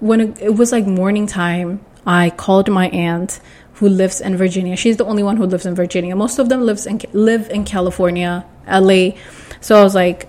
[0.00, 3.38] when it, it was like morning time, I called my aunt
[3.82, 4.76] who lives in Virginia.
[4.76, 6.14] She's the only one who lives in Virginia.
[6.14, 9.18] Most of them lives in live in California, LA.
[9.60, 10.28] So I was like,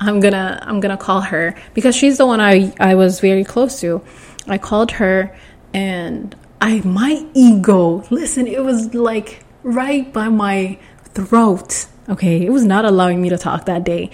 [0.00, 3.80] I'm gonna I'm gonna call her because she's the one I I was very close
[3.80, 4.02] to.
[4.46, 5.34] I called her
[5.72, 8.04] and I my ego.
[8.10, 10.78] Listen, it was like right by my
[11.14, 11.86] throat.
[12.06, 14.10] Okay, it was not allowing me to talk that day.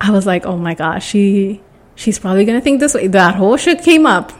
[0.00, 1.60] I was like, oh my gosh, she
[1.96, 3.08] she's probably gonna think this way.
[3.08, 4.32] That whole shit came up,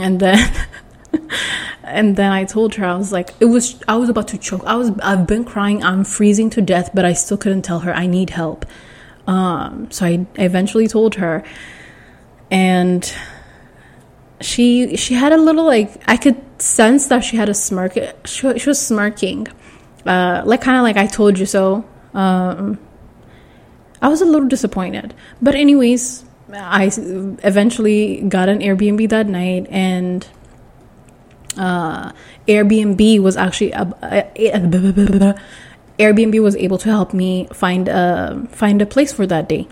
[0.00, 0.38] and then
[1.84, 4.62] and then I told her I was like it was I was about to choke.
[4.64, 5.82] I was I've been crying.
[5.82, 8.66] I'm freezing to death, but I still couldn't tell her I need help.
[9.26, 11.44] Um, so I eventually told her,
[12.50, 13.12] and
[14.40, 17.94] she she had a little like I could sense that she had a smirk.
[18.24, 19.48] She, she was smirking,
[20.06, 21.84] uh, like kind of like I told you so.
[22.14, 22.78] Um,
[24.00, 25.12] I was a little disappointed,
[25.42, 26.84] but anyways, I
[27.42, 30.26] eventually got an Airbnb that night and
[31.58, 32.12] uh,
[32.46, 33.84] Airbnb was actually uh,
[35.98, 39.66] Airbnb was able to help me find a find a place for that day.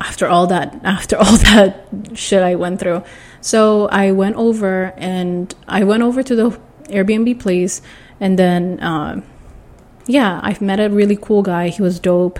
[0.00, 3.02] After all that, after all that shit I went through,
[3.40, 7.80] so I went over and I went over to the Airbnb place,
[8.20, 9.22] and then uh,
[10.06, 11.68] yeah, I've met a really cool guy.
[11.68, 12.38] He was dope.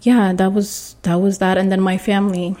[0.00, 2.56] Yeah, that was that was that, and then my family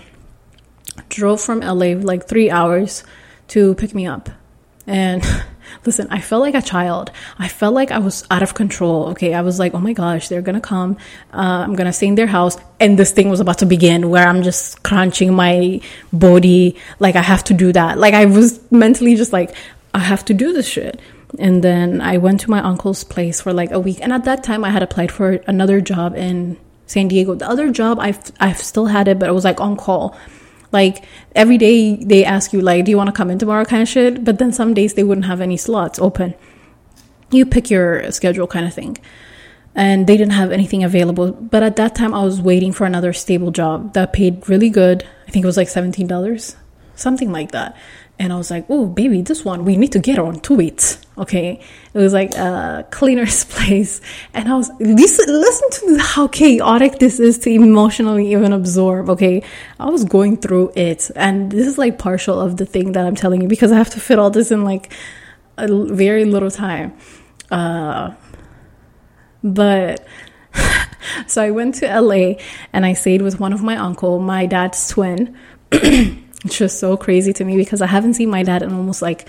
[1.08, 3.02] drove from LA like three hours
[3.48, 4.30] to pick me up
[4.86, 5.24] and
[5.86, 7.10] listen, I felt like a child.
[7.38, 9.08] I felt like I was out of control.
[9.08, 9.34] Okay.
[9.34, 10.96] I was like, oh my gosh, they're going to come.
[11.32, 12.56] Uh, I'm going to stay in their house.
[12.80, 15.80] And this thing was about to begin where I'm just crunching my
[16.12, 16.76] body.
[16.98, 17.98] Like, I have to do that.
[17.98, 19.54] Like, I was mentally just like,
[19.94, 21.00] I have to do this shit.
[21.38, 23.98] and then I went to my uncle's place for like a week.
[24.00, 26.56] And at that time, I had applied for another job in
[26.86, 27.34] San Diego.
[27.34, 30.16] The other job, I've I've still had it, but it was like on call.
[30.74, 33.82] Like every day they ask you like, "Do you want to come in tomorrow?" kind
[33.82, 34.24] of shit.
[34.24, 36.34] But then some days they wouldn't have any slots open.
[37.30, 38.98] You pick your schedule, kind of thing.
[39.74, 41.32] And they didn't have anything available.
[41.32, 45.02] But at that time, I was waiting for another stable job that paid really good.
[45.26, 46.56] I think it was like seventeen dollars,
[46.94, 47.74] something like that
[48.18, 50.98] and I was like, "Oh, baby, this one we need to get on to it."
[51.16, 51.60] Okay,
[51.92, 54.00] it was like a cleaner's place,
[54.32, 59.08] and I was listen, listen to how chaotic this is to emotionally even absorb.
[59.10, 59.42] Okay,
[59.78, 63.14] I was going through it, and this is like partial of the thing that I'm
[63.14, 64.92] telling you because I have to fit all this in like
[65.56, 66.96] a very little time.
[67.48, 68.14] Uh,
[69.44, 70.04] but
[71.28, 72.34] so I went to LA
[72.72, 75.36] and I stayed with one of my uncle, my dad's twin.
[76.44, 79.28] It's just so crazy to me because I haven't seen my dad in almost like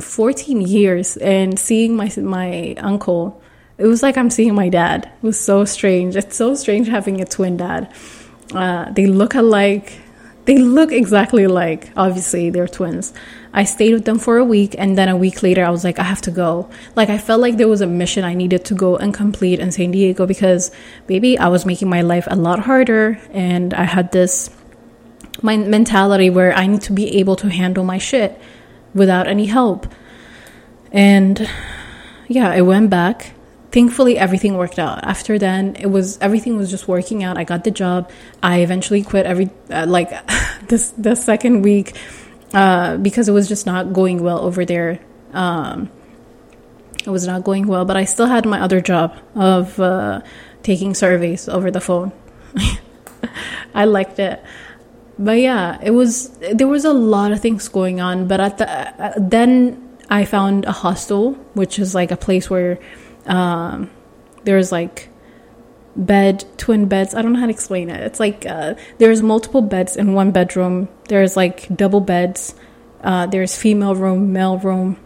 [0.00, 3.42] 14 years and seeing my my uncle
[3.78, 5.04] it was like I'm seeing my dad.
[5.04, 6.16] It was so strange.
[6.16, 7.92] It's so strange having a twin dad.
[8.52, 10.00] Uh, they look alike.
[10.46, 11.92] They look exactly alike.
[11.96, 13.12] Obviously, they're twins.
[13.52, 15.98] I stayed with them for a week, and then a week later, I was like,
[15.98, 16.68] I have to go.
[16.96, 19.70] Like, I felt like there was a mission I needed to go and complete in
[19.70, 20.70] San Diego because,
[21.06, 24.50] baby, I was making my life a lot harder, and I had this
[25.40, 28.40] my mentality where I need to be able to handle my shit
[28.94, 29.86] without any help.
[30.92, 31.48] And
[32.26, 33.32] yeah, I went back.
[33.70, 35.04] Thankfully, everything worked out.
[35.04, 37.36] After then, it was everything was just working out.
[37.36, 38.10] I got the job.
[38.42, 40.10] I eventually quit every uh, like
[40.68, 41.96] this the second week
[42.54, 45.00] uh, because it was just not going well over there.
[45.32, 45.90] Um,
[47.04, 50.22] it was not going well, but I still had my other job of uh,
[50.62, 52.12] taking surveys over the phone.
[53.74, 54.42] I liked it
[55.18, 58.28] but yeah, it was there was a lot of things going on.
[58.28, 62.78] But at the uh, then I found a hostel, which is like a place where
[63.26, 63.90] um,
[64.44, 65.08] there's like
[65.96, 67.14] bed, twin beds.
[67.14, 68.00] I don't know how to explain it.
[68.00, 70.88] It's like uh, there's multiple beds in one bedroom.
[71.08, 72.54] There's like double beds.
[73.02, 74.98] Uh, there's female room, male room.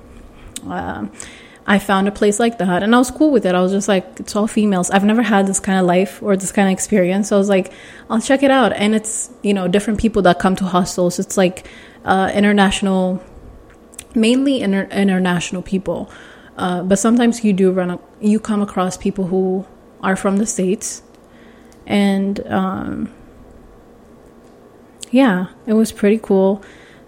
[1.72, 3.54] I found a place like that and I was cool with it.
[3.54, 4.90] I was just like, it's all females.
[4.90, 7.30] I've never had this kind of life or this kind of experience.
[7.30, 7.72] So I was like,
[8.10, 8.74] I'll check it out.
[8.74, 11.18] And it's, you know, different people that come to hostels.
[11.18, 11.66] It's like
[12.04, 13.24] uh, international,
[14.14, 16.10] mainly inter- international people.
[16.58, 19.64] Uh, but sometimes you do run, a, you come across people who
[20.02, 21.02] are from the States.
[21.86, 23.14] And um,
[25.10, 26.62] yeah, it was pretty cool.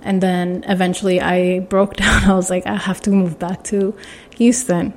[0.05, 2.25] And then eventually I broke down.
[2.25, 3.97] I was like, I have to move back to
[4.37, 4.95] Houston.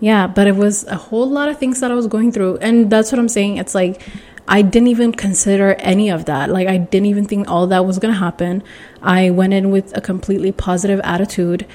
[0.00, 2.58] Yeah, but it was a whole lot of things that I was going through.
[2.58, 3.58] And that's what I'm saying.
[3.58, 4.02] It's like,
[4.48, 6.50] I didn't even consider any of that.
[6.50, 8.64] Like, I didn't even think all that was going to happen.
[9.00, 11.66] I went in with a completely positive attitude.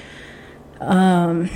[0.80, 1.48] Um,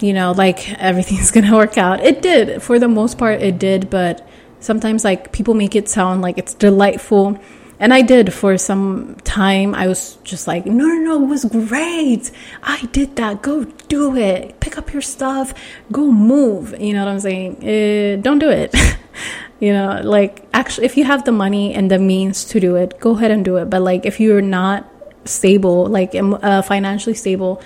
[0.00, 2.00] you know, like everything's going to work out.
[2.04, 2.62] It did.
[2.62, 3.88] For the most part, it did.
[3.88, 4.28] But
[4.60, 7.38] sometimes, like, people make it sound like it's delightful
[7.82, 9.74] and I did for some time.
[9.74, 12.30] I was just like, no, no, no, it was great.
[12.62, 13.42] I did that.
[13.42, 14.60] Go do it.
[14.60, 15.52] Pick up your stuff.
[15.90, 16.80] Go move.
[16.80, 17.56] You know what I'm saying?
[17.56, 18.72] Uh, don't do it.
[19.60, 23.00] you know, like actually, if you have the money and the means to do it,
[23.00, 23.68] go ahead and do it.
[23.68, 24.88] But like, if you're not
[25.24, 27.60] stable, like uh, financially stable,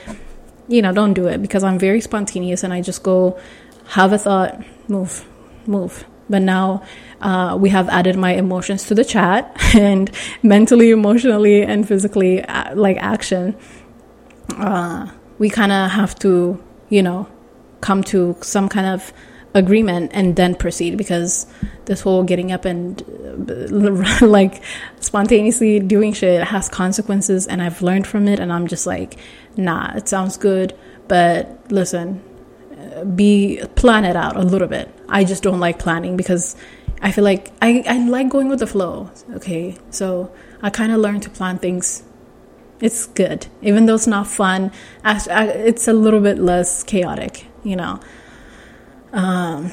[0.66, 3.38] you know, don't do it because I'm very spontaneous and I just go
[3.88, 5.26] have a thought, move,
[5.66, 6.06] move.
[6.28, 6.82] But now
[7.20, 10.10] uh, we have added my emotions to the chat and
[10.42, 13.56] mentally, emotionally, and physically, uh, like action.
[14.56, 17.28] Uh, we kind of have to, you know,
[17.80, 19.12] come to some kind of
[19.56, 21.46] agreement and then proceed because
[21.86, 23.02] this whole getting up and
[24.20, 24.62] like
[25.00, 29.16] spontaneously doing shit has consequences and I've learned from it and I'm just like
[29.56, 30.76] nah it sounds good
[31.08, 32.22] but listen
[33.14, 36.56] be plan it out a little bit I just don't like planning because
[37.00, 39.10] I feel like I, I like going with the flow.
[39.34, 40.32] Okay, so
[40.62, 42.02] I kind of learned to plan things.
[42.80, 44.72] It's good, even though it's not fun.
[45.04, 48.00] It's a little bit less chaotic, you know.
[49.12, 49.70] Um,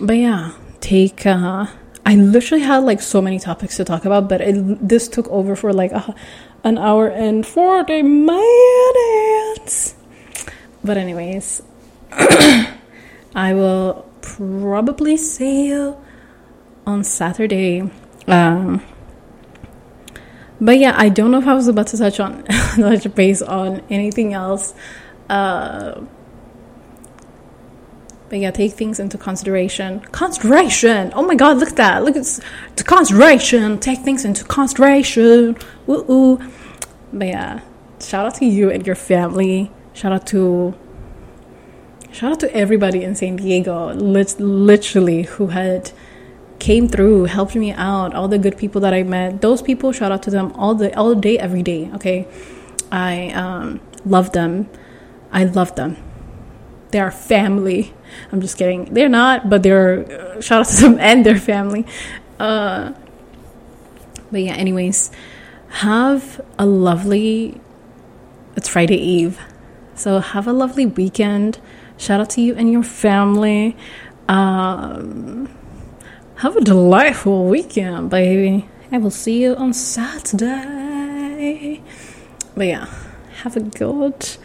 [0.00, 1.26] but yeah, take.
[1.26, 1.66] Uh,
[2.06, 5.56] I literally had like so many topics to talk about, but it, this took over
[5.56, 6.14] for like a,
[6.62, 9.96] an hour and forty minutes.
[10.82, 11.62] But anyways,
[13.34, 15.96] I will probably see you
[16.86, 17.90] on Saturday.
[18.26, 18.82] Um,
[20.60, 23.82] but yeah, I don't know if I was about to touch on touch base on
[23.90, 24.74] anything else.
[25.28, 26.02] Uh,
[28.28, 30.00] but yeah, take things into consideration.
[30.00, 31.12] Consideration.
[31.14, 32.04] Oh my God, look at that.
[32.04, 32.40] Look at
[32.76, 33.78] the consideration.
[33.78, 35.56] Take things into consideration.
[35.88, 36.50] Ooh, ooh.
[37.12, 37.60] But yeah,
[38.00, 39.70] shout out to you and your family.
[39.92, 40.74] Shout out to
[42.14, 45.90] shout out to everybody in San Diego, lit- literally, who had
[46.60, 49.40] came through, helped me out, all the good people that I met.
[49.40, 51.90] Those people, shout out to them all the all day, every day.
[51.96, 52.26] Okay,
[52.90, 54.68] I um, love them.
[55.32, 55.96] I love them.
[56.92, 57.92] They are family.
[58.30, 58.94] I'm just kidding.
[58.94, 61.84] They're not, but they're uh, shout out to them and their family.
[62.38, 62.92] Uh,
[64.30, 65.10] but yeah, anyways,
[65.82, 67.60] have a lovely.
[68.56, 69.40] It's Friday Eve,
[69.96, 71.58] so have a lovely weekend.
[72.04, 73.74] Shout out to you and your family.
[74.28, 75.48] Um,
[76.34, 78.68] have a delightful weekend, baby.
[78.92, 80.22] I will see you on Saturday.
[82.54, 82.92] But yeah,
[83.36, 84.36] have a good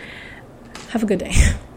[0.91, 1.33] have a good day.